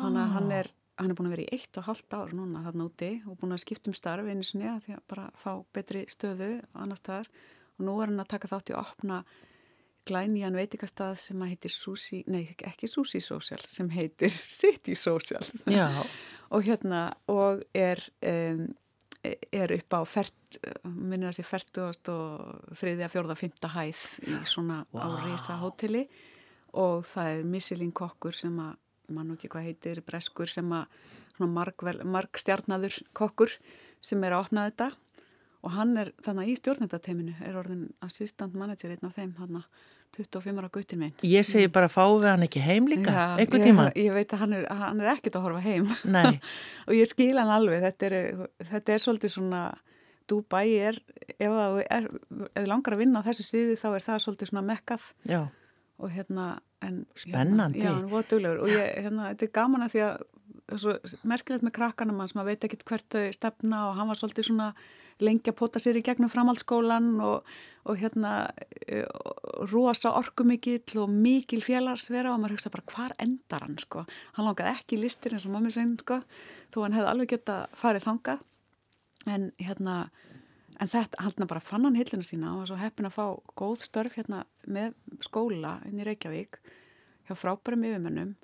Þannig 0.00 0.22
að 0.22 0.34
hann 0.38 0.50
er 0.60 0.72
hann 1.00 1.10
er 1.10 1.18
búin 1.18 1.26
að 1.26 1.34
vera 1.34 1.44
í 1.48 1.56
eitt 1.56 1.78
og 1.80 1.88
halvt 1.88 2.14
ár 2.14 2.34
núna 2.38 2.62
þarna 2.62 2.84
úti 2.86 3.08
og 3.26 3.38
búin 3.40 3.54
að 3.56 3.64
skipta 3.64 3.90
um 3.90 3.96
starf 3.98 4.28
einu 4.30 4.46
sinni 4.46 4.68
að 4.70 4.84
því 4.84 4.94
að 4.94 5.02
bara 5.10 5.24
fá 5.42 5.50
betri 5.74 6.04
stöðu 6.12 6.50
annar 6.72 7.00
staðar. 7.00 7.30
Og 7.74 7.88
nú 7.88 7.96
er 7.98 8.12
hann 8.12 8.22
að 8.22 8.30
taka 8.30 8.50
þátt 8.52 8.70
í 8.70 8.76
að 8.76 8.84
opna 8.84 9.16
glænýjan 10.08 10.56
veitikastað 10.58 11.18
sem 11.22 11.42
að 11.42 11.54
heitir 11.54 11.74
Susi, 11.74 12.22
nei 12.30 12.44
ekki 12.54 12.88
Susi 12.90 13.20
Social 13.24 13.62
sem 13.68 13.90
heitir 13.94 14.32
City 14.60 14.96
Social. 14.98 15.44
Og 16.54 16.64
hérna 16.66 17.08
og 17.32 17.64
er 17.74 18.02
um, 18.22 18.66
er 19.24 19.72
upp 19.78 19.96
á 19.96 20.00
fært, 20.04 20.58
minnir 20.84 21.30
að 21.30 21.38
sé 21.38 21.46
færtugast 21.46 22.08
og 22.12 22.72
þriðja, 22.78 23.10
fjörða, 23.12 23.36
fymta 23.38 23.70
hæð 23.72 24.02
í 24.28 24.38
svona 24.48 24.82
wow. 24.92 25.00
á 25.00 25.08
reysa 25.24 25.58
hóteli. 25.62 26.04
Og 26.80 27.04
það 27.08 27.30
er 27.30 27.48
Michelin 27.48 27.94
kokkur 27.94 28.36
sem 28.36 28.56
að, 28.60 28.76
mann 29.14 29.30
og 29.32 29.38
ekki 29.38 29.52
hvað 29.52 29.68
heitir, 29.70 30.02
breskur 30.06 30.50
sem 30.50 30.68
að, 30.74 30.98
svona 31.36 31.64
marg, 32.04 33.08
kokkur 33.16 33.56
sem 34.04 34.24
er 34.26 34.36
að 34.36 34.46
opna 34.46 34.68
þetta. 34.68 34.90
Og 35.64 35.72
hann 35.72 35.96
er 35.96 36.12
þannig 36.24 36.52
í 36.52 36.56
stjórnendateiminu, 36.60 37.38
er 37.40 37.56
orðin 37.56 37.86
assistant 38.04 38.56
manager 38.58 38.92
einn 38.92 39.08
af 39.08 39.16
þeim 39.16 39.32
þannig 39.38 39.84
25 40.14 40.60
ára 40.60 40.70
guttin 40.72 41.00
minn. 41.00 41.14
Ég 41.26 41.46
segi 41.46 41.70
bara 41.72 41.88
fáið 41.92 42.28
hann 42.28 42.46
ekki 42.46 42.62
heim 42.64 42.86
líka, 42.90 43.14
ja, 43.14 43.24
einhver 43.40 43.62
tíma. 43.64 43.88
Ég, 43.92 44.08
ég 44.08 44.14
veit 44.16 44.34
að 44.34 44.44
hann 44.44 44.54
er, 44.58 44.68
hann 44.80 45.02
er 45.02 45.10
ekkit 45.14 45.38
að 45.38 45.46
horfa 45.48 45.64
heim 45.64 45.88
og 46.88 46.94
ég 46.94 47.10
skil 47.10 47.34
hann 47.40 47.52
alveg, 47.54 47.82
þetta 47.88 48.08
er, 48.10 48.44
þetta 48.70 48.94
er 48.94 49.04
svolítið 49.04 49.34
svona, 49.36 49.64
Dubai 50.30 50.68
er, 50.80 51.00
ef 51.36 51.50
það 51.52 51.80
er, 51.84 52.06
langar 52.70 52.96
að 52.96 53.02
vinna 53.02 53.20
á 53.20 53.26
þessu 53.26 53.44
sviði 53.44 53.74
þá 53.80 53.88
er 53.90 54.06
það 54.06 54.22
svolítið 54.24 54.50
svona 54.52 54.64
mekkað 54.70 55.10
já. 55.28 55.40
og 56.00 56.14
hérna, 56.14 56.46
en 56.84 57.02
Spennandi. 57.12 57.82
Hérna, 57.82 57.90
já, 57.90 57.98
hann 57.98 58.12
var 58.12 58.30
duglegur 58.30 58.62
og 58.64 58.72
ég, 58.72 58.86
hérna, 59.04 59.32
þetta 59.34 59.48
er 59.48 59.52
gaman 59.58 59.84
að 59.84 59.96
því 59.96 60.06
að 60.06 60.24
merkilegt 61.28 61.64
með 61.66 61.74
krakkanum 61.76 62.20
hans, 62.22 62.32
maður 62.36 62.54
veit 62.54 62.66
ekkit 62.66 62.84
hvert 62.88 63.08
þau 63.12 63.32
stefna 63.36 63.80
og 63.90 63.98
hann 63.98 64.08
var 64.08 64.16
svolítið 64.16 64.46
svona 64.48 64.68
lengi 65.22 65.52
að 65.52 65.58
pota 65.58 65.82
sér 65.82 65.98
í 66.00 66.02
gegnum 66.04 66.30
framhaldsskólan 66.32 67.10
og, 67.22 67.50
og 67.84 67.98
hérna 68.00 68.32
uh, 68.48 69.04
rosa 69.70 70.14
orkumikill 70.16 71.02
og 71.04 71.12
mikil 71.12 71.60
félagsvera 71.62 72.32
og 72.32 72.40
maður 72.42 72.56
hugsa 72.56 72.72
bara 72.72 72.86
hvar 72.94 73.14
endar 73.22 73.66
hann 73.66 73.76
sko? 73.78 74.06
Hann 74.38 74.48
langaði 74.48 74.72
ekki 74.72 74.98
listir 75.02 75.36
eins 75.36 75.46
og 75.46 75.54
mammi 75.54 75.72
segn 75.74 75.98
sko 76.00 76.22
þó 76.72 76.80
hann 76.86 76.96
hefði 76.96 77.12
alveg 77.12 77.34
gett 77.34 77.52
að 77.52 77.76
farið 77.82 78.08
þangað. 78.08 78.46
En 79.34 79.50
hérna 79.60 79.98
en 80.82 80.90
þetta, 80.90 81.20
hann 81.22 81.48
bara 81.48 81.62
fann 81.62 81.86
hann 81.86 81.98
hillina 81.98 82.26
sína 82.26 82.54
og 82.54 82.64
var 82.64 82.72
svo 82.72 82.80
heppin 82.80 83.08
að 83.08 83.18
fá 83.18 83.26
góð 83.60 83.84
störf 83.84 84.16
hérna 84.18 84.42
með 84.66 84.96
skóla 85.22 85.76
inn 85.88 86.00
í 86.00 86.08
Reykjavík 86.08 86.58
hjá 87.28 87.36
frábærum 87.38 87.86
yfirmennum 87.86 88.34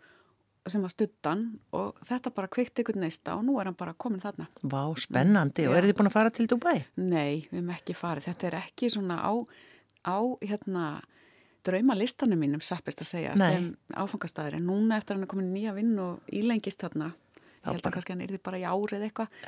sem 0.69 0.83
var 0.85 0.93
stuttan 0.93 1.45
og 1.77 2.01
þetta 2.07 2.33
bara 2.37 2.51
kvikt 2.53 2.83
ykkur 2.83 2.99
neista 3.01 3.37
og 3.39 3.47
nú 3.47 3.57
er 3.61 3.71
hann 3.71 3.79
bara 3.79 3.95
komin 3.97 4.21
þarna. 4.23 4.47
Vá, 4.63 4.83
spennandi. 5.01 5.65
Og 5.71 5.77
eru 5.79 5.89
þið 5.89 5.97
búin 6.01 6.11
að 6.11 6.17
fara 6.17 6.33
til 6.35 6.49
Dubai? 6.51 6.77
Nei, 7.01 7.47
við 7.49 7.57
hefum 7.61 7.73
ekki 7.77 7.97
farið. 7.97 8.29
Þetta 8.29 8.49
er 8.51 8.59
ekki 8.61 8.91
svona 8.93 9.19
á, 9.25 9.33
á 10.05 10.19
hérna, 10.45 10.85
draumalistanum 11.67 12.41
mínum, 12.41 12.65
sappist 12.65 13.03
að 13.05 13.13
segja, 13.15 13.35
Nei. 13.41 13.49
sem 13.49 13.67
áfangastæðir. 13.97 14.59
En 14.61 14.69
núna 14.69 15.01
eftir 15.01 15.17
hann 15.17 15.25
er 15.27 15.33
komin 15.33 15.53
nýja 15.55 15.75
vinn 15.77 15.97
og 16.01 16.33
ílengist 16.33 16.85
þarna, 16.85 17.13
ég 17.41 17.69
held 17.73 17.85
að 17.85 17.97
kannski 17.97 18.17
hann 18.17 18.25
er 18.25 18.33
því 18.35 18.43
bara 18.45 18.61
í 18.61 18.69
árið 18.69 19.09
eitthvað, 19.09 19.43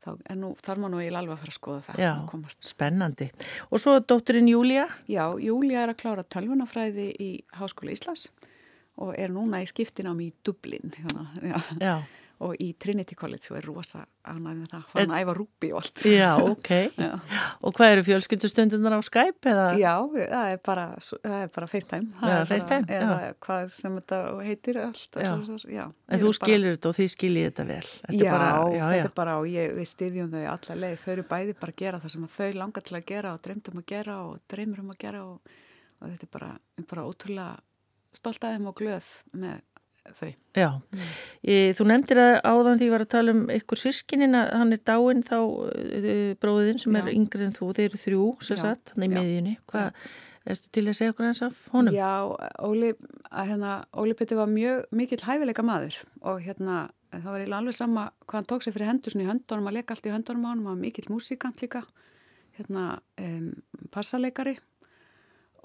þá 0.00 0.10
er 0.32 0.38
nú, 0.40 0.54
þar 0.64 0.80
má 0.80 0.88
nú 0.92 1.02
ég 1.04 1.12
alveg 1.12 1.36
að 1.36 1.42
fara 1.42 1.52
að 1.52 1.58
skoða 1.58 1.82
það. 1.88 2.04
Já, 2.04 2.62
spennandi. 2.68 3.28
Og 3.68 3.82
svo 3.82 3.98
dótturinn 4.00 4.48
Júlia? 4.48 4.86
Já, 5.08 5.26
Júlia 5.40 5.84
er 5.84 5.92
að 5.92 6.00
klára 6.00 6.24
tölvunafræði 6.24 7.10
í 7.20 7.30
Háskóla 7.60 7.92
Íslands 7.92 8.30
og 9.00 9.12
er 9.18 9.32
núna 9.32 9.62
í 9.64 9.68
skiptinám 9.70 10.18
í 10.22 10.32
Dublin 10.44 10.92
hérna, 10.96 11.28
já. 11.40 11.60
Já. 11.80 11.94
og 12.40 12.56
í 12.60 12.70
Trinity 12.80 13.16
College 13.16 13.50
og 13.52 13.58
er 13.58 13.66
rosa 13.68 14.02
ánæðið 14.24 14.58
með 14.62 14.70
það, 14.72 14.84
fann 14.92 15.12
að 15.12 15.22
æfa 15.24 15.34
rúpi 15.36 15.70
og 15.72 15.78
allt 15.80 16.02
Já, 16.08 16.28
ok, 16.40 16.70
já. 17.04 17.10
og 17.60 17.74
hvað 17.76 17.94
eru 17.94 18.04
fjölskyldustundunar 18.08 18.96
á 18.96 19.00
Skype 19.04 19.52
eða? 19.52 19.66
Já, 19.80 19.92
það 20.14 20.52
er 20.54 20.60
bara, 20.68 20.84
það 21.04 21.36
er 21.38 21.52
bara 21.56 21.68
FaceTime 21.74 22.28
er 22.34 22.50
FaceTime, 22.50 22.98
eða 22.98 23.30
hvað 23.46 23.72
sem 23.76 23.96
þetta 24.00 24.20
heitir 24.48 24.80
allt 24.84 25.20
já. 25.20 25.86
En 25.86 26.24
þú 26.24 26.34
skilir 26.40 26.76
þetta 26.76 26.92
og 26.92 26.98
þið 27.00 27.10
skilir 27.16 27.48
þetta 27.50 27.68
vel 27.72 27.80
þetta 27.88 28.20
Já, 28.20 28.34
bara, 28.36 28.52
þetta 28.76 29.08
er 29.08 29.16
bara 29.22 29.38
og 29.40 29.48
ég, 29.52 29.72
við 29.80 29.90
styðjum 29.94 30.30
þau 30.36 30.44
allar 30.56 30.84
leið, 30.84 31.00
þau 31.04 31.10
eru 31.16 31.26
bæði 31.32 31.58
bara 31.64 31.76
að 31.76 31.82
gera 31.84 32.04
það 32.04 32.16
sem 32.16 32.28
þau 32.36 32.52
langar 32.60 32.88
til 32.88 33.00
að 33.00 33.08
gera 33.14 33.34
og 33.36 33.42
dreymdum 33.48 33.82
að 33.84 33.90
gera 33.96 34.20
og 34.28 34.38
dreymur 34.52 34.84
um 34.84 34.94
að 34.96 35.02
gera 35.04 35.24
og, 35.24 35.58
og 36.00 36.14
þetta 36.14 36.28
er 36.28 36.32
bara, 36.38 36.54
bara 36.88 37.08
ótrúlega 37.08 37.58
stolt 38.16 38.44
aðeim 38.46 38.70
og 38.70 38.78
glöð 38.80 39.08
með 39.32 39.60
þau. 40.16 40.30
Já, 40.56 40.68
ég, 41.46 41.74
þú 41.78 41.86
nefndir 41.90 42.20
að 42.20 42.32
áðan 42.42 42.80
því 42.80 42.82
að 42.82 42.86
ég 42.86 42.94
var 42.94 43.04
að 43.04 43.12
tala 43.12 43.34
um 43.34 43.42
ykkur 43.54 43.80
sískinin 43.80 44.38
að 44.38 44.50
hann 44.56 44.74
er 44.74 44.82
dáinn 44.90 45.22
þá 45.26 45.36
uh, 45.38 46.16
bróðin 46.42 46.80
sem 46.82 46.96
Já. 46.96 47.02
er 47.02 47.12
yngre 47.14 47.46
en 47.46 47.54
þú, 47.56 47.70
þeir 47.76 47.86
eru 47.88 48.02
þrjú 48.04 48.24
sér 48.48 48.62
satt, 48.64 48.94
hann 48.94 49.06
er 49.06 49.10
í 49.10 49.14
miðjunni, 49.14 49.54
hvað 49.70 50.06
erstu 50.50 50.72
til 50.74 50.86
að 50.86 50.96
segja 50.98 51.14
okkur 51.14 51.28
eins 51.28 51.42
af 51.44 51.66
honum? 51.74 51.94
Já, 51.94 52.10
Óli, 52.66 52.94
hérna, 53.28 53.74
Óli 54.00 54.16
Petur 54.18 54.40
var 54.40 54.50
mjög 54.50 54.88
mikill 54.96 55.20
hæfileika 55.26 55.64
maður 55.66 56.00
og 56.24 56.40
hérna 56.46 56.86
það 57.12 57.30
var 57.34 57.44
alveg 57.58 57.76
sama 57.76 58.08
hvað 58.24 58.38
hann 58.38 58.50
tók 58.50 58.64
sér 58.64 58.74
fyrir 58.76 58.90
hendur 58.90 59.14
svona 59.14 59.26
í 59.26 59.30
höndunum, 59.30 59.68
að 59.68 59.78
leka 59.78 59.94
allt 59.94 60.08
í 60.08 60.14
höndunum 60.14 60.46
á 60.46 60.50
hann, 60.50 60.62
hann 60.62 60.70
var 60.70 60.80
mikill 60.80 61.10
músikant 61.12 61.62
líka, 61.62 61.84
hérna 62.58 62.86
um, 63.20 63.52
passaleikari 63.92 64.56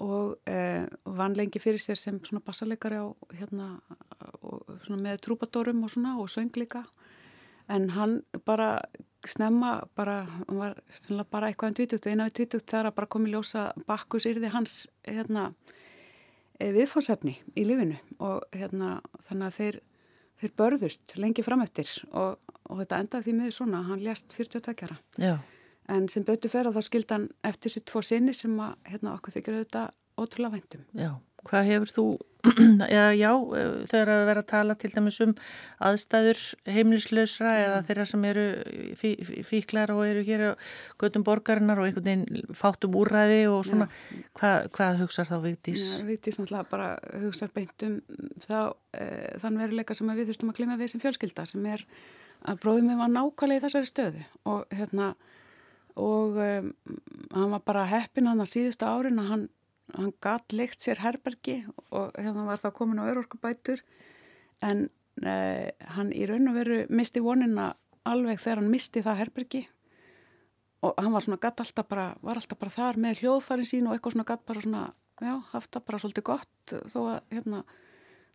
og 0.02 0.36
eh, 0.48 0.84
vann 1.04 1.36
lengi 1.36 1.60
fyrir 1.62 1.80
sér 1.80 1.98
sem 1.98 2.18
svona 2.24 2.44
bassalegari 2.44 2.98
á 3.00 3.06
hérna 3.38 3.76
með 4.88 5.22
trúpadórum 5.24 5.84
og 5.84 5.92
svona 5.92 6.16
og 6.20 6.28
söngleika 6.30 6.84
en 7.68 7.90
hann 7.90 8.20
bara 8.44 8.80
snemma 9.26 9.88
bara, 9.96 10.24
hann 10.26 10.58
var 10.58 10.76
bara 11.30 11.48
eitthvað 11.50 11.68
en 11.68 11.78
tvítugt, 11.80 12.06
eina 12.06 12.28
við 12.28 12.36
tvítugt 12.40 12.70
þegar 12.70 12.90
að 12.90 12.96
bara 13.00 13.12
komi 13.16 13.32
ljósa 13.32 13.72
bakkus 13.88 14.28
yrði 14.28 14.52
hans 14.52 14.86
hérna 15.06 15.50
eh, 16.60 16.72
viðfónsefni 16.76 17.38
í 17.56 17.66
lifinu 17.66 17.98
og 18.18 18.46
hérna 18.52 19.00
þannig 19.28 19.48
að 19.48 19.58
þeir, 19.58 19.80
þeir 20.42 20.56
börðust 20.62 21.16
lengi 21.18 21.46
frameftir 21.46 21.90
og, 22.12 22.38
og 22.68 22.82
þetta 22.84 23.02
endaði 23.02 23.28
því 23.28 23.36
miður 23.40 23.58
svona, 23.60 23.84
hann 23.88 24.04
lést 24.04 24.36
42 24.36 24.86
ára. 24.86 25.00
Já 25.16 25.36
en 25.92 26.08
sem 26.12 26.24
betur 26.26 26.52
fer 26.52 26.68
að 26.68 26.78
þá 26.78 26.88
skildan 26.88 27.28
eftir 27.46 27.72
sér 27.72 27.86
tvo 27.86 28.02
sinni 28.04 28.34
sem 28.36 28.54
að 28.62 28.74
hérna, 28.90 29.14
okkur 29.16 29.36
þykir 29.36 29.60
auðvitað 29.60 29.94
ótrúlega 30.16 30.56
væntum. 30.56 30.86
Já, 30.96 31.10
hvað 31.46 31.68
hefur 31.68 31.92
þú, 31.92 32.04
já, 32.96 33.02
já 33.16 33.30
þegar 33.90 34.10
að 34.14 34.22
vera 34.30 34.42
að 34.42 34.48
tala 34.50 34.76
til 34.80 34.90
dæmis 34.94 35.18
um 35.24 35.34
aðstæður 35.86 36.42
heimlislausra 36.72 37.52
já. 37.52 37.62
eða 37.66 37.78
þeirra 37.88 38.06
sem 38.10 38.26
eru 38.30 38.46
fí, 38.98 39.12
fíklar 39.46 39.92
og 39.94 40.02
eru 40.06 40.24
hér 40.26 40.44
á 40.48 40.52
göttum 41.02 41.26
borgarinnar 41.26 41.82
og 41.82 41.90
einhvern 41.90 42.08
veginn 42.08 42.56
fátum 42.56 42.96
úrræði 42.98 43.40
og 43.52 43.62
svona, 43.68 43.88
hvað, 44.38 44.70
hvað 44.76 45.00
hugsaður 45.04 45.32
þá 45.32 45.46
Vigdís? 45.46 45.86
Já, 46.00 46.06
Vigdís 46.08 46.40
náttúrulega 46.40 46.70
bara 46.72 46.90
hugsaður 47.24 47.56
beintum 47.60 47.96
þá 48.46 48.60
e, 48.96 49.08
þann 49.42 49.62
veruleika 49.62 49.98
sem 49.98 50.14
við 50.16 50.32
þurftum 50.32 50.54
að 50.54 50.62
glima 50.62 50.80
við 50.80 50.94
sem 50.94 51.04
fjölskylda 51.04 51.48
sem 51.50 51.72
er 51.76 51.86
að 52.46 52.62
bróðum 52.62 52.92
við 52.92 53.02
var 53.02 53.12
nákvæmlega 53.12 53.60
í 53.60 53.66
þessari 53.66 53.90
stöðu 53.90 54.28
og 54.48 54.76
hérna 54.76 55.14
og 55.96 56.36
um, 56.36 56.72
hann 57.32 57.52
var 57.54 57.62
bara 57.64 57.86
heppin 57.88 58.28
hann 58.28 58.42
að 58.44 58.52
síðustu 58.52 58.84
árin 58.84 59.20
að 59.22 59.30
hann, 59.32 59.44
hann 59.96 60.12
gatt 60.24 60.52
leikt 60.52 60.84
sér 60.84 61.00
herbergi 61.00 61.62
og 61.88 62.12
hérna 62.18 62.44
var 62.48 62.60
það 62.60 62.76
komin 62.76 63.00
á 63.00 63.08
örorkubætur. 63.08 63.80
En 64.64 64.88
uh, 65.24 65.68
hann 65.96 66.12
í 66.12 66.26
raun 66.28 66.50
og 66.52 66.58
veru 66.58 66.82
misti 66.92 67.22
vonina 67.24 67.70
alveg 68.06 68.42
þegar 68.42 68.60
hann 68.60 68.74
misti 68.74 69.02
það 69.06 69.22
herbergi. 69.22 69.64
Og 70.84 71.00
hann 71.00 71.14
var 71.16 71.24
svona 71.24 71.40
gatt 71.40 71.64
alltaf 71.64 71.88
bara, 71.88 72.10
var 72.20 72.38
alltaf 72.38 72.60
bara 72.60 72.76
þar 72.76 73.00
með 73.00 73.24
hljóðfærin 73.24 73.70
sín 73.72 73.88
og 73.88 73.96
eitthvað 73.96 74.18
svona 74.18 74.28
gatt 74.28 74.44
bara 74.46 74.62
svona, 74.62 74.84
já, 75.24 75.32
haft 75.54 75.72
það 75.72 75.86
bara 75.88 76.02
svolítið 76.02 76.28
gott. 76.28 76.76
Þó 76.92 77.00
að, 77.00 77.18
hérna, 77.32 77.62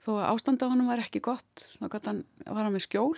þó 0.01 0.12
að 0.18 0.26
ástanda 0.32 0.66
á 0.66 0.72
hann 0.74 0.84
var 0.89 1.05
ekki 1.05 1.22
gott, 1.30 1.70
þá 1.78 1.88
gatt 1.93 2.09
hann, 2.09 2.26
var 2.47 2.66
hann 2.66 2.74
með 2.74 2.88
skjól. 2.89 3.14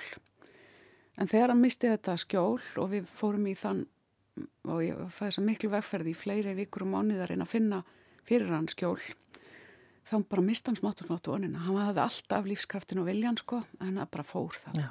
En 1.22 1.30
þegar 1.32 1.54
hann 1.54 1.64
misti 1.64 1.88
þetta 1.88 2.20
skjól 2.20 2.60
og 2.82 2.92
við 2.92 3.08
fórum 3.08 3.48
í 3.48 3.56
þann 3.58 3.86
og 4.40 4.80
ég 4.84 4.98
fæði 5.14 5.30
þess 5.30 5.42
að 5.42 5.48
miklu 5.50 5.70
vegferði 5.74 6.14
í 6.14 6.18
fleiri 6.18 6.56
vikur 6.58 6.86
og 6.86 6.94
mánuðar 6.94 7.34
en 7.36 7.46
að 7.46 7.54
finna 7.54 7.84
fyrir 8.28 8.54
hann 8.54 8.70
skjól. 8.72 8.98
Þá 10.10 10.16
bara 10.30 10.44
mista 10.44 10.72
hann 10.72 10.80
smátt 10.80 11.04
og 11.06 11.14
vonina. 11.28 11.62
Hann 11.64 11.80
hafði 11.80 12.04
alltaf 12.04 12.50
lífskraftin 12.50 13.02
og 13.04 13.08
viljan 13.08 13.40
sko 13.40 13.62
en 13.80 14.00
það 14.02 14.10
bara 14.16 14.28
fór 14.28 14.58
það 14.66 14.82
Já. 14.82 14.90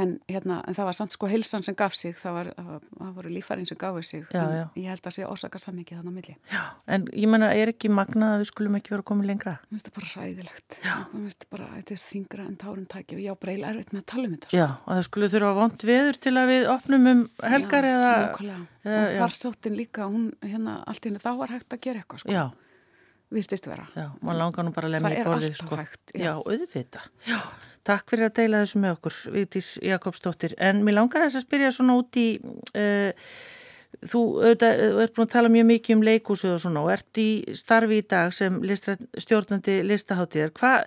En, 0.00 0.14
hérna, 0.24 0.62
en 0.64 0.72
það 0.72 0.86
var 0.88 0.96
samt 0.96 1.12
sko 1.12 1.28
hilsan 1.28 1.64
sem 1.66 1.74
gaf 1.76 1.92
sig. 1.92 2.14
Það, 2.16 2.36
var, 2.38 2.48
það 2.96 3.08
voru 3.18 3.32
lífarinn 3.34 3.66
sem 3.68 3.76
gafu 3.76 4.00
sig. 4.06 4.22
Já, 4.32 4.40
já. 4.48 4.62
ég 4.80 4.86
held 4.88 5.08
að 5.10 5.14
sé 5.18 5.26
orsakar 5.28 5.60
sammikið 5.60 5.98
þannig 5.98 6.12
á 6.12 6.16
milli. 6.16 6.36
Já, 6.48 6.62
En 6.96 7.04
ég 7.12 7.28
menna, 7.28 7.50
er 7.52 7.72
ekki 7.74 7.90
magnað 7.92 8.38
að 8.38 8.40
við 8.40 8.48
skulum 8.48 8.78
ekki 8.78 8.94
vera 8.94 9.04
komið 9.10 9.28
lengra? 9.28 9.54
Mér 9.66 9.76
finnst 9.76 9.90
það 9.90 9.96
bara 9.98 10.08
ræðilegt 10.14 10.78
Mér 10.80 11.26
finnst 11.26 11.44
það 11.44 11.50
bara, 11.52 11.68
þetta 11.74 11.94
er 11.94 12.02
þingra 12.06 12.46
en 12.46 12.56
tárun 12.62 12.86
tæki 12.94 13.18
og 13.18 13.22
já, 13.26 13.32
breil 13.44 13.66
er 13.68 13.80
veit 13.82 13.92
með 13.92 14.00
að 14.00 14.08
tala 14.14 14.24
um 14.24 14.36
þetta 14.36 14.48
sko. 14.48 14.62
Já, 14.62 14.66
og 14.72 14.96
það 14.96 15.04
skulle 15.10 15.30
þurfa 15.34 15.52
vond 15.60 15.84
veður 15.92 16.20
til 16.24 16.34
að 16.40 16.52
við 16.54 16.68
opnum 16.72 17.10
um 17.12 17.22
helgar 17.52 17.88
eða 17.90 18.14
og 18.32 19.16
farsóttin 19.20 19.76
líka, 19.76 20.08
hún 20.08 20.30
hérna 20.40 20.78
allt 20.88 21.04
í 21.04 21.12
henni 21.12 21.20
þá 21.22 21.32
var 21.42 21.52
hægt 21.52 21.76
að 21.76 21.84
gera 21.84 22.00
eitthvað 22.00 22.24
sko. 22.24 22.46
virtist 23.32 23.68
vera. 23.68 23.84
Já, 23.96 24.08
mann 24.20 24.36
langar 24.36 24.64
nú 24.66 24.72
bara 24.76 24.88
að 24.90 24.96
lemja 24.98 25.20
í 25.20 25.28
borðið 25.28 25.54
sko. 25.56 25.76
hægt, 25.80 26.16
já, 26.16 26.32
auðvita 26.36 27.00
Já 27.24 27.38
takk 27.86 28.12
fyrir 28.12 28.28
að 28.28 28.36
deila 28.40 28.60
þessu 28.62 28.82
með 28.82 28.94
okkur, 28.96 29.16
Vigdís 29.36 29.72
Jakobsdóttir. 29.84 30.54
En 30.58 30.84
mér 30.86 30.98
langar 31.00 31.26
þess 31.26 31.40
að 31.40 31.46
spyrja 31.46 31.72
svona 31.74 31.96
út 32.00 32.20
í, 32.20 32.28
uh, 32.78 33.32
þú 34.02 34.22
auðvitað, 34.42 34.84
ert 35.04 35.16
búin 35.16 35.28
að 35.28 35.34
tala 35.34 35.52
mjög 35.52 35.68
mikið 35.72 35.96
um 35.96 36.06
leikúsið 36.10 36.54
og 36.54 36.62
svona 36.64 36.84
og 36.86 36.94
ert 36.94 37.22
í 37.22 37.28
starfi 37.58 38.00
í 38.02 38.06
dag 38.14 38.32
sem 38.36 38.62
listra, 38.66 38.96
stjórnandi 39.26 39.80
listaháttíðar. 39.88 40.54
Hvað, 40.58 40.86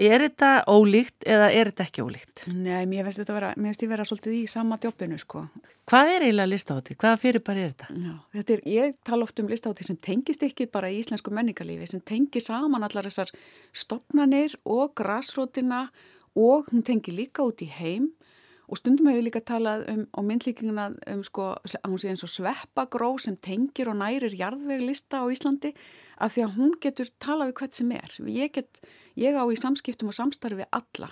er 0.00 0.24
þetta 0.24 0.50
ólíkt 0.70 1.26
eða 1.28 1.48
er 1.52 1.70
þetta 1.70 1.84
ekki 1.86 2.04
ólíkt? 2.04 2.44
Nei, 2.52 2.84
mér 2.90 3.06
finnst 3.06 3.22
þetta 3.22 3.36
vera, 3.36 3.52
mér 3.56 3.72
finnst 3.72 3.84
ég 3.84 3.92
vera 3.92 4.06
svolítið 4.08 4.36
í 4.38 4.42
sama 4.50 4.78
djópinu 4.82 5.18
sko. 5.20 5.44
Hvað 5.90 6.12
er 6.12 6.24
eiginlega 6.26 6.50
listaháttíð? 6.52 6.98
Hvaða 7.02 7.20
fyrir 7.20 7.44
bara 7.44 7.62
er 7.62 7.72
þetta? 7.72 7.96
Já, 7.98 8.14
þetta 8.38 8.54
er, 8.54 8.62
ég 8.72 8.96
tala 9.06 9.26
oft 9.26 9.42
um 9.42 9.50
listaháttíð 9.50 9.90
sem 9.90 10.00
tengist 10.08 10.46
ekki 10.46 10.68
bara 10.72 10.90
í 10.92 11.00
íslensku 11.02 11.34
menningarlífi, 11.34 11.90
sem 11.90 12.02
tengir 12.06 12.44
saman 12.44 12.86
allar 12.86 13.08
þessar 13.08 13.32
stopnanir 13.82 14.56
og 14.64 14.94
græsrótina 14.98 15.84
og 15.88 16.11
hún 16.70 16.84
tengir 16.86 17.14
líka 17.16 17.44
út 17.44 17.62
í 17.62 17.68
heim. 17.68 18.12
Og 18.72 18.78
stundum 18.80 19.10
hefur 19.10 19.18
við 19.18 19.26
líka 19.26 19.40
talað 19.44 19.82
um 19.92 20.02
á 20.16 20.20
myndlíkinguna 20.24 20.84
um 21.12 21.22
sko, 21.26 21.50
hún 21.84 22.00
sé 22.00 22.08
eins 22.08 22.22
og 22.24 22.30
sveppagró 22.32 23.10
sem 23.20 23.36
tengir 23.36 23.90
og 23.90 23.98
nærir 24.00 24.32
jarðveglista 24.38 25.20
á 25.20 25.28
Íslandi 25.28 25.74
af 26.16 26.32
því 26.32 26.44
að 26.46 26.56
hún 26.56 26.72
getur 26.80 27.10
talað 27.20 27.50
við 27.50 27.56
hvert 27.58 27.76
sem 27.76 27.92
er. 27.98 28.16
Ég, 28.32 28.54
get, 28.54 28.80
ég 29.20 29.36
á 29.36 29.44
í 29.44 29.58
samskiptum 29.60 30.08
og 30.08 30.16
samstarfi 30.16 30.62
við 30.62 30.70
alla, 30.78 31.10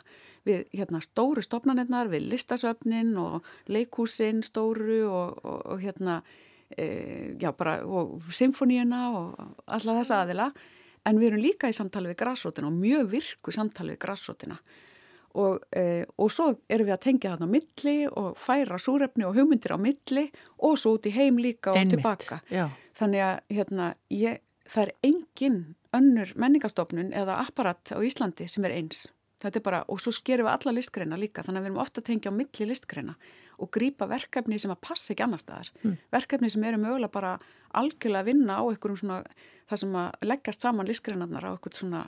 við 0.49 0.65
hérna, 0.73 1.03
stóru 1.05 1.45
stopnarnirnar, 1.45 2.09
við 2.09 2.31
listasöfnin 2.33 3.13
og 3.21 3.45
leikhúsin 3.69 4.41
stóru 4.47 5.03
og, 5.11 5.41
og, 5.45 5.61
og 5.75 5.85
hérna, 5.85 6.23
e, 6.73 7.35
já 7.37 7.51
bara, 7.53 7.83
og 7.85 8.23
symfoníuna 8.33 9.07
og 9.19 9.49
alla 9.67 10.01
þessa 10.01 10.25
aðila. 10.25 10.53
En 11.05 11.21
við 11.21 11.33
erum 11.33 11.45
líka 11.45 11.69
í 11.69 11.77
samtali 11.77 12.13
við 12.13 12.23
græsrótina 12.23 12.71
og 12.73 12.79
mjög 12.79 13.11
virku 13.19 13.53
samtali 13.53 13.99
við 13.99 14.07
græsrótina 14.07 14.57
og, 15.39 15.63
e, 15.77 16.05
og 16.19 16.31
svo 16.33 16.49
erum 16.71 16.89
við 16.89 16.97
að 16.97 17.03
tengja 17.07 17.35
þarna 17.35 17.47
á 17.47 17.55
milli 17.55 17.97
og 18.09 18.31
færa 18.41 18.79
súrefni 18.83 19.27
og 19.29 19.37
hugmyndir 19.37 19.77
á 19.77 19.79
milli 19.79 20.27
og 20.59 20.79
svo 20.81 20.97
út 20.99 21.07
í 21.07 21.15
heim 21.15 21.39
líka 21.39 21.75
og 21.75 21.79
Einmitt, 21.79 21.99
tilbaka. 21.99 22.41
já. 22.51 22.67
Þannig 22.99 23.25
að 23.27 23.37
hérna, 23.57 23.95
ég, 24.11 24.41
það 24.67 24.83
er 24.87 24.93
engin 25.07 25.61
önnur 25.97 26.35
menningastofnun 26.39 27.15
eða 27.17 27.41
apparat 27.47 27.95
á 27.95 27.99
Íslandi 28.03 28.49
sem 28.51 28.67
er 28.67 28.77
eins. 28.77 29.07
Þetta 29.41 29.57
er 29.57 29.65
bara, 29.65 29.85
og 29.89 30.03
svo 30.03 30.13
skerum 30.13 30.45
við 30.45 30.53
alla 30.53 30.75
listgreina 30.77 31.17
líka, 31.17 31.43
þannig 31.43 31.63
að 31.63 31.65
við 31.65 31.71
erum 31.71 31.81
ofta 31.81 32.03
að 32.03 32.09
tengja 32.11 32.29
á 32.29 32.37
milli 32.37 32.67
listgreina 32.69 33.15
og 33.61 33.71
grýpa 33.73 34.09
verkefni 34.09 34.59
sem 34.61 34.73
að 34.73 34.83
passa 34.85 35.15
ekki 35.15 35.25
annar 35.25 35.41
staðar. 35.41 35.71
Mm. 35.81 35.95
Verkefni 36.13 36.51
sem 36.53 36.67
eru 36.69 36.81
mögulega 36.81 37.13
bara 37.13 37.33
algjörlega 37.77 38.21
að 38.21 38.29
vinna 38.29 38.59
á 38.61 38.63
einhverjum 38.65 39.01
svona, 39.01 39.23
það 39.71 39.83
sem 39.83 39.97
að 40.03 40.29
leggast 40.29 40.67
saman 40.67 40.89
listgreinarnar 40.89 41.49
á 41.49 41.51
einhvern 41.55 41.79
svona 41.81 42.03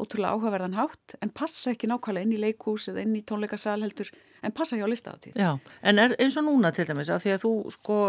ótrúlega 0.00 0.32
áhugaverðan 0.34 0.74
hátt 0.78 1.14
en 1.22 1.30
passa 1.30 1.70
ekki 1.74 1.86
nákvæmlega 1.90 2.26
inn 2.26 2.34
í 2.36 2.40
leikús 2.42 2.88
eða 2.90 3.04
inn 3.04 3.14
í 3.18 3.22
tónleikasal 3.26 3.78
heldur 3.84 4.10
en 4.42 4.52
passa 4.52 4.76
hjá 4.76 4.86
listaáttíð. 4.90 5.36
Já, 5.38 5.52
en 5.82 5.98
er, 6.02 6.16
eins 6.18 6.36
og 6.40 6.44
núna 6.48 6.72
til 6.74 6.88
dæmis 6.88 7.12
af 7.14 7.22
því 7.24 7.36
að 7.36 7.44
þú 7.46 7.52
sko 7.78 8.00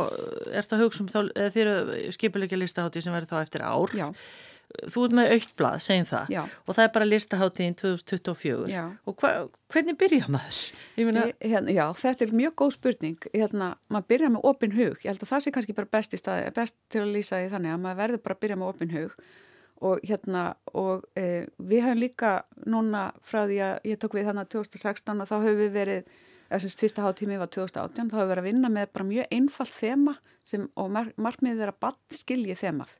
ert 0.51 0.73
að 0.75 0.83
hugsa 0.85 1.05
um 1.05 1.13
þá, 1.13 1.21
þér 1.55 1.71
skipilegja 2.17 2.57
listaáttíð 2.59 3.05
sem 3.07 3.13
verður 3.15 3.31
þá 3.35 3.39
eftir 3.45 3.63
ár. 3.65 3.95
Já. 3.95 4.09
Þú 4.91 5.03
ert 5.05 5.13
með 5.15 5.29
aukt 5.35 5.51
blað, 5.61 5.75
segjum 5.85 6.07
það 6.09 6.31
Já. 6.33 6.39
og 6.65 6.73
það 6.75 6.83
er 6.87 6.91
bara 6.95 7.05
listaháttíðin 7.07 7.75
2024 7.79 8.65
Já. 8.73 8.81
og 9.07 9.15
hva, 9.21 9.29
hvernig 9.71 9.95
byrja 10.01 10.25
maður? 10.33 10.61
Meina, 10.97 11.21
Ég- 11.29 11.37
Hérna, 11.53 11.71
já, 11.77 11.85
þetta 12.01 12.25
er 12.25 12.33
mjög 12.35 12.55
góð 12.59 12.73
spurning. 12.73 13.27
Hérna, 13.31 13.69
maður 13.93 14.07
byrja 14.09 14.31
með 14.33 14.47
opin 14.49 14.73
hug. 14.75 14.97
Ég 15.05 15.13
held 15.13 15.21
að 15.23 15.31
það 15.31 15.45
sé 15.45 15.53
kannski 15.55 15.75
bara 15.77 15.91
best, 15.93 16.17
staði, 16.19 16.49
best 16.57 16.75
til 16.89 17.01
að 17.05 17.13
lýsa 17.13 17.39
því 17.39 17.53
þannig 17.53 17.75
að 17.77 17.83
maður 17.85 18.01
verður 18.01 18.23
bara 18.25 18.35
að 18.35 18.41
byrja 18.43 18.57
með 18.59 18.73
opin 18.73 18.93
hug. 18.97 19.15
Og 19.83 19.99
hérna, 20.07 20.53
og 20.71 21.03
e, 21.19 21.45
við 21.59 21.83
hefum 21.83 21.99
líka 21.99 22.29
núna 22.63 23.09
frá 23.27 23.41
því 23.43 23.57
að 23.65 23.89
ég 23.91 23.99
tók 23.99 24.15
við 24.15 24.29
þannig 24.29 24.51
2016 24.53 25.23
og 25.25 25.27
þá 25.27 25.35
höfum 25.35 25.59
við 25.59 25.73
verið, 25.75 26.13
semst 26.55 26.83
fyrsta 26.83 27.03
hátími 27.03 27.39
var 27.41 27.51
2018, 27.51 28.07
þá 28.07 28.15
höfum 28.15 28.23
við 28.23 28.31
verið 28.31 28.43
að 28.45 28.49
vinna 28.49 28.71
með 28.71 28.93
bara 28.95 29.07
mjög 29.09 29.35
einfalt 29.35 29.75
þema 29.75 30.15
sem, 30.47 30.69
og 30.79 30.93
mar 30.95 31.11
markmiðið 31.19 31.65
er 31.65 31.73
að 31.73 31.81
bann 31.83 31.99
skilji 32.15 32.55
þemað. 32.61 32.93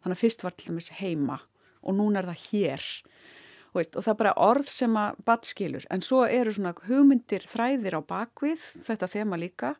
Þannig 0.00 0.16
að 0.16 0.22
fyrst 0.22 0.44
var 0.46 0.56
til 0.56 0.70
dæmis 0.70 0.92
heima 1.00 1.40
og 1.80 1.96
núna 1.96 2.20
er 2.20 2.30
það 2.30 2.46
hér. 2.50 2.86
Veist, 3.70 3.94
og 3.94 4.02
það 4.02 4.12
er 4.12 4.20
bara 4.22 4.36
orð 4.42 4.70
sem 4.72 4.96
að 4.98 5.18
bat 5.28 5.46
skilur 5.46 5.84
en 5.94 6.02
svo 6.02 6.24
eru 6.26 6.52
svona 6.54 6.72
hugmyndir 6.88 7.44
þræðir 7.46 7.98
á 7.98 8.00
bakvið 8.02 8.64
þetta 8.86 9.08
þema 9.12 9.38
líka 9.38 9.74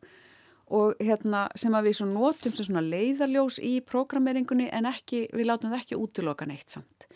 og 0.71 1.01
hérna 1.03 1.45
sem 1.59 1.73
að 1.75 1.89
við 1.89 1.97
svo 1.99 2.07
notum 2.09 2.53
sem 2.55 2.67
svona 2.67 2.83
leiðarljós 2.85 3.59
í 3.65 3.73
prógrameringunni 3.83 4.69
en 4.71 4.87
ekki, 4.89 5.25
við 5.35 5.49
látum 5.49 5.73
það 5.73 5.83
ekki 5.83 5.99
útiloka 5.99 6.47
neitt 6.47 6.71
samt. 6.71 7.07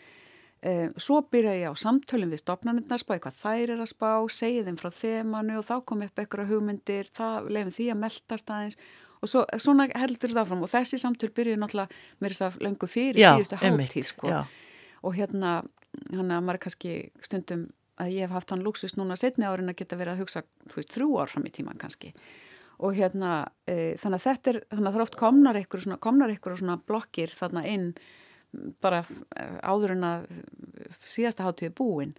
Um, 0.66 0.92
svo 1.00 1.20
byrja 1.30 1.54
ég 1.54 1.72
á 1.72 1.74
samtölum 1.78 2.32
við 2.32 2.42
stopnarnirnar, 2.42 3.00
spá 3.00 3.14
eitthvað 3.14 3.40
þær 3.40 3.72
er 3.76 3.82
að 3.84 3.90
spá, 3.92 4.10
segi 4.32 4.64
þeim 4.66 4.78
frá 4.80 4.90
þemanu 4.92 5.58
og 5.60 5.66
þá 5.68 5.74
kom 5.88 6.04
upp 6.06 6.20
eitthvað 6.20 6.52
hugmyndir, 6.52 7.10
það 7.16 7.50
lefum 7.54 7.74
því 7.76 7.88
að 7.92 8.00
meldast 8.02 8.52
aðeins. 8.52 8.78
Og 9.24 9.30
svo, 9.32 9.44
svona 9.62 9.86
heldur 9.96 10.34
það 10.36 10.50
fram 10.50 10.64
og 10.66 10.72
þessi 10.72 11.00
samtöl 11.00 11.30
byrjuði 11.36 11.60
náttúrulega 11.60 12.00
mér 12.20 12.34
þess 12.34 12.46
að 12.46 12.58
löngu 12.66 12.88
fyrir 12.90 13.20
Já, 13.20 13.30
síðustu 13.36 13.60
hátíð 13.62 14.10
sko. 14.10 14.42
og 15.06 15.16
hérna 15.16 15.52
hann 16.12 16.34
að 16.34 16.44
maður 16.44 16.60
kannski 16.66 16.96
stundum 17.24 17.68
að 18.00 18.12
ég 18.12 18.26
hef 18.26 18.34
haft 18.36 18.52
hann 18.52 18.64
luxus 18.64 18.96
núna 18.98 19.16
setni 19.16 19.48
árin 19.48 19.72
að 19.72 19.78
geta 19.80 19.96
verið 19.96 20.16
að 20.16 20.24
hugsa 20.24 20.42
þú 20.66 20.80
veist, 20.80 20.92
þrjú 20.92 21.08
ár 21.22 21.32
fram 21.32 21.48
í 21.48 21.52
tíman 21.56 21.80
kannski 21.80 22.12
og 22.84 22.96
hérna 22.96 23.32
e, 23.68 23.96
þannig 24.00 24.20
að 24.20 24.26
þetta 24.26 24.52
er 24.52 24.60
þannig 24.70 24.86
að 24.86 24.92
það 24.92 25.00
er 25.00 25.06
oft 25.06 25.18
komnar 25.20 25.58
ykkur 25.60 25.84
svona, 25.84 26.00
komnar 26.02 26.32
ykkur 26.34 26.56
svona 26.60 26.78
blokkir 26.88 27.32
þarna 27.32 27.64
inn 27.70 27.90
bara 28.80 29.02
eh, 29.36 29.56
áður 29.66 29.96
en 29.96 30.04
að 30.06 30.26
síðasta 31.06 31.46
hátíði 31.46 31.74
búin. 31.76 32.16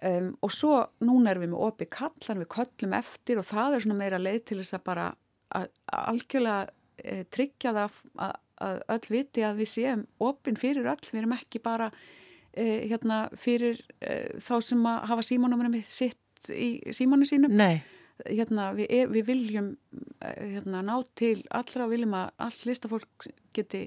Um, 0.00 0.30
og 0.40 0.52
svo 0.54 0.78
núna 1.04 1.34
erum 1.34 1.44
við 1.44 1.50
með 1.52 1.64
opi 1.66 1.86
kallan 1.92 2.38
við 2.40 2.48
köllum 2.54 2.94
eftir 2.96 3.36
og 3.36 3.44
það 3.44 3.74
er 3.76 3.82
svona 3.84 3.98
meira 3.98 4.20
leið 4.20 4.38
til 4.48 4.56
þess 4.62 4.78
að 4.78 4.86
bara 4.86 5.08
að, 5.52 5.66
algjörlega 5.92 6.62
e, 6.96 7.16
tryggja 7.28 7.74
það 7.76 7.98
að, 8.24 8.38
að 8.64 8.80
öll 8.94 9.10
viti 9.12 9.44
að 9.44 9.60
við 9.60 9.70
séum 9.74 10.06
opin 10.24 10.56
fyrir 10.60 10.88
öll, 10.88 11.04
við 11.10 11.20
erum 11.20 11.36
ekki 11.36 11.60
bara 11.60 11.90
e, 11.92 12.64
hérna 12.88 13.20
fyrir 13.36 13.82
e, 14.00 14.16
þá 14.40 14.54
sem 14.70 14.88
að 14.88 15.04
hafa 15.12 15.26
símanum 15.28 15.76
sitt 15.84 16.48
í 16.48 16.70
símanu 16.96 17.28
sínum. 17.28 17.52
Nei, 17.52 17.82
hérna, 18.26 18.70
við, 18.76 18.86
er, 18.90 19.10
við 19.12 19.26
viljum 19.30 19.72
eh, 20.20 20.54
hérna, 20.56 20.84
ná 20.86 20.94
til 21.18 21.38
allra 21.50 21.86
og 21.86 21.92
viljum 21.94 22.14
að 22.18 22.30
all 22.46 22.68
listafólk 22.70 23.26
geti 23.56 23.82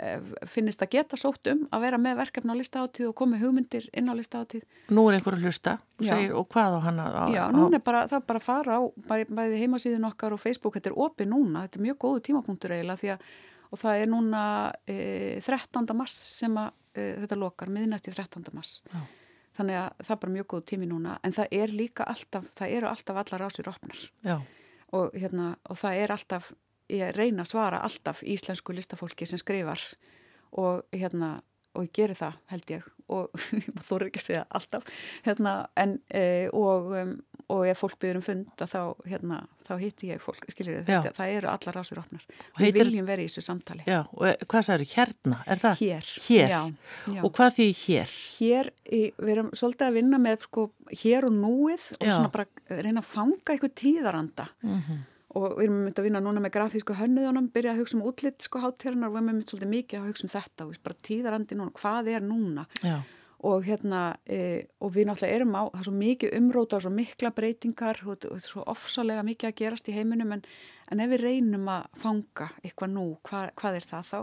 eh, 0.00 0.30
finnist 0.48 0.84
að 0.84 0.92
geta 0.96 1.18
sótt 1.20 1.50
um 1.52 1.64
að 1.74 1.86
vera 1.86 2.00
með 2.02 2.20
verkefni 2.22 2.54
á 2.54 2.60
listaháttíð 2.60 3.10
og 3.10 3.16
komi 3.18 3.40
hugmyndir 3.40 3.88
inn 3.96 4.12
á 4.12 4.14
listaháttíð. 4.18 4.64
nú 4.92 5.08
er 5.08 5.18
einhver 5.18 5.38
að 5.38 5.48
hlusta 5.48 5.78
segir, 5.98 6.36
og 6.36 6.48
hvað 6.52 6.78
á 6.78 6.80
hann 6.86 7.02
að... 7.02 7.18
Já, 7.34 7.42
núna 7.54 7.80
er 7.80 7.84
bara, 7.88 8.06
það 8.10 8.20
er 8.20 8.30
bara 8.30 8.42
að 8.42 8.48
fara 8.48 8.78
á 8.78 8.82
bæði, 9.10 9.28
bæði 9.40 9.60
heimasíðin 9.64 10.08
okkar 10.12 10.36
og 10.36 10.42
Facebook, 10.42 10.78
þetta 10.78 10.92
er 10.92 11.02
opið 11.08 11.30
núna, 11.32 11.66
þetta 11.66 11.80
er 11.80 11.86
mjög 11.90 12.00
góðu 12.06 12.24
tímapunktur 12.30 12.76
eiginlega 12.76 13.02
því 13.02 13.14
að 13.16 13.28
og 13.72 13.80
það 13.80 14.02
er 14.02 14.10
núna 14.10 14.42
e, 14.86 14.96
13. 15.44 15.86
mars 15.98 16.16
sem 16.36 16.58
að 16.60 16.72
e, 16.94 17.06
þetta 17.22 17.38
lokar, 17.40 17.72
miðnætti 17.72 18.14
13. 18.14 18.46
mars. 18.54 18.78
Já. 18.92 19.00
Þannig 19.56 19.80
að 19.80 20.04
það 20.04 20.14
er 20.14 20.20
bara 20.22 20.34
mjög 20.36 20.46
góð 20.52 20.64
tími 20.70 20.90
núna 20.90 21.16
en 21.24 21.34
það 21.36 21.58
er 21.58 21.74
líka 21.80 22.06
alltaf, 22.12 22.50
það 22.58 22.76
eru 22.78 22.90
alltaf 22.90 23.20
allar 23.22 23.46
ásir 23.48 23.70
opnar. 23.70 24.04
Og, 24.94 25.16
hérna, 25.16 25.54
og 25.66 25.80
það 25.80 26.02
er 26.02 26.14
alltaf, 26.14 26.52
ég 26.92 27.16
reyna 27.16 27.42
að 27.42 27.52
svara 27.54 27.82
alltaf 27.82 28.22
íslensku 28.22 28.76
listafólki 28.76 29.26
sem 29.26 29.40
skrifar 29.40 29.82
og, 30.52 30.84
hérna, 30.94 31.40
og 31.74 31.88
ég 31.88 31.94
geri 31.96 32.18
það 32.18 32.38
held 32.52 32.70
ég 32.76 32.92
og 33.12 33.34
þú 33.86 33.98
eru 33.98 34.08
ekki 34.10 34.22
að 34.22 34.26
segja 34.28 34.44
alltaf 34.58 34.86
hérna, 35.26 35.56
en, 35.78 35.98
e, 36.10 36.22
og, 36.54 36.92
um, 37.00 37.16
og 37.52 37.62
ef 37.70 37.78
fólk 37.78 37.96
byrður 38.02 38.18
um 38.18 38.24
fund 38.26 38.62
að 38.64 38.72
þá, 38.72 38.80
hérna, 39.06 39.38
þá 39.66 39.72
hitti 39.78 40.10
ég 40.10 40.22
fólk, 40.22 40.46
skiljið 40.50 40.78
Já. 40.80 40.84
þetta, 40.88 41.12
það 41.18 41.34
eru 41.36 41.50
allar 41.52 41.78
ásir 41.82 42.00
opnar 42.02 42.24
og 42.26 42.60
við 42.64 42.78
viljum 42.80 43.06
vera 43.06 43.22
í 43.22 43.28
þessu 43.30 43.44
samtali. 43.46 43.84
já, 43.86 44.00
og 44.10 44.24
e- 44.26 44.36
hvað 44.50 44.66
sagður, 44.66 44.86
hérna, 44.96 45.40
er 45.46 45.62
það? 45.62 45.82
Hér. 45.82 46.12
Hér. 46.26 46.54
Já, 46.54 46.62
já. 47.14 47.20
Og 47.22 47.32
hvað 47.38 47.58
því 47.58 47.66
hér? 47.82 48.14
hér, 48.36 48.70
í, 48.90 49.02
við 49.18 49.34
erum 49.36 49.50
svolítið 49.54 49.88
að 49.90 49.98
vinna 50.00 50.22
með 50.22 50.48
sko, 50.48 50.70
hér 51.04 51.28
og 51.28 51.36
núið 51.38 51.90
og 52.00 52.06
Já. 52.06 52.14
svona 52.16 52.32
bara 52.34 52.80
reyna 52.82 53.04
að 53.04 53.12
fanga 53.14 53.54
eitthvað 53.54 53.76
tíðaranda 53.82 54.48
Mm 54.62 55.04
og 55.36 55.56
við 55.58 55.66
erum 55.66 55.80
myndið 55.84 56.00
að 56.00 56.06
vinna 56.08 56.20
núna 56.24 56.40
með 56.40 56.52
grafísku 56.54 56.94
hönnuðunum, 56.96 57.50
byrja 57.52 57.74
að 57.74 57.80
hugsa 57.82 57.96
um 57.98 58.04
útlitt 58.08 58.46
sko 58.46 58.62
hátíðarnar 58.62 59.10
og 59.10 59.16
við 59.16 59.20
erum 59.20 59.28
myndið 59.32 59.50
svolítið 59.52 59.72
mikið 59.74 59.98
að 60.00 60.06
hugsa 60.08 60.24
um 60.26 60.32
þetta 60.32 60.66
og 60.66 60.78
bara 60.86 60.98
tíðarandi 61.08 61.58
núna, 61.58 61.74
hvað 61.76 62.10
er 62.14 62.24
núna 62.24 62.64
Já, 62.80 62.96
og 63.46 63.66
hérna 63.66 64.00
e, 64.26 64.66
og 64.82 64.92
við 64.94 65.08
náttúrulega 65.08 65.38
erum 65.38 65.54
á, 65.54 65.62
það 65.70 65.80
er 65.80 65.88
svo 65.88 65.94
mikið 66.00 66.34
umróta 66.38 66.78
og 66.78 66.84
svo 66.84 66.92
mikla 66.94 67.30
breytingar 67.36 68.00
og 68.04 68.16
þetta 68.16 68.32
er 68.34 68.44
svo 68.46 68.64
ofsalega 68.72 69.24
mikið 69.26 69.50
að 69.50 69.58
gerast 69.60 69.90
í 69.90 69.94
heiminum 69.94 70.34
en, 70.36 70.42
en 70.90 71.02
ef 71.04 71.12
við 71.12 71.22
reynum 71.22 71.68
að 71.70 71.86
fanga 72.02 72.48
eitthvað 72.62 72.94
nú, 72.94 73.06
hva, 73.28 73.46
hvað 73.58 73.78
er 73.78 73.88
það 73.92 74.10
þá? 74.10 74.18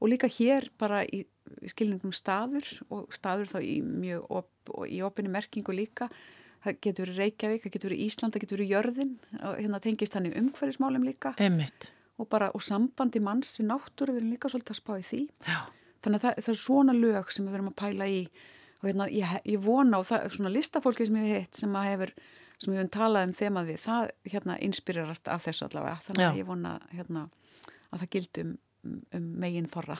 Og 0.00 0.12
líka 0.12 0.30
hér 0.38 0.68
bara 0.80 1.02
í, 1.06 1.22
í 1.24 1.72
skilningum 1.72 2.14
staður 2.16 2.68
og 2.90 3.14
staður 3.16 3.54
þá 3.54 3.58
í 3.62 3.76
mjög 3.86 4.26
op, 4.42 4.50
og 4.74 4.88
í 4.90 5.00
opinni 5.06 5.32
merkingu 5.32 5.76
líka. 5.76 6.10
Það 6.64 6.80
getur 6.82 7.06
verið 7.06 7.20
Reykjavík, 7.22 7.62
það 7.62 7.74
getur 7.76 7.90
verið 7.90 8.04
Ísland, 8.06 8.34
það 8.34 8.42
getur 8.42 8.58
verið 8.58 8.72
jörðin 8.74 9.12
og 9.38 9.60
hérna 9.60 9.80
tengist 9.84 10.16
hann 10.16 10.26
í 10.26 10.34
umhverfismálum 10.34 11.04
líka. 11.06 11.36
Einmitt. 11.38 11.92
og 12.16 12.28
bara 12.32 12.48
og 12.56 12.62
sambandi 12.64 13.20
manns 13.20 13.58
við 13.58 13.68
náttúru 13.68 14.14
við 14.14 14.22
erum 14.22 14.30
líka 14.32 14.48
svolítið 14.48 14.72
að 14.72 14.78
spá 14.78 14.92
í 14.96 15.04
því. 15.04 15.22
Já, 15.44 15.58
þannig 16.04 16.18
að 16.18 16.24
það, 16.24 16.38
það 16.46 16.52
er 16.52 16.60
svona 16.62 16.94
lög 16.96 17.32
sem 17.34 17.44
við 17.46 17.56
verum 17.56 17.68
að 17.68 17.76
pæla 17.82 18.08
í 18.08 18.20
og 18.80 18.88
hérna, 18.88 19.08
ég, 19.12 19.38
ég 19.48 19.62
vona 19.62 20.00
og 20.02 20.08
það, 20.08 20.28
svona 20.36 20.52
listafólki 20.54 21.06
sem 21.08 21.18
ég 21.22 21.32
hef 21.32 21.46
hitt 21.46 21.62
sem 21.62 21.78
að 21.78 21.88
hefur, 21.92 22.14
sem 22.56 22.72
við 22.72 22.82
höfum 22.82 22.92
talað 22.98 23.28
um 23.28 23.34
þemað 23.40 23.72
við, 23.72 23.80
það 23.86 24.12
hérna 24.34 24.60
inspirerast 24.68 25.32
af 25.32 25.48
þessu 25.48 25.66
allavega, 25.68 25.98
þannig 26.08 26.28
að 26.28 26.40
ég 26.42 26.48
vona 26.48 26.76
hérna 26.92 27.26
að 27.90 28.02
það 28.02 28.08
gildum 28.16 28.54
um 28.86 29.24
megin 29.40 29.66
þorra 29.70 29.96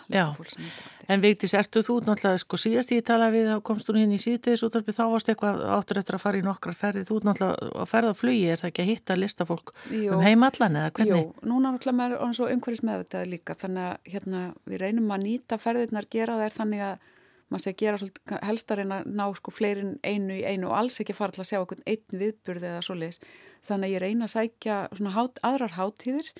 En 1.10 1.22
Vigdís, 1.22 1.54
ertu 1.58 1.82
þú 1.84 1.98
náttúrulega 2.06 2.40
sko 2.42 2.58
síðast 2.60 2.92
ég 2.94 3.04
talaði 3.06 3.40
við 3.40 3.48
þá 3.50 3.62
komst 3.66 3.88
þú 3.88 3.96
hérna 3.98 4.18
í 4.18 4.54
útarpi 4.66 4.94
þá 4.94 5.02
varst 5.12 5.30
eitthvað 5.32 5.62
áttur 5.76 6.00
eftir 6.00 6.18
að 6.18 6.22
fara 6.22 6.40
í 6.40 6.44
nokkrar 6.46 6.78
ferði 6.78 7.04
þú 7.08 7.18
náttúrulega 7.26 7.70
að 7.82 7.90
ferða 7.92 8.14
flugi 8.20 8.44
er 8.52 8.62
það 8.62 8.70
ekki 8.70 8.84
að 8.84 8.90
hitta 8.92 9.18
listafólk 9.18 9.74
Jú. 9.90 10.14
um 10.16 10.24
heimallan 10.24 10.80
eða 10.82 10.94
hvernig? 10.98 11.26
Jú, 11.26 11.50
núna 11.50 11.74
náttúrulega 11.74 11.98
maður 12.00 12.16
er 12.46 12.56
umhverfis 12.56 12.86
meðvitaði 12.86 13.32
líka 13.32 13.58
þannig 13.58 13.90
að 13.90 14.12
hérna, 14.14 14.46
við 14.66 14.82
reynum 14.84 15.14
að 15.16 15.26
nýta 15.26 15.60
ferðirnar 15.62 16.10
gera 16.12 16.40
þær 16.42 16.58
þannig 16.60 16.86
að 16.90 17.12
maður 17.50 17.62
sé 17.64 17.72
að 17.72 17.80
gera 17.82 18.00
svolítið 18.00 18.44
helstar 18.48 18.82
en 18.82 18.94
að 18.96 19.08
ná 19.18 19.24
sko 19.38 19.52
fleirin 19.54 19.94
einu 20.02 20.38
í 20.40 20.44
einu 20.46 20.70
og 20.70 20.78
alls 20.80 21.00
ekki 21.02 21.14
fara 21.16 21.34
til 21.34 21.44
að 21.44 21.50
sjá 21.50 21.58
einhvern 21.60 21.86
einn 21.92 22.20
viðburði 22.22 22.70
eða 22.72 22.84
svoleiðis. 22.86 23.20
Þannig 23.66 23.88
að 23.88 23.94
ég 23.94 24.02
reyna 24.04 24.26
að 24.26 24.34
sækja 24.34 24.78
svona 24.98 25.14
hát, 25.14 25.40
aðrar 25.46 25.76
hátíðir 25.76 26.32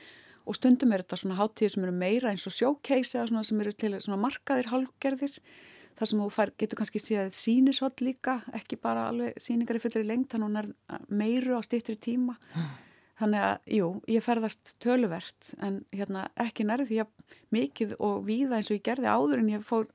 og 0.47 0.59
stundum 0.59 0.95
er 0.95 1.05
þetta 1.05 1.21
svona 1.23 1.39
háttíðir 1.41 1.75
sem 1.75 1.87
eru 1.87 1.95
meira 1.95 2.33
eins 2.33 2.47
og 2.47 2.55
svona 2.57 3.47
sem 3.47 3.63
eru 3.63 3.75
til 3.75 3.95
svona 3.99 4.21
markaðir 4.23 4.71
hálfgerðir. 4.73 5.39
Þar 5.97 6.11
sem 6.11 6.21
þú 6.21 6.27
fær, 6.35 6.51
getur 6.61 6.77
kannski 6.77 7.01
síðan 7.01 7.31
sínisholt 7.33 8.03
líka, 8.05 8.43
ekki 8.53 8.77
bara 8.77 9.07
alveg 9.09 9.39
síningar 9.41 9.79
í 9.79 9.81
fullri 9.81 10.03
lengt, 10.05 10.29
þannig 10.35 10.45
að 10.45 10.51
hún 10.51 10.59
er 10.61 11.07
meiru 11.09 11.57
á 11.57 11.65
stittri 11.65 11.97
tíma. 11.97 12.35
Mm. 12.53 12.75
Þannig 13.21 13.45
að, 13.49 13.55
jú, 13.79 13.89
ég 14.13 14.25
ferðast 14.25 14.75
töluvert 14.83 15.53
en 15.65 15.81
hérna 15.95 16.27
ekki 16.43 16.67
nærði 16.69 16.89
því 16.91 16.99
að 17.05 17.37
mikið 17.57 17.95
og 17.99 18.19
víða 18.27 18.59
eins 18.59 18.71
og 18.71 18.79
ég 18.79 18.85
gerði 18.91 19.13
áður 19.13 19.43
en 19.43 19.53
ég 19.55 19.65
fór, 19.65 19.87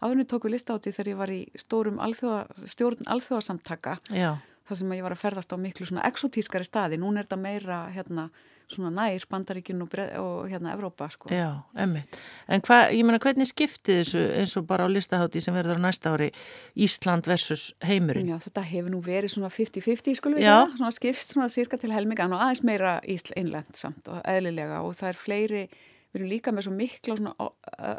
áður 0.00 0.14
en 0.16 0.22
ég 0.24 0.30
tók 0.30 0.46
við 0.46 0.54
listáti 0.56 0.94
þegar 0.96 1.12
ég 1.12 1.20
var 1.20 1.34
í 1.34 1.40
stórum 1.60 2.00
alþjóða, 2.00 2.68
stjórn 2.72 3.10
alþjóðasamtaka 3.16 3.98
Já. 4.16 4.30
Þar 4.70 4.80
sem 4.80 4.94
ég 4.96 5.04
var 5.04 5.16
að 5.16 5.22
ferðast 5.24 5.52
á 5.52 5.56
miklu 5.60 5.88
svona 5.88 6.06
exotískari 6.08 6.66
staði, 6.66 7.00
núna 7.00 7.20
er 7.20 7.28
þetta 7.28 7.40
meira 7.42 7.82
hérna 7.94 8.30
svona 8.70 8.90
nær 8.94 9.24
Bandaríkinu 9.30 9.84
og, 9.84 9.94
og 10.20 10.50
hérna 10.50 10.74
Evrópa 10.76 11.08
sko. 11.10 11.30
Já, 11.34 11.62
emmitt. 11.74 12.18
En 12.46 12.62
hvað, 12.62 12.92
ég 12.94 13.06
menna 13.06 13.20
hvernig 13.22 13.48
skiptið 13.50 14.00
þessu 14.04 14.22
eins 14.38 14.54
og 14.60 14.66
bara 14.70 14.86
á 14.86 14.88
listahátti 14.90 15.42
sem 15.42 15.56
verður 15.56 15.82
á 15.82 15.84
næsta 15.88 16.14
ári 16.14 16.30
Ísland 16.78 17.26
versus 17.26 17.70
heimurinn? 17.82 18.30
Já, 18.30 18.38
þetta 18.46 18.64
hefur 18.70 18.94
nú 18.94 19.02
verið 19.04 19.34
svona 19.34 19.50
50-50 19.50 20.20
skulum 20.20 20.38
við 20.38 20.46
segja, 20.46 20.70
svona 20.76 20.94
skipt 20.94 21.24
svona 21.24 21.50
cirka 21.52 21.80
til 21.82 21.92
helmingan 21.94 22.36
og 22.36 22.44
aðeins 22.46 22.64
meira 22.66 22.98
Ísland 23.02 23.78
samt 23.78 24.10
og 24.12 24.22
eðlilega 24.22 24.82
og 24.86 24.94
það 25.00 25.12
er 25.12 25.22
fleiri 25.24 25.64
við 26.10 26.18
erum 26.20 26.30
líka 26.30 26.54
með 26.54 26.66
svo 26.66 26.74
mikla 26.74 27.16
svona 27.18 27.50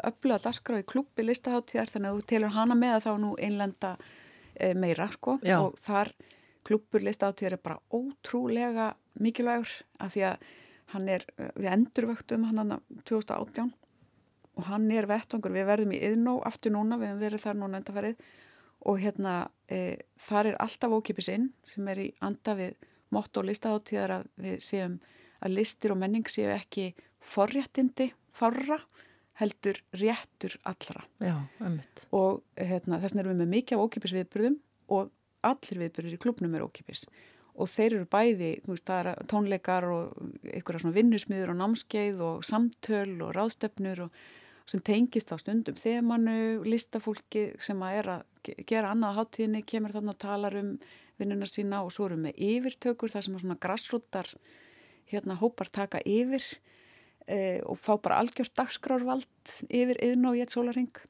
öfluga 0.08 0.40
darskra 0.44 0.82
í 0.82 0.88
klubbi 0.88 1.24
listaháttíðar 1.24 1.92
þannig 1.92 2.10
að 2.10 2.18
þú 2.18 2.26
telur 2.32 2.54
hana 2.56 2.76
með 2.76 2.96
að 2.96 3.06
þá 3.06 3.12
nú 3.22 3.32
einlenda 3.40 3.92
e, 4.52 4.72
meira 4.76 5.08
sko 5.14 5.38
Já. 5.40 5.58
og 5.62 5.78
þar 5.80 6.12
klubbur 6.66 7.04
listaháttíðar 7.04 7.58
er 7.58 7.62
bara 7.62 7.80
ótrúlega 7.92 8.92
mikilvægur 9.20 9.72
af 10.00 10.14
því 10.14 10.26
að 10.30 10.50
hann 10.92 11.08
er, 11.08 11.24
eh, 11.38 11.50
við 11.56 11.72
endurvöktum 11.72 12.46
hann 12.48 12.62
hann 12.62 12.80
2018 13.04 13.72
og 14.56 14.64
hann 14.68 14.90
er 14.92 15.08
vettvangur, 15.08 15.52
við 15.52 15.68
verðum 15.68 15.94
í 15.96 16.00
yðnó 16.04 16.38
aftur 16.44 16.74
núna, 16.74 16.98
við 17.00 17.12
hefum 17.12 17.22
verið 17.22 17.44
þar 17.46 17.60
núna 17.60 17.78
endaferið 17.80 18.16
og 18.90 18.98
hérna 19.00 19.34
e, 19.70 20.02
þar 20.26 20.50
er 20.50 20.58
alltaf 20.60 20.92
ókipis 20.92 21.30
inn 21.32 21.48
sem 21.68 21.86
er 21.88 22.02
í 22.02 22.08
anda 22.20 22.56
við 22.58 22.74
motto 23.14 23.40
og 23.40 23.48
listaháttíðar 23.48 24.16
að 24.18 24.28
við 24.42 24.58
séum 24.66 24.98
að 25.42 25.56
listir 25.56 25.94
og 25.94 26.00
menning 26.02 26.28
séu 26.30 26.50
ekki 26.52 26.90
forréttindi, 27.22 28.10
forra 28.34 28.78
heldur 29.40 29.78
réttur 29.96 30.58
allra. 30.68 31.04
Já, 31.22 31.36
og 32.12 32.42
hérna, 32.58 33.00
þess 33.00 33.14
vegna 33.14 33.24
erum 33.24 33.34
við 33.34 33.42
með 33.42 33.52
mikið 33.56 33.78
af 33.78 33.84
ókipis 33.86 34.14
viðbyrðum 34.18 34.58
og 34.92 35.12
allir 35.46 35.84
viðbyrður 35.84 36.16
í 36.16 36.20
klubnum 36.22 36.56
er 36.56 36.66
ókipis 36.66 37.06
og 37.52 37.68
þeir 37.68 37.98
eru 37.98 38.06
bæði, 38.08 38.52
þú 38.64 38.72
veist, 38.72 38.86
það 38.88 39.08
er 39.10 39.26
tónleikar 39.28 39.86
og 39.92 40.12
einhverja 40.48 40.84
svona 40.84 40.96
vinnusmiður 40.96 41.52
og 41.52 41.58
námskeið 41.60 42.22
og 42.24 42.46
samtöl 42.48 43.18
og 43.26 43.34
ráðstöfnur 43.36 44.06
og 44.06 44.22
sem 44.72 44.80
tengist 44.86 45.32
á 45.34 45.36
stundum 45.36 45.76
þemanu, 45.76 46.62
listafólki 46.64 47.50
sem 47.60 47.80
að 47.84 47.96
er 47.98 48.10
að 48.14 48.52
gera 48.68 48.92
annað 48.94 49.18
háttíðinni, 49.18 49.64
kemur 49.68 49.92
þarna 49.92 50.14
og 50.14 50.20
talar 50.22 50.56
um 50.60 50.74
vinnuna 51.20 51.48
sína 51.48 51.82
og 51.84 51.92
svo 51.94 52.08
eru 52.08 52.18
með 52.22 52.38
yfirtökur 52.40 53.12
þar 53.12 53.26
sem 53.26 53.36
er 53.36 53.44
svona 53.44 53.60
grassrúttar 53.62 54.30
hérna 55.12 55.36
hópar 55.40 55.70
taka 55.72 56.00
yfir 56.08 56.44
e, 57.26 57.60
og 57.66 57.78
fá 57.78 57.96
bara 58.00 58.22
algjört 58.22 58.54
dagskrárvald 58.58 59.56
yfir 59.68 60.00
yðn 60.02 60.30
og 60.30 60.38
ég 60.40 60.52
sólaring 60.52 61.02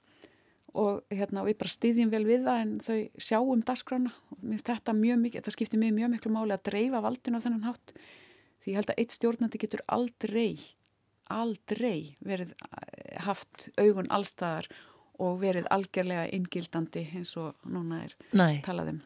og 0.79 1.03
hérna 1.12 1.45
við 1.47 1.59
bara 1.61 1.75
stýðjum 1.75 2.12
vel 2.12 2.25
við 2.27 2.47
það 2.47 2.61
en 2.64 2.75
þau 2.87 2.99
sjáum 3.20 3.64
darskrána 3.66 4.12
og 4.33 4.39
mér 4.41 4.55
finnst 4.57 4.70
þetta 4.70 4.95
mjög 4.97 5.18
mikið, 5.25 5.41
þetta 5.41 5.57
skiptir 5.57 5.83
mig 5.83 5.97
mjög 5.97 6.14
miklu 6.14 6.33
máli 6.33 6.57
að 6.57 6.64
dreifa 6.70 7.03
valdinu 7.05 7.41
á 7.41 7.45
þennan 7.45 7.66
hátt. 7.68 7.93
Því 8.62 8.73
ég 8.73 8.79
held 8.81 8.93
að 8.93 9.03
eitt 9.03 9.16
stjórnandi 9.16 9.61
getur 9.61 9.85
aldrei 9.93 10.57
aldrei 11.33 12.16
verið 12.25 12.55
eh, 12.55 13.20
haft 13.25 13.68
augun 13.81 14.11
allstaðar 14.12 14.68
og 15.20 15.36
verið 15.42 15.66
algjörlega 15.72 16.24
ingildandi 16.32 17.02
eins 17.12 17.34
og 17.40 17.52
núna 17.68 18.00
er 18.06 18.14
Nei, 18.38 18.62
talaðum. 18.64 19.00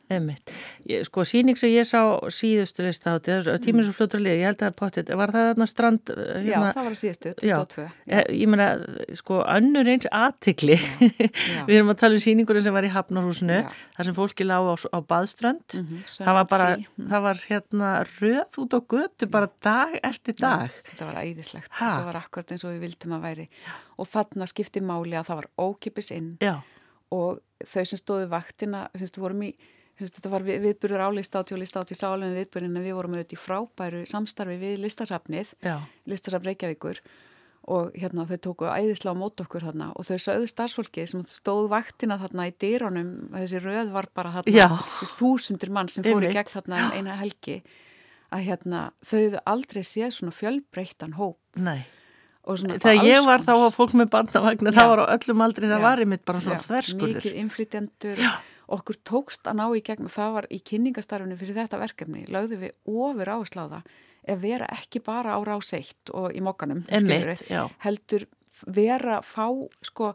Ég, 0.86 1.02
sko 1.08 1.24
síning 1.26 1.58
sem 1.58 1.72
ég 1.72 1.86
sá 1.88 2.00
síðustu 2.32 2.84
list 2.86 3.06
á 3.08 3.18
þetta, 3.18 3.56
tímur 3.64 3.86
sem 3.86 3.96
fljóttur 3.96 4.20
að 4.20 4.26
liða, 4.26 4.36
ég 4.38 4.50
held 4.50 4.62
að 4.68 4.76
potið, 4.78 5.10
var 5.18 5.32
það 5.34 5.48
þarna 5.50 5.68
strand? 5.70 6.12
Hérna, 6.14 6.44
já, 6.46 6.58
það 6.76 6.88
var 6.88 6.98
síðustu, 7.00 7.32
22. 7.42 7.86
Já, 8.06 8.14
ég, 8.14 8.30
ég 8.38 8.52
meina, 8.52 8.68
sko, 9.18 9.40
annur 9.56 9.90
eins 9.92 10.08
aðtikli, 10.20 10.78
við 11.68 11.74
erum 11.80 11.92
að 11.92 12.00
tala 12.04 12.18
um 12.18 12.24
síningurinn 12.24 12.66
sem 12.66 12.76
var 12.76 12.86
í 12.86 12.92
Hafnarhúsinu, 12.94 13.58
þar 13.98 14.10
sem 14.10 14.18
fólki 14.20 14.46
lág 14.46 14.70
á, 14.70 14.74
á 14.94 14.98
baðströnd, 15.10 15.66
mm 15.74 15.88
-hmm, 15.90 16.06
það 16.20 16.38
var 16.40 16.48
bara, 16.54 16.70
mm. 16.76 17.10
það 17.10 17.26
var 17.26 17.42
hérna 17.50 17.90
röð 18.14 18.62
út 18.62 18.78
á 18.78 18.80
götu 18.94 19.30
bara 19.32 19.50
dag 19.60 19.98
eftir 20.06 20.38
dag. 20.38 20.70
Já, 20.70 20.86
þetta 20.92 21.10
var 21.10 21.20
æðislegt, 21.24 21.70
ha. 21.72 21.90
þetta 21.90 22.08
var 22.08 22.22
akkurat 22.22 22.54
eins 22.54 22.64
og 22.64 22.72
við 22.76 22.86
vildum 22.86 23.18
að 23.18 23.28
væri 23.28 23.50
og 23.96 24.08
þarna 24.10 24.48
skipti 24.50 24.82
máli 24.84 25.16
að 25.16 25.30
það 25.30 25.40
var 25.40 25.50
ókipis 25.66 26.12
inn. 26.14 26.34
Já. 26.42 26.60
og 27.14 27.38
þau 27.62 27.84
sem 27.86 28.00
stóðu 28.00 28.26
vaktina 28.32 28.86
semst, 28.98 29.20
í, 29.20 29.52
semst, 29.98 30.18
þetta 30.18 30.32
var 30.32 30.44
við, 30.46 30.58
viðburður 30.64 31.06
á 31.06 31.08
listáti 31.14 31.54
og 31.54 31.62
listáti 31.62 31.96
sálega 31.96 32.34
viðburðin 32.34 32.80
en 32.80 32.84
við 32.84 32.98
vorum 32.98 33.14
auðvitað 33.16 33.36
í 33.36 33.40
frábæru 33.40 34.02
samstarfi 34.10 34.58
við 34.60 34.82
listasafnið 34.82 35.54
listasafn 36.10 36.50
Reykjavíkur. 36.50 37.00
Og 37.66 37.96
hérna 37.98 38.22
þau 38.28 38.36
tóku 38.38 38.68
æðisla 38.70 39.10
á 39.10 39.18
mót 39.18 39.40
okkur 39.42 39.64
hérna 39.66 39.88
og 39.98 40.06
þau 40.06 40.20
sögðu 40.22 40.50
starfsfólki 40.52 41.06
sem 41.10 41.24
stóðu 41.26 41.72
vaktina 41.72 42.18
þarna 42.20 42.46
í 42.46 42.52
dýrónum 42.62 43.08
þessi 43.32 43.62
röð 43.64 43.90
var 43.94 44.06
bara 44.14 44.36
þarna 44.36 44.78
þúsundir 45.16 45.72
mann 45.74 45.90
sem 45.90 46.06
fór 46.06 46.28
í 46.28 46.30
gegn 46.30 46.52
þarna 46.52 46.84
um 46.84 46.94
eina 46.94 47.18
helgi. 47.18 47.62
Að 48.30 48.46
hérna 48.46 48.84
þau 49.06 49.40
aldrei 49.50 49.82
séð 49.86 50.14
svona 50.14 50.34
fjölbreyttan 50.34 51.18
hóp. 51.18 51.40
Nei 51.58 51.82
Þegar 52.46 53.06
ég 53.08 53.24
var 53.26 53.42
þá 53.42 53.54
á 53.58 53.70
fólk 53.74 53.94
með 53.98 54.10
barnavagnar, 54.12 54.76
það 54.76 54.90
var 54.92 55.00
á 55.02 55.06
öllum 55.16 55.40
aldrei, 55.42 55.64
það 55.66 55.80
já. 55.80 55.86
var 55.86 56.02
einmitt 56.04 56.26
bara 56.28 56.42
svona 56.44 56.58
þverskurður. 56.62 57.16
Mikið 57.18 57.38
inflytjendur, 57.42 58.22
okkur 58.76 58.98
tókst 59.06 59.50
að 59.50 59.58
ná 59.58 59.64
í 59.74 59.82
gegn 59.86 60.06
og 60.06 60.14
það 60.14 60.36
var 60.36 60.48
í 60.54 60.60
kynningastarfinu 60.70 61.38
fyrir 61.40 61.58
þetta 61.58 61.80
verkefni, 61.82 62.22
lögðu 62.30 62.60
við 62.62 62.76
ofur 62.86 63.32
áhersláða 63.34 63.82
ef 64.26 64.40
vera 64.42 64.70
ekki 64.74 65.02
bara 65.06 65.36
á 65.38 65.40
ráseitt 65.46 66.10
og 66.14 66.34
í 66.34 66.42
mokkanum, 66.42 66.82
við, 66.90 67.44
heldur 67.84 68.26
vera 68.74 69.20
fá 69.26 69.46
sko 69.84 70.12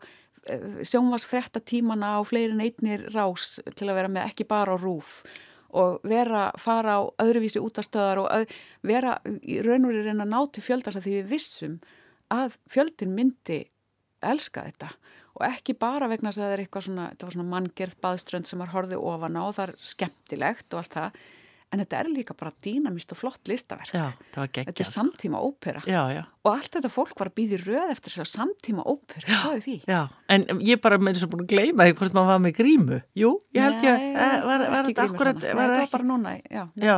eh, 0.47 0.82
sjónvarsfretta 0.88 1.61
tímana 1.63 2.17
á 2.17 2.19
fleirin 2.27 2.63
einnir 2.63 3.07
rás 3.13 3.59
til 3.75 3.88
að 3.89 3.97
vera 4.01 4.11
með 4.11 4.32
ekki 4.32 4.47
bara 4.49 4.75
á 4.75 4.77
rúf 4.79 5.21
og 5.71 6.01
vera, 6.03 6.49
fara 6.59 6.97
á 6.99 7.01
öðruvísi 7.23 7.61
útastöðar 7.63 8.25
og 8.25 8.32
öð, 8.36 8.55
vera 8.84 9.15
í 9.39 9.61
raun 9.63 9.88
og 9.88 9.95
reyna 9.95 10.25
að 10.25 10.34
ná 10.34 10.39
til 10.51 10.63
fjöldast 10.65 10.99
að 10.99 11.05
því 11.05 11.13
við 11.21 11.29
vissum 11.32 11.77
að 12.32 12.57
fjöldin 12.71 13.13
myndi 13.15 13.61
elska 14.21 14.65
þetta. 14.69 14.91
Og 15.39 15.45
ekki 15.47 15.75
bara 15.79 16.09
vegna 16.11 16.32
að 16.32 16.41
það 16.41 16.55
er 16.55 16.63
eitthvað 16.63 16.88
svona, 16.88 17.05
þetta 17.13 17.27
var 17.27 17.36
svona 17.38 17.51
manngerð 17.53 17.99
baðströnd 18.03 18.49
sem 18.49 18.61
var 18.61 18.73
horfið 18.73 19.05
ofan 19.11 19.39
á 19.39 19.43
og 19.43 19.53
það 19.57 19.69
er 19.69 19.86
skemmtilegt 19.91 20.73
og 20.73 20.82
allt 20.82 20.97
það 20.97 21.21
en 21.71 21.79
þetta 21.79 21.99
er 22.01 22.09
líka 22.11 22.36
bara 22.38 22.51
dýnamist 22.63 23.13
og 23.15 23.19
flott 23.21 23.47
listaverk. 23.47 23.93
Já, 23.95 24.09
þetta 24.36 24.73
er 24.75 24.89
samtíma 24.89 25.39
ópera. 25.39 25.84
Já, 25.88 26.01
já. 26.11 26.23
Og 26.41 26.49
allt 26.55 26.73
þetta 26.73 26.89
fólk 26.89 27.13
var 27.19 27.29
að 27.29 27.35
býði 27.37 27.57
röð 27.61 27.91
eftir 27.93 28.13
þess 28.13 28.23
að 28.23 28.29
samtíma 28.31 28.85
ópera, 28.89 29.21
skoði 29.27 29.61
því. 29.65 29.75
en 30.33 30.45
ég 30.65 30.79
bara 30.81 30.97
með 30.97 31.17
þess 31.17 31.27
að 31.27 31.31
búin 31.33 31.43
að 31.43 31.51
gleyma 31.51 31.85
því 31.85 31.95
hvort 31.99 32.15
maður 32.17 32.31
var 32.31 32.41
með 32.41 32.55
grímu. 32.57 32.97
Jú, 33.21 33.31
ég 33.53 33.67
held 33.67 33.85
ég 33.85 33.91
að 33.91 34.05
eh, 34.07 34.45
var, 34.47 34.63
var 34.73 34.89
þetta 34.89 35.05
akkurat 35.05 35.41
Nei, 35.41 35.51
þetta 35.51 35.75
var 35.75 35.91
bara 35.91 36.07
núna 36.09 36.33
já, 36.41 36.95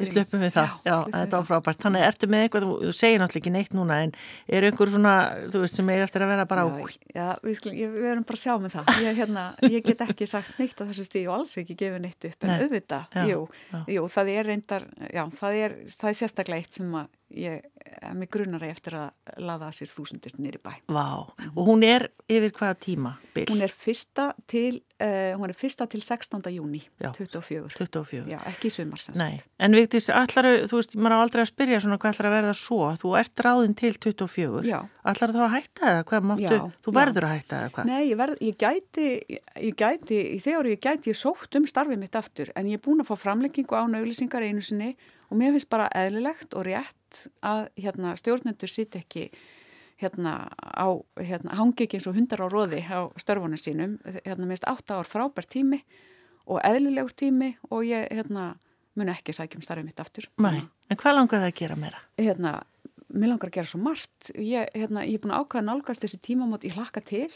við 0.00 0.12
slöpum 0.14 0.44
við 0.46 0.54
það. 0.56 0.78
Þetta 0.86 1.34
var 1.34 1.48
frábært, 1.50 1.82
þannig 1.84 2.06
ertu 2.08 2.30
með 2.32 2.46
eitthvað 2.46 2.66
þú 2.70 2.94
segir 2.96 3.20
náttúrulega 3.20 3.42
ekki 3.42 3.54
neitt 3.58 3.76
núna 3.76 4.00
en 4.06 4.14
er 4.48 4.68
einhver 4.70 4.94
svona, 4.94 5.14
þú 5.52 5.64
veist, 5.66 5.76
sem 5.76 5.92
er 5.92 6.06
eftir 6.06 6.24
að 6.24 6.32
vera 6.32 6.48
bara 6.48 6.64
á 6.64 6.68
Já, 7.12 7.28
við, 7.44 7.58
skulum, 7.60 7.76
ég, 7.76 7.92
við 7.92 8.10
erum 8.14 8.26
bara 8.30 8.40
að 8.40 8.44
sjá 8.46 8.54
með 8.64 8.76
það. 8.78 8.90
Ég, 9.04 9.20
hérna, 9.20 9.44
ég 9.68 9.84
get 9.84 10.04
ekki 10.06 10.28
sagt 10.30 10.56
neitt 10.56 10.80
á 10.80 10.88
þessu 10.88 11.04
stíð 11.04 11.28
og 11.28 11.36
alls 11.36 11.56
ekki 11.60 11.76
gefið 11.84 12.04
neitt 12.06 12.28
upp 12.30 12.46
en 12.48 12.56
auðvitað, 12.56 13.20
jú, 13.28 14.08
það 14.16 14.32
er 14.38 14.52
já, 15.10 15.24
það 15.40 15.58
er, 15.60 15.76
það 15.92 16.10
er 16.10 16.18
sérstaklega 16.20 16.64
eitt 16.64 16.78
sem 16.78 16.94
að 16.96 17.08
ég 17.30 17.62
eh, 17.62 18.12
mig 18.16 18.30
grunar 18.32 18.62
eftir 18.66 18.96
að 18.98 19.40
laða 19.42 19.70
sér 19.74 19.90
þúsundir 19.92 20.34
nýri 20.40 20.58
bæ. 20.62 20.72
Vá, 20.90 21.26
og 21.54 21.62
hún 21.68 21.84
er 21.86 22.08
yfir 22.30 22.52
hvaða 22.56 22.76
tíma? 22.82 23.12
Bill? 23.34 23.46
Hún 23.52 23.62
er 23.62 23.70
fyrsta 23.70 24.30
til, 24.50 24.80
uh, 24.98 25.36
hún 25.38 25.52
er 25.52 25.54
fyrsta 25.54 25.86
til 25.90 26.02
16. 26.02 26.42
júni, 26.50 26.80
Já. 27.02 27.12
24. 27.14 27.70
24. 27.78 28.24
Já, 28.32 28.40
ekki 28.50 28.70
í 28.70 28.74
sumar 28.74 28.98
sem 29.02 29.14
Nei, 29.18 29.36
sagt. 29.38 29.50
en 29.62 29.76
Vigdís, 29.78 30.08
allar, 30.10 30.48
þú 30.66 30.80
veist, 30.80 30.96
maður 30.98 31.14
á 31.14 31.22
aldrei 31.22 31.42
að 31.44 31.50
spyrja 31.52 31.80
svona 31.84 31.98
hvað 32.02 32.16
ætlar 32.16 32.30
að 32.30 32.36
verða 32.38 32.56
svo, 32.58 32.80
þú 33.04 33.14
ert 33.20 33.44
ráðin 33.46 33.76
til 33.78 33.92
24, 34.02 34.64
Já. 34.66 34.80
allar 35.14 35.34
þá 35.36 35.40
að 35.46 35.54
hætta 35.54 35.92
eða 35.94 36.02
hvað 36.10 36.28
máttu, 36.32 36.58
Já, 36.58 36.66
þú 36.82 36.90
já. 36.90 36.98
verður 36.98 37.28
að 37.28 37.34
hætta 37.36 37.60
eða 37.62 37.70
hvað? 37.78 37.92
Nei, 37.92 38.02
ég, 38.10 38.18
verð, 38.24 38.42
ég 38.50 38.58
gæti, 38.66 39.06
ég 39.70 39.78
gæti, 39.78 40.20
í 40.34 40.42
þegar 40.42 40.72
ég 40.74 40.82
gæti, 40.82 41.14
ég 41.14 41.22
sótt 41.22 41.54
um 41.60 41.70
starfið 41.70 42.02
mitt 42.02 42.18
aftur 42.18 42.50
en 42.58 42.66
ég 42.66 42.80
er 42.80 42.84
búin 42.84 43.04
að 43.04 43.12
fá 43.12 43.16
framlengingu 43.28 43.78
á 43.78 43.86
nauðlýsingar 43.86 44.42
einu 44.50 44.62
sinni 44.66 44.96
og 45.30 45.38
mér 45.38 45.54
finnst 45.54 45.70
bara 45.70 45.88
eðlilegt 45.96 46.54
og 46.58 46.66
rétt 46.66 47.24
að 47.46 47.68
hérna, 47.78 48.14
stjórnendur 48.18 48.70
sitt 48.70 48.96
ekki 48.98 49.28
hérna 50.00 50.48
á, 50.56 50.88
hérna, 51.20 51.56
hangi 51.58 51.84
ekki 51.84 51.98
eins 51.98 52.08
og 52.08 52.16
hundar 52.16 52.42
á 52.42 52.48
róði 52.48 52.80
á 52.88 53.12
störfunum 53.20 53.60
sínum, 53.60 53.98
hérna 54.24 54.48
minnst 54.48 54.66
átta 54.68 54.98
ár 55.00 55.08
frábær 55.08 55.46
tími 55.48 55.82
og 56.48 56.60
eðlilegur 56.64 57.12
tími 57.12 57.52
og 57.70 57.84
ég 57.88 58.08
hérna 58.08 58.54
mun 58.98 59.12
ekki 59.12 59.34
sækjum 59.36 59.62
starfið 59.64 59.90
mitt 59.90 60.02
aftur. 60.02 60.26
Nei, 60.42 60.64
en 60.90 60.98
hvað 60.98 61.18
langar 61.18 61.42
það 61.44 61.50
að 61.50 61.58
gera 61.60 61.76
meira? 61.78 62.00
Hérna, 62.18 62.54
mér 63.12 63.34
langar 63.34 63.50
að 63.50 63.58
gera 63.58 63.70
svo 63.70 63.82
margt. 63.82 64.32
Ég, 64.34 64.72
hérna, 64.74 65.04
ég 65.06 65.20
er 65.20 65.22
búin 65.22 65.36
að 65.36 65.44
ákveða 65.44 65.62
að 65.62 65.68
nálgast 65.68 66.06
þessi 66.06 66.20
tímamót, 66.26 66.66
ég 66.66 66.76
hlakka 66.78 67.04
til, 67.04 67.28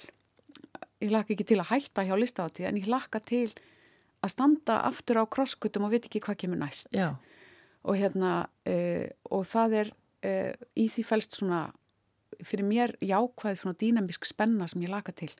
ég 1.04 1.12
hlakka 1.12 1.36
ekki 1.36 1.46
til 1.52 1.60
að 1.60 1.70
hætta 1.70 2.06
hjá 2.08 2.16
listahátti 2.18 2.66
en 2.68 2.80
ég 2.80 2.88
hlakka 2.88 3.22
til 3.22 3.46
að 4.24 4.32
standa 4.32 4.80
aftur 4.88 5.20
á 5.20 5.24
krosskutum 5.28 5.86
og 5.86 5.94
veit 5.94 6.08
ekki 6.08 6.22
hvað 6.24 6.40
kemur 6.44 6.60
næst. 6.64 6.88
Já, 6.96 7.12
Og 7.84 7.98
hérna, 8.00 8.46
uh, 8.70 9.06
og 9.30 9.46
það 9.50 9.78
er 9.82 9.92
uh, 10.24 10.66
í 10.80 10.88
því 10.92 11.04
fælst 11.10 11.38
svona, 11.38 11.66
fyrir 12.44 12.66
mér 12.66 12.94
jákvæð 13.04 13.60
svona 13.60 13.78
dýnamísk 13.80 14.26
spenna 14.28 14.68
sem 14.70 14.82
ég 14.84 14.92
laka 14.92 15.12
til. 15.12 15.30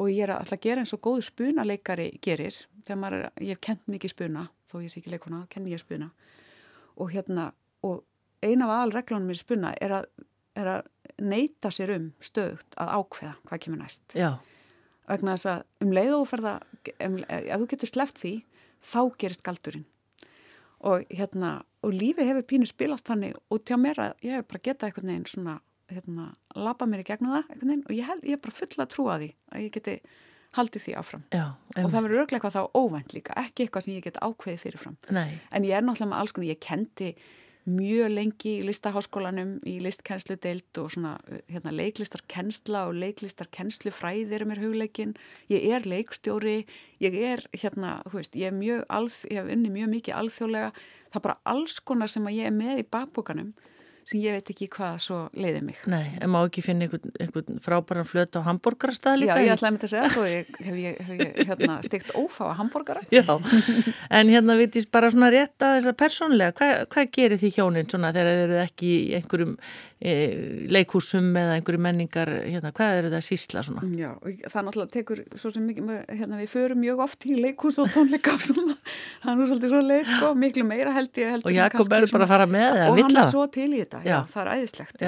Og 0.00 0.08
ég 0.08 0.24
er 0.24 0.32
að 0.32 0.44
alltaf 0.44 0.62
gera 0.64 0.82
eins 0.82 0.94
og 0.96 1.02
góðu 1.04 1.26
spunaleikari 1.26 2.08
gerir 2.24 2.56
þegar 2.86 3.00
maður 3.00 3.18
er, 3.18 3.32
ég 3.44 3.54
hef 3.54 3.60
kent 3.68 3.84
mikið 3.92 4.14
spuna 4.14 4.46
þó 4.70 4.80
ég 4.80 4.92
sé 4.92 5.02
ekki 5.02 5.12
leikuna, 5.12 5.44
kenn 5.52 5.68
ég 5.68 5.82
spuna. 5.82 6.08
Og 6.96 7.12
hérna, 7.12 7.50
og 7.84 8.02
eina 8.44 8.66
af 8.66 8.74
aðalreglunum 8.78 9.28
mér 9.28 9.40
spuna 9.40 9.74
er 9.84 9.96
að, 9.98 10.08
er 10.58 10.70
að 10.78 10.88
neyta 11.22 11.70
sér 11.72 11.92
um 11.96 12.08
stöðugt 12.24 12.76
að 12.80 12.94
ákveða 12.96 13.34
hvað 13.48 13.62
kemur 13.66 13.82
næst. 13.82 14.16
Já, 14.16 14.30
vegna 15.08 15.36
þess 15.36 15.50
að 15.52 15.84
um 15.84 15.94
leið 15.96 16.14
og 16.16 16.28
ferða 16.30 16.54
um, 17.06 17.18
ef 17.28 17.62
þú 17.62 17.68
getur 17.74 17.92
sleppt 17.92 18.22
því 18.22 18.34
þá 18.92 19.00
gerist 19.20 19.44
galdurinn. 19.46 19.86
Og 20.88 21.04
hérna, 21.12 21.60
og 21.82 21.94
lífi 21.94 22.26
hefur 22.28 22.46
pínu 22.48 22.68
spilast 22.70 23.08
þannig 23.08 23.36
til 23.52 23.76
að 23.76 23.82
mér 23.84 24.02
að 24.06 24.26
ég 24.26 24.36
hef 24.38 24.48
bara 24.50 24.64
getað 24.68 24.88
einhvern 24.88 25.12
veginn 25.12 25.30
svona, 25.30 25.56
hérna 25.92 26.28
lappa 26.56 26.88
mér 26.88 27.02
í 27.02 27.08
gegnum 27.08 27.34
það 27.34 27.48
einhvern 27.48 27.72
veginn 27.72 27.86
og 27.88 27.96
ég, 27.96 28.10
held, 28.10 28.26
ég 28.28 28.38
er 28.38 28.42
bara 28.44 28.58
fulla 28.58 28.86
að 28.86 28.92
trúa 28.94 29.18
því 29.22 29.30
að 29.52 29.64
ég 29.66 29.74
geti 29.76 29.96
haldið 30.52 30.84
því 30.84 30.94
áfram. 31.00 31.22
Já, 31.32 31.44
og 31.80 31.86
það 31.88 32.02
verður 32.04 32.22
örglega 32.22 32.38
eitthvað 32.38 32.56
þá 32.58 32.76
óvænt 32.76 33.14
líka 33.16 33.36
ekki 33.40 33.64
eitthvað 33.64 33.86
sem 33.86 33.94
ég 33.94 34.04
get 34.04 34.18
ákveðið 34.20 34.64
fyrirfram. 34.66 34.98
Nei, 35.16 35.38
en 35.48 35.64
ég 35.64 35.78
er 35.78 35.86
náttúrulega 35.86 36.10
með 36.12 36.20
alls 36.20 36.34
konar, 36.36 36.50
ég 36.50 36.60
kendi 36.60 37.08
mjög 37.68 38.10
lengi 38.10 38.52
í 38.58 38.64
listaháskólanum 38.66 39.56
í 39.68 39.76
listkennslu 39.84 40.36
deild 40.42 40.80
og 40.82 40.90
svona 40.94 41.12
hérna, 41.50 41.72
leiklistarkennsla 41.78 42.86
og 42.90 42.98
leiklistarkennslufræði 42.98 44.34
eru 44.34 44.48
mér 44.50 44.62
hugleikin. 44.64 45.14
Ég 45.52 45.68
er 45.70 45.86
leikstjóri, 45.86 46.62
ég 47.02 47.18
er 47.18 47.44
hérna, 47.54 48.00
hú 48.08 48.18
veist, 48.18 48.34
ég 48.38 48.50
er 48.50 48.56
mjög 48.56 48.86
alð, 48.90 49.20
ég 49.30 49.40
hef 49.40 49.52
unni 49.54 49.74
mjög 49.74 49.92
mikið 49.94 50.18
alþjóðlega. 50.22 50.72
Það 51.12 51.20
er 51.20 51.26
bara 51.28 51.40
alls 51.54 51.78
konar 51.80 52.10
sem 52.10 52.26
að 52.26 52.40
ég 52.40 52.50
er 52.50 52.56
með 52.56 52.82
í 52.82 52.88
bakbókanum 52.96 53.52
sem 54.08 54.22
ég 54.22 54.34
veit 54.36 54.50
ekki 54.54 54.68
hvað 54.72 54.96
svo 55.04 55.18
leiði 55.38 55.62
mig 55.66 55.82
nei, 55.90 56.14
en 56.18 56.32
má 56.32 56.40
ekki 56.42 56.64
finna 56.64 56.86
einhvern, 56.86 57.12
einhvern 57.22 57.60
frábæran 57.62 58.08
flöt 58.08 58.34
á 58.34 58.40
hambúrgarastað 58.48 59.20
líka? 59.22 59.36
Já, 59.38 59.46
ég 59.46 59.54
ætlaði 59.54 59.68
að 59.68 59.76
mynda 59.76 59.88
að 59.88 59.94
segja 59.94 60.10
svo 60.16 60.24
ég, 60.26 60.50
hef 60.66 60.80
ég, 60.82 60.98
hef 61.06 61.22
ég 61.22 61.38
hérna, 61.52 61.78
steikt 61.86 62.10
ófáa 62.18 62.56
hambúrgara 62.58 63.04
Já, 63.14 63.22
en 64.18 64.32
hérna 64.32 64.58
vitist 64.58 64.90
bara 64.94 65.12
svona 65.14 65.30
rétt 65.34 65.62
að 65.62 65.78
þess 65.78 65.92
að 65.92 65.98
persónlega, 66.02 66.56
hvað, 66.58 66.84
hvað 66.94 67.14
gerir 67.18 67.42
því 67.42 67.54
hjónin 67.58 67.90
svona 67.90 68.12
þegar 68.16 68.32
þeir 68.32 68.44
eru 68.48 68.60
ekki 68.64 68.92
í 68.92 69.16
einhverjum 69.20 69.56
e, 70.02 70.12
leikhúsum 70.72 71.30
eða 71.38 71.56
einhverjum 71.58 71.86
menningar, 71.86 72.32
hérna, 72.42 72.72
hvað 72.74 72.98
eru 72.98 73.12
það 73.12 73.18
að 73.20 73.26
sísla 73.28 73.64
svona? 73.66 73.86
Já, 73.98 74.10
og 74.18 74.42
það 74.50 74.66
náttúrulega 74.66 74.94
tekur 74.96 75.22
svo 75.38 75.52
sem 75.54 75.66
mikið, 75.68 75.92
hérna 76.10 76.40
við 76.40 76.50
förum 76.52 76.82
mjög 76.82 77.04
oft 77.06 77.26
í 77.28 77.36
leikús 77.38 77.78
og 77.82 77.90
tónleika 77.94 78.34
og 78.34 78.44
svona, 78.46 78.76
það 79.22 79.32
er 79.32 79.38
nú 79.38 79.48
svolítið 79.50 79.74
svo 79.74 79.82
leið, 79.86 80.04
sko, 80.10 80.32
miklu 80.42 80.66
meira 80.66 80.94
held 80.96 81.22
ég 81.22 81.34
heldur 81.36 81.50
Og 81.50 81.54
en 81.54 81.60
Jakob 81.60 81.96
er 81.98 82.08
bara 82.16 82.26
að 82.26 82.34
fara 82.34 82.48
með 82.50 82.80
og 82.88 82.98
vill 82.98 83.06
hann 83.06 83.30
þetta, 83.92 84.08
já, 84.08 84.18
það 84.32 84.42
er 84.42 84.52
æðislegt. 84.56 85.06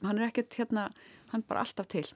Hann 0.00 0.16
er 0.18 0.28
ekkert 0.30 0.56
hérna, 0.60 0.86
hann 1.32 1.42
er 1.42 1.48
bara 1.50 1.64
alltaf 1.64 1.88
til. 1.92 2.06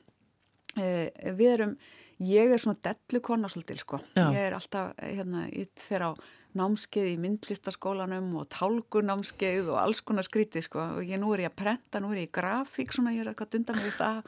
Eh, 0.80 1.10
við 1.38 1.52
erum 1.54 1.76
ég 2.24 2.54
er 2.54 2.62
svona 2.62 2.78
dellukonna 2.82 3.50
svolítil 3.50 3.78
sko, 3.78 4.00
ég 4.16 4.40
er 4.48 4.56
alltaf 4.56 4.94
eh, 4.98 5.12
hérna, 5.18 5.44
ég 5.50 5.70
fer 5.78 6.06
á 6.06 6.10
námskeið 6.54 7.08
í 7.10 7.18
myndlistaskólanum 7.18 8.28
og 8.38 8.46
tálgunámskeið 8.54 9.72
og 9.72 9.78
alls 9.80 10.00
konar 10.06 10.26
skrítið 10.26 10.68
sko. 10.68 10.84
Og 11.00 11.08
ég 11.08 11.18
nú 11.18 11.32
er 11.34 11.44
ég 11.44 11.50
að 11.50 11.56
prenta, 11.58 11.98
nú 11.98 12.12
er 12.14 12.22
ég 12.22 12.28
í 12.28 12.34
grafík 12.34 12.94
svona, 12.94 13.10
ég 13.14 13.24
er 13.24 13.32
eitthvað 13.32 13.58
undan 13.58 13.80
með 13.82 13.96
það. 13.98 14.20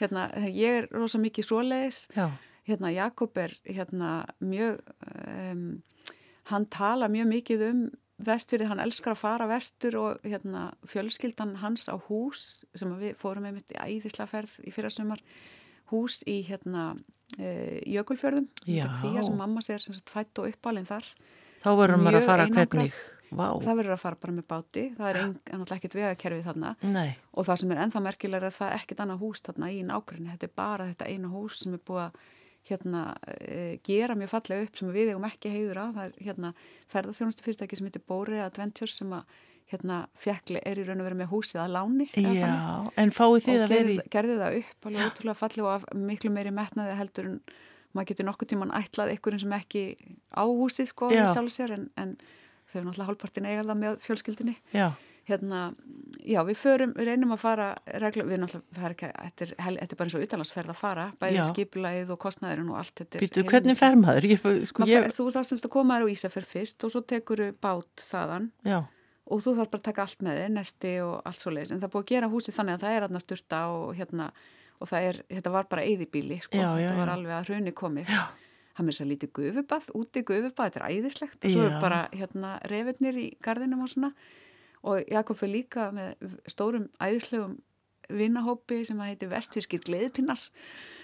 Hérna, 0.00 0.24
ég 0.50 0.80
er 0.80 0.88
rosa 0.90 1.20
mikið 1.22 1.46
svoleiðis. 1.46 2.00
Hérna 2.66 2.90
Jakob 2.92 3.38
er 3.38 3.54
hérna 3.64 4.10
mjög 4.42 4.82
um, 5.06 5.62
hann 6.50 6.66
tala 6.72 7.08
mjög 7.12 7.30
mikið 7.30 7.64
um 7.68 7.86
vestfyrið, 8.26 8.70
hann 8.72 8.82
elskar 8.82 9.14
að 9.14 9.20
fara 9.20 9.46
vestur 9.50 9.96
og 10.00 10.24
hérna 10.26 10.68
fjölskyldan 10.90 11.58
hans 11.62 11.86
á 11.86 11.94
hús 12.08 12.64
sem 12.74 12.90
við 12.98 13.14
fórum 13.20 13.46
einmitt 13.48 13.74
í 13.74 13.78
æðislaferð 13.78 14.58
í 14.66 14.74
fyrra 14.74 14.90
sumar 14.92 15.22
hús 15.92 16.20
í 16.28 16.40
hérna 16.48 16.90
e, 17.38 17.78
Jökulfjörðum. 17.86 18.48
Því 18.66 19.12
sem 19.22 19.38
mamma 19.38 19.62
sér 19.64 19.84
fætt 20.10 20.42
og 20.42 20.50
uppalinn 20.50 20.88
þar. 20.88 21.06
Þá 21.62 21.70
verður 21.78 22.02
maður 22.02 22.18
að 22.20 22.26
fara 22.28 22.48
hvernig, 22.54 22.98
vá, 23.34 23.46
það 23.62 23.78
verður 23.80 23.94
að 23.94 24.02
fara 24.02 24.20
bara 24.22 24.34
með 24.34 24.48
báti. 24.50 24.84
Það 24.98 25.08
er 25.08 25.20
náttúrulega 25.22 25.78
ekkert 25.78 25.96
vegakerfið 25.98 26.44
þarna. 26.50 26.74
Nei, 26.86 27.08
og 27.34 27.48
það 27.48 27.62
sem 27.62 27.72
er 27.74 27.80
ennþá 27.84 28.02
merkilega 28.04 28.42
er 28.42 28.50
að 28.50 28.58
það 28.58 28.74
er 28.74 28.82
ekkert 28.82 29.04
annað 29.04 29.24
hús 29.24 29.42
þarna 29.46 29.70
í 29.74 29.80
nákvæmni, 29.88 30.30
þetta 30.34 30.48
er 30.48 30.54
bara 30.62 30.90
þetta 30.92 31.08
eina 31.10 31.32
hús 31.32 31.62
sem 31.62 31.74
er 31.74 31.82
búið 31.90 32.04
að 32.04 32.20
hérna, 32.68 33.02
e, 33.38 33.78
gera 33.86 34.16
mjög 34.18 34.32
fallega 34.34 34.66
upp 34.66 34.80
sem 34.80 34.90
við 34.92 35.12
eigum 35.12 35.28
ekki 35.28 35.52
heiður 35.52 35.82
á, 35.82 35.86
það 35.96 36.02
er 36.06 36.24
hérna 36.26 36.54
ferðarþjónustu 36.92 37.46
fyrirtæki 37.46 37.78
sem 37.78 37.88
heitir 37.88 38.04
Bóri 38.08 38.40
Adventures 38.44 38.98
sem 38.98 39.14
að 39.16 39.38
hérna 39.68 39.98
fjekli 40.16 40.60
er 40.64 40.80
í 40.80 40.84
raun 40.86 41.02
og 41.02 41.08
verið 41.08 41.20
með 41.20 41.32
húsið 41.32 41.60
að 41.60 41.74
láni 41.76 42.06
já, 42.16 42.52
en 42.96 43.10
fáið 43.12 43.42
þið 43.44 43.54
og 43.54 43.64
að 43.64 43.72
veri, 43.74 43.96
gerði, 43.96 44.12
gerði 44.14 44.36
það 44.40 44.58
upp 44.60 44.88
alveg 44.88 45.10
ótrúlega 45.10 45.40
fallega 45.42 45.66
og 45.66 45.74
af 45.74 45.98
miklu 46.08 46.30
meiri 46.32 46.52
metnaði 46.56 46.94
heldur 46.96 47.28
en 47.28 47.40
maður 47.92 48.10
getur 48.12 48.28
nokkuð 48.28 48.50
tíman 48.52 48.72
ætlað 48.78 49.12
einhverjum 49.12 49.42
sem 49.44 49.56
ekki 49.58 49.82
á 50.32 50.44
húsið 50.44 50.90
sko 50.92 51.10
en, 51.12 51.84
en 52.00 52.16
þau 52.68 52.78
eru 52.78 52.86
náttúrulega 52.86 53.08
hálfpartin 53.10 53.48
eiga 53.48 53.66
það 53.68 53.80
með 53.82 54.00
fjölskyldinni 54.06 54.56
já, 54.72 54.88
hérna, 55.28 55.62
já 56.24 56.40
við 56.48 56.58
förum, 56.60 56.92
við 56.96 57.10
reynum 57.10 57.34
að 57.36 57.40
fara 57.42 57.68
reglu, 58.02 58.24
við 58.28 58.42
náttúrulega, 58.42 58.76
það 58.76 58.86
er 58.88 58.94
ekki 58.94 59.10
þetta 59.14 59.46
er, 59.46 59.78
er 59.84 59.96
bara 60.00 60.08
eins 60.08 60.16
og 60.18 60.26
utanlandsferð 60.26 60.72
að 60.72 60.78
fara 60.80 61.06
bæði 61.20 61.40
Já. 61.40 61.44
skipulaðið 61.50 62.12
og 62.14 62.20
kostnæðurinn 62.24 62.70
og 62.72 62.78
allt 62.80 63.02
þetta 63.02 63.22
býtu, 63.22 63.44
hvernig 63.48 63.78
fer 63.78 63.98
maður? 64.00 64.28
Ég, 64.32 64.46
sko, 64.70 64.84
Maður 64.84 64.94
ég, 64.94 65.10
þú 65.18 65.26
þarf 65.36 65.50
semst 65.50 65.68
að 65.68 65.74
koma 65.74 65.98
þér 65.98 66.08
á 66.08 66.12
Ísafjörð 66.14 66.52
fyrst 66.54 66.86
og 66.88 66.94
svo 66.94 67.04
tekur 67.12 67.44
bát 67.60 68.06
þaðan. 68.08 68.50
Já, 68.66 68.78
og 69.28 69.42
þú 69.44 69.56
þarf 69.58 69.72
bara 69.74 69.82
að 69.82 69.88
taka 69.90 70.06
allt 70.06 70.24
með 70.24 70.40
þig, 70.40 70.52
nesti 70.56 70.94
og 71.04 71.14
allt 71.28 71.42
svo 71.42 71.52
leiðis, 71.52 71.72
en 71.74 71.82
það 71.82 71.94
búið 71.94 72.04
að 72.04 72.12
gera 72.14 72.32
húsið 72.32 72.58
þannig 72.58 72.78
að 72.78 72.84
það 72.86 72.96
er 72.96 73.06
aðna 73.08 73.22
styrta 73.24 73.62
og 73.74 73.88
hérna 73.98 74.28
og 74.78 74.88
það 74.88 75.08
er, 75.08 75.22
þetta 75.36 75.52
var 75.52 75.68
bara 75.68 75.84
eyðibíli 75.84 76.38
sko, 76.44 76.60
þetta 76.62 76.98
var 76.98 77.12
alveg 77.12 77.34
að 77.36 77.50
hruni 77.50 77.74
komið. 77.76 78.12
Já. 78.14 78.22
hann 78.78 78.86
er 78.86 78.94
svo 78.94 79.08
lítið 79.10 79.32
gufubað, 79.34 79.88
úti 79.98 80.20
gufubað 80.22 80.68
þetta 80.68 80.78
er 80.78 80.92
æðislegt. 80.94 81.38
Og 81.42 81.50
svo 81.50 81.64
Já. 81.64 81.66
er 81.66 81.80
bara 81.82 82.04
hérna 82.14 82.52
reyfirnir 82.70 83.16
í 83.18 83.24
gardinum 83.42 83.82
og 83.82 83.90
svona 83.90 84.12
og 84.82 85.10
Jakob 85.10 85.38
fyrir 85.40 85.54
líka 85.56 85.88
með 85.94 86.36
stórum 86.50 86.88
æðislegum 87.02 87.58
vinahópi 88.08 88.82
sem 88.88 89.00
að 89.02 89.12
heiti 89.12 89.28
vestfískir 89.28 89.82
gleðpinnar 89.84 90.40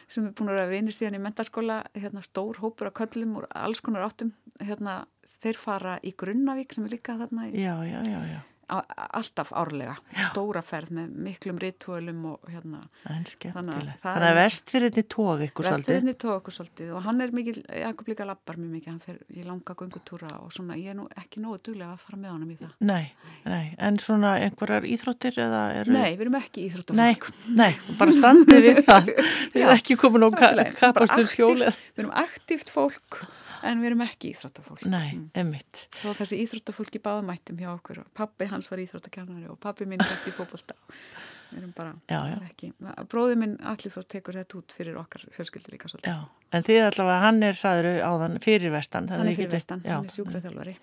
sem 0.08 0.26
er 0.26 0.34
búin 0.36 0.52
að 0.52 0.58
vera 0.58 0.70
vinir 0.72 0.94
síðan 0.94 1.18
í 1.18 1.22
mentaskóla 1.24 1.78
hérna 1.96 2.22
stór 2.24 2.60
hópur 2.62 2.90
af 2.90 2.96
köllum 3.00 3.38
úr 3.40 3.46
alls 3.56 3.80
konar 3.84 4.04
áttum. 4.06 4.34
Hérna 4.60 5.04
þeir 5.40 5.60
fara 5.60 5.94
í 6.04 6.12
Grunnavík 6.16 6.76
sem 6.76 6.84
er 6.86 6.96
líka 6.96 7.16
þarna 7.20 7.48
í 7.48 7.64
já, 7.64 7.74
já, 7.88 8.00
já, 8.04 8.42
alltaf 8.68 9.52
árlega, 9.56 9.94
stóra 10.28 10.62
ferð 10.64 10.94
með 10.96 11.12
miklum 11.26 11.58
rituölum 11.60 12.22
og 12.32 12.48
hérna 12.50 12.80
en. 13.10 13.26
Þannig 13.26 13.74
að 13.74 13.90
Þannig 14.04 14.28
að 14.28 14.38
vestfyrirni 14.38 15.04
tók 15.14 15.44
ykkur 15.48 15.68
svolítið. 15.68 15.94
Vesturinn 15.94 16.18
tók 16.24 16.34
okkur 16.38 16.56
svolítið 16.58 16.92
og 16.96 17.04
hann 17.04 17.24
er 17.24 17.34
mikil, 17.36 17.56
Jakob 17.80 18.10
líka 18.10 18.26
lappar 18.28 18.58
mjög 18.60 18.72
mikið, 18.78 18.90
hann 18.92 19.02
fer 19.04 19.20
í 19.34 19.44
langa 19.46 19.76
göngutúra 19.78 20.32
og 20.40 20.54
svona, 20.54 20.78
ég 20.80 20.94
er 20.94 20.98
nú 20.98 21.06
ekki 21.20 21.42
nógu 21.44 21.60
duglega 21.70 21.92
að 21.94 22.02
fara 22.06 22.20
með 22.22 22.34
honum 22.34 22.54
í 22.54 22.58
það. 22.62 22.74
Nei, 22.90 23.04
nei, 23.44 23.64
en 23.88 24.00
svona 24.02 24.34
einhverjar 24.44 24.88
íþróttir 24.88 25.40
eða 25.44 25.62
eru... 25.82 25.94
Nei, 25.94 26.10
við 26.14 26.26
erum 26.26 26.40
ekki 26.40 26.64
Nei, 26.64 26.68
íþróttafólk. 26.70 27.30
nei, 27.60 27.72
bara 28.00 28.18
standið 28.18 28.68
við 28.68 28.82
það. 28.88 29.14
Þið 29.54 29.62
Já, 29.62 29.68
er 29.68 29.76
ekki 29.78 29.98
komin 30.00 30.26
á 30.26 30.30
kapastur 30.80 31.30
skjólið. 31.30 31.82
Við 31.94 32.04
erum 32.04 32.14
aktíft 32.24 32.72
fólk 32.72 33.24
en 33.64 33.80
við 33.82 33.90
erum 33.92 34.02
ekki 34.04 34.30
íþróttafólk. 34.34 34.82
Nei, 34.92 35.14
emitt. 35.40 35.86
Þó 36.02 36.10
þessi 36.20 36.38
íþróttafólk 36.44 36.98
í 36.98 37.00
báðamættum 37.04 37.58
hjá 37.62 37.70
okkur 37.74 38.02
og 38.04 38.10
pappi 38.16 38.48
hans 38.50 38.68
var 38.72 38.82
íþróttakernari 38.84 39.48
og 39.52 39.58
pappi 39.62 39.86
minn 39.88 40.02
gætti 40.04 40.32
í 40.32 40.36
fókbólta. 40.36 40.76
Við 41.54 41.60
erum 41.60 41.72
bara, 41.76 41.92
Já, 42.10 42.18
já. 42.32 42.38
ekki. 42.48 42.70
Bróði 43.12 43.36
minn 43.38 43.52
allir 43.62 43.92
þó 43.94 44.00
tekur 44.10 44.34
þetta 44.40 44.56
út 44.58 44.72
fyrir 44.74 44.96
okkar 44.98 45.26
fjölskyldi 45.36 45.74
líka 45.74 45.90
svolítið. 45.92 46.10
Já, 46.10 46.48
en 46.58 46.64
því 46.66 46.78
allavega 46.86 47.18
hann 47.22 47.42
er, 47.46 47.58
saður 47.60 47.88
áðan, 48.08 48.38
fyrir 48.42 48.72
vestan. 48.74 49.06
Hann 49.12 49.28
er 49.30 49.36
fyrir 49.38 49.52
vestan, 49.52 49.84
hann 49.86 50.08
er 50.08 50.16
sjúkraþjálfari 50.16 50.74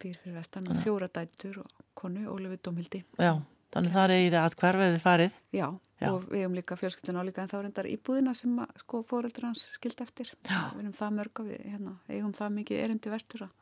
fyrir 0.00 0.32
vestan 0.38 0.70
fjóra 0.84 1.08
dætur 1.12 1.58
og 1.64 1.84
konu, 1.98 2.24
Ólefur 2.32 2.62
Dómhildi. 2.70 3.02
já, 3.20 3.34
þannig 3.76 3.92
það 3.96 4.14
er 4.16 4.24
í 4.24 4.30
það 4.32 4.46
að 4.48 4.56
hverfiði 4.62 5.02
farið. 5.04 5.36
Já, 5.56 5.66
Já. 6.00 6.08
og 6.12 6.24
við 6.28 6.42
hefum 6.42 6.56
líka 6.58 6.76
fjölskyldin 6.80 7.20
á 7.20 7.22
líka 7.28 7.44
en 7.44 7.52
þá 7.52 7.56
endar 7.62 7.88
íbúðina 7.92 8.34
sem 8.36 8.56
að, 8.64 8.72
sko 8.82 9.02
fóreldur 9.08 9.46
hans 9.48 9.68
skild 9.76 10.02
eftir. 10.04 10.32
Já. 10.48 10.58
Við 10.74 10.82
erum 10.82 10.96
það 10.98 11.14
mörg 11.20 11.40
og 11.44 11.48
við 11.52 11.62
hérna, 11.70 11.94
eigum 12.12 12.34
það 12.36 12.56
mikið 12.58 12.82
erindi 12.86 13.12
vestur 13.14 13.46
að 13.46 13.54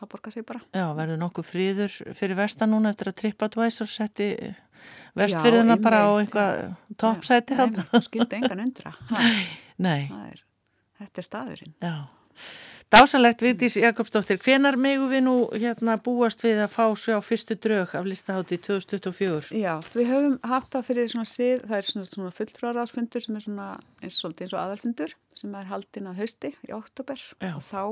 það 0.00 0.10
borgar 0.14 0.34
sig 0.34 0.46
bara. 0.48 0.60
Já, 0.74 0.84
verður 0.98 1.20
nokkuð 1.20 1.46
fríður 1.50 1.92
fyrir 2.18 2.38
vestan 2.40 2.72
núna 2.74 2.90
eftir 2.94 3.10
að 3.12 3.18
TripAdvisor 3.20 3.90
setti 3.92 4.30
vestfyrðina 5.16 5.76
bara 5.82 6.00
á 6.08 6.10
einhvað 6.18 6.62
toppsæti 7.00 7.54
Nei, 7.56 7.60
hann. 7.62 8.02
skildi 8.04 8.40
engan 8.40 8.64
undra. 8.64 8.94
Nei, 9.86 10.08
það 10.10 10.26
er, 10.32 10.42
þetta 11.02 11.22
er 11.22 11.28
staðurinn. 11.28 11.74
já. 11.84 11.94
Dásalegt 12.92 13.40
Vigdís 13.42 13.76
Jakobsdóttir, 13.80 14.38
hvenar 14.38 14.76
megu 14.78 15.06
við 15.10 15.22
nú 15.26 15.34
hérna 15.56 15.96
búast 16.04 16.42
við 16.44 16.60
að 16.62 16.74
fá 16.74 16.84
sjá 16.98 17.16
fyrstu 17.24 17.56
drög 17.58 17.94
af 17.96 18.06
listahátti 18.06 18.58
2024? 18.62 19.50
Já, 19.58 19.80
við 19.94 20.10
höfum 20.12 20.36
haft 20.46 20.70
það 20.74 20.86
fyrir 20.90 21.10
svona 21.12 21.30
sið, 21.30 21.64
það 21.64 21.76
er 21.78 21.88
svona, 21.88 22.10
svona 22.12 22.34
fulltrúarásfundur 22.38 23.24
sem 23.24 23.38
er 23.38 23.46
svona 23.46 23.68
eins, 24.00 24.20
eins 24.22 24.52
og 24.54 24.60
aðalfundur 24.60 25.16
sem 25.34 25.56
er 25.58 25.70
haldinn 25.72 26.10
að 26.12 26.20
hausti 26.22 26.52
í 26.68 26.74
oktober 26.76 27.24
Já. 27.42 27.54
og 27.54 27.64
þá, 27.66 27.82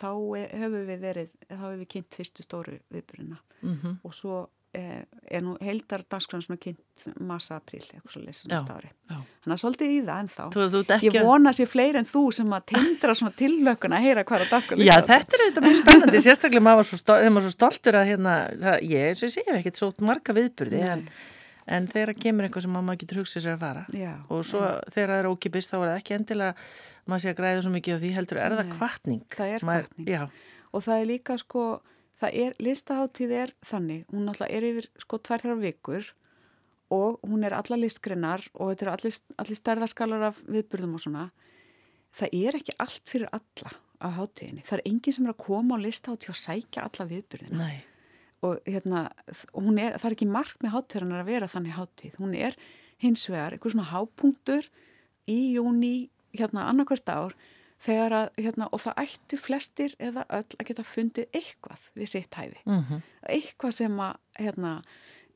þá 0.00 0.10
e- 0.40 0.48
höfum 0.64 0.88
við 0.90 1.06
verið, 1.06 1.30
þá 1.46 1.56
höfum 1.60 1.84
við 1.84 1.92
kynnt 1.94 2.18
fyrstu 2.18 2.48
stóru 2.48 2.80
viðburina 2.90 3.38
Mm 3.62 3.98
og 4.02 4.14
svo 4.16 4.36
eh, 4.42 4.61
er 4.72 5.42
nú 5.44 5.52
heildar 5.60 6.00
dagskræðan 6.08 6.44
svona 6.46 6.60
kynnt 6.62 7.02
massa 7.28 7.58
apríl, 7.58 7.82
eitthvað 7.82 8.14
svo 8.14 8.20
leysa 8.22 8.46
Já, 8.46 8.54
næsta 8.54 8.76
ári. 8.78 8.88
já. 8.88 9.16
Þannig 9.44 9.54
að 9.54 9.60
svolítið 9.60 9.90
í 9.92 9.98
það 10.06 10.20
ennþá. 10.22 10.46
Þú, 10.54 10.62
þú 10.72 10.80
Ég 10.82 10.94
ekki 10.96 11.24
vona 11.26 11.52
sér 11.58 11.68
fleiri 11.68 12.00
en 12.00 12.08
þú 12.08 12.22
sem 12.32 12.54
að 12.56 12.64
tindra 12.72 13.16
svona 13.18 13.34
tillökun 13.42 13.96
að 13.98 14.06
heyra 14.06 14.24
hvað 14.30 14.44
er 14.46 14.50
dagskræðan. 14.54 14.86
Já, 14.88 14.94
þetta 15.10 15.36
er 15.36 15.44
auðvitað 15.44 15.66
mjög 15.66 15.76
spennandi, 15.82 16.22
sérstaklega 16.24 16.64
maður 16.64 16.80
var 16.80 16.88
svo, 16.88 17.18
svo 17.44 17.52
stoltur 17.52 18.00
að 18.00 18.08
hérna, 18.12 18.38
það, 18.64 18.78
ég, 18.94 19.12
og 19.12 19.26
ég 19.26 19.34
sé, 19.36 19.44
ekkert 19.58 19.82
svo 19.82 19.90
marga 20.08 20.36
viðburði, 20.40 20.82
en, 20.94 21.04
en 21.76 21.90
þegar 21.92 22.14
kemur 22.24 22.48
eitthvað 22.48 22.66
sem 22.66 22.76
maður 22.80 23.00
getur 23.04 23.22
hugsað 23.22 23.44
sér 23.44 23.58
að 23.58 23.66
fara 23.66 23.84
Já, 23.92 24.14
og 24.32 24.44
svo 24.48 24.64
þegar 24.88 25.12
það 25.12 25.20
er 25.20 25.30
ókipist 25.34 25.74
þá 25.74 25.78
er 25.82 25.88
það 25.90 26.00
ekki 26.00 26.16
endilega, 26.16 26.66
maður 27.04 27.26
sé 27.26 27.34
að 27.34 27.40
græða 27.42 27.62
svo 27.66 27.76
mikið 27.76 27.92
á 27.92 28.02
því 28.06 28.16
heldur, 28.16 28.40
er 28.40 28.56
það 28.56 28.74
kvartning? 28.78 29.22
er. 29.36 29.88
Já, 30.08 30.22
og 30.72 30.84
það 30.88 31.02
er 31.02 31.10
líka 31.12 31.36
sko, 31.40 31.66
það 32.22 32.40
er, 32.44 32.56
listaháttíð 32.62 33.36
er 33.36 33.52
þannig, 33.66 34.02
hún 34.12 34.26
náttúrulega 34.28 34.58
er 34.58 34.66
yfir 34.68 34.88
sko 35.02 35.18
tvær 35.18 35.44
þrjár 35.44 35.62
vikur 35.62 36.10
og 36.92 37.22
hún 37.24 37.46
er 37.46 37.56
alla 37.56 37.78
listgreinar 37.80 38.44
og 38.52 38.72
þetta 38.72 38.86
eru 38.86 38.92
allir, 38.92 39.16
allir 39.42 39.58
stærðaskalar 39.58 40.26
af 40.28 40.42
viðburðum 40.44 40.98
og 40.98 41.04
svona. 41.06 41.30
Það 42.12 42.36
er 42.42 42.58
ekki 42.58 42.76
allt 42.84 43.08
fyrir 43.08 43.32
alla 43.32 43.72
á 44.02 44.08
háttíðinni. 44.18 44.66
Það 44.68 44.78
er 44.78 44.84
enginn 44.90 45.16
sem 45.16 45.26
er 45.26 45.32
að 45.32 45.40
koma 45.46 45.78
á 45.80 45.84
listaháttíð 45.86 46.34
og 46.34 46.40
sækja 46.42 46.84
alla 46.88 47.08
viðburðina. 47.14 47.64
nei, 47.64 47.88
Og 48.42 48.58
hérna, 48.66 49.04
og 49.54 49.68
er, 49.78 49.96
það 50.02 50.06
er 50.08 50.14
ekki 50.16 50.26
mark 50.26 50.56
með 50.64 50.72
háttíðarinnar 50.74 51.22
að 51.22 51.28
vera 51.30 51.48
þannig 51.52 51.76
háttíð. 51.76 52.16
Hún 52.18 52.32
er 52.34 52.56
hins 53.02 53.22
vegar 53.30 53.54
eitthvað 53.54 53.76
svona 53.76 53.90
hápunktur 53.92 54.66
í 55.30 55.38
júni, 55.54 56.10
hérna 56.34 56.66
annarkvært 56.66 57.12
ár 57.14 57.36
þegar 57.82 58.14
að, 58.18 58.28
hérna, 58.44 58.68
og 58.72 58.82
það 58.84 59.00
ættu 59.04 59.38
flestir 59.40 59.96
eða 59.98 60.26
öll 60.28 60.58
að 60.58 60.68
geta 60.68 60.84
fundið 60.86 61.40
eitthvað 61.40 61.88
við 61.98 62.12
sitt 62.16 62.34
hæfi. 62.38 62.60
mm 62.66 63.00
Eitthvað 63.32 63.74
sem 63.76 63.98
að, 64.02 64.16
hérna, 64.38 64.70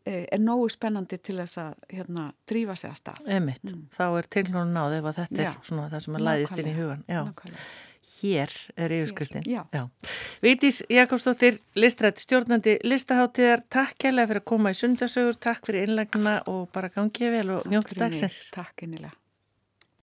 eh, 0.06 0.24
er 0.32 0.40
nógu 0.42 0.68
spennandi 0.74 1.18
til 1.22 1.36
þess 1.38 1.58
að, 1.62 1.74
hérna, 1.92 2.32
drífa 2.50 2.74
sig 2.76 2.90
að 2.90 2.96
stað. 3.02 3.20
emitt, 3.36 3.74
þá 3.96 4.06
er 4.18 4.30
tilhjónu 4.36 4.72
náð 4.74 4.96
ef 5.00 5.04
að 5.10 5.20
þetta 5.22 5.42
Já. 5.42 5.50
er 5.50 5.60
svona 5.62 5.90
það 5.90 6.00
sem 6.06 6.14
að 6.18 6.24
læðist 6.26 6.58
inn 6.58 6.66
í 6.72 6.74
hugan. 6.80 7.04
Já, 7.08 7.20
nákvæmlega. 7.28 7.66
hér 8.16 8.50
er 8.76 8.90
yfirskriftin. 8.96 9.42
já. 9.46 9.88
Vigdís 10.42 10.82
Jakobsdóttir, 10.90 11.58
listrætt 11.74 12.18
stjórnandi 12.22 12.78
listaháttíðar, 12.84 13.62
takk 13.70 13.98
kærlega 13.98 14.30
fyrir 14.30 14.40
að 14.40 14.44
koma 14.50 14.70
í 14.70 14.74
sundasögur, 14.78 15.38
takk 15.38 15.66
fyrir 15.66 15.86
innlegnina 15.88 16.42
og 16.46 16.68
bara 16.72 16.88
gangið 16.88 17.30
vel 17.34 17.50
og 17.56 17.66
njóttu 17.70 17.98
dagsins. 17.98 18.50
Takk 18.54 18.82
innilega. 18.86 19.12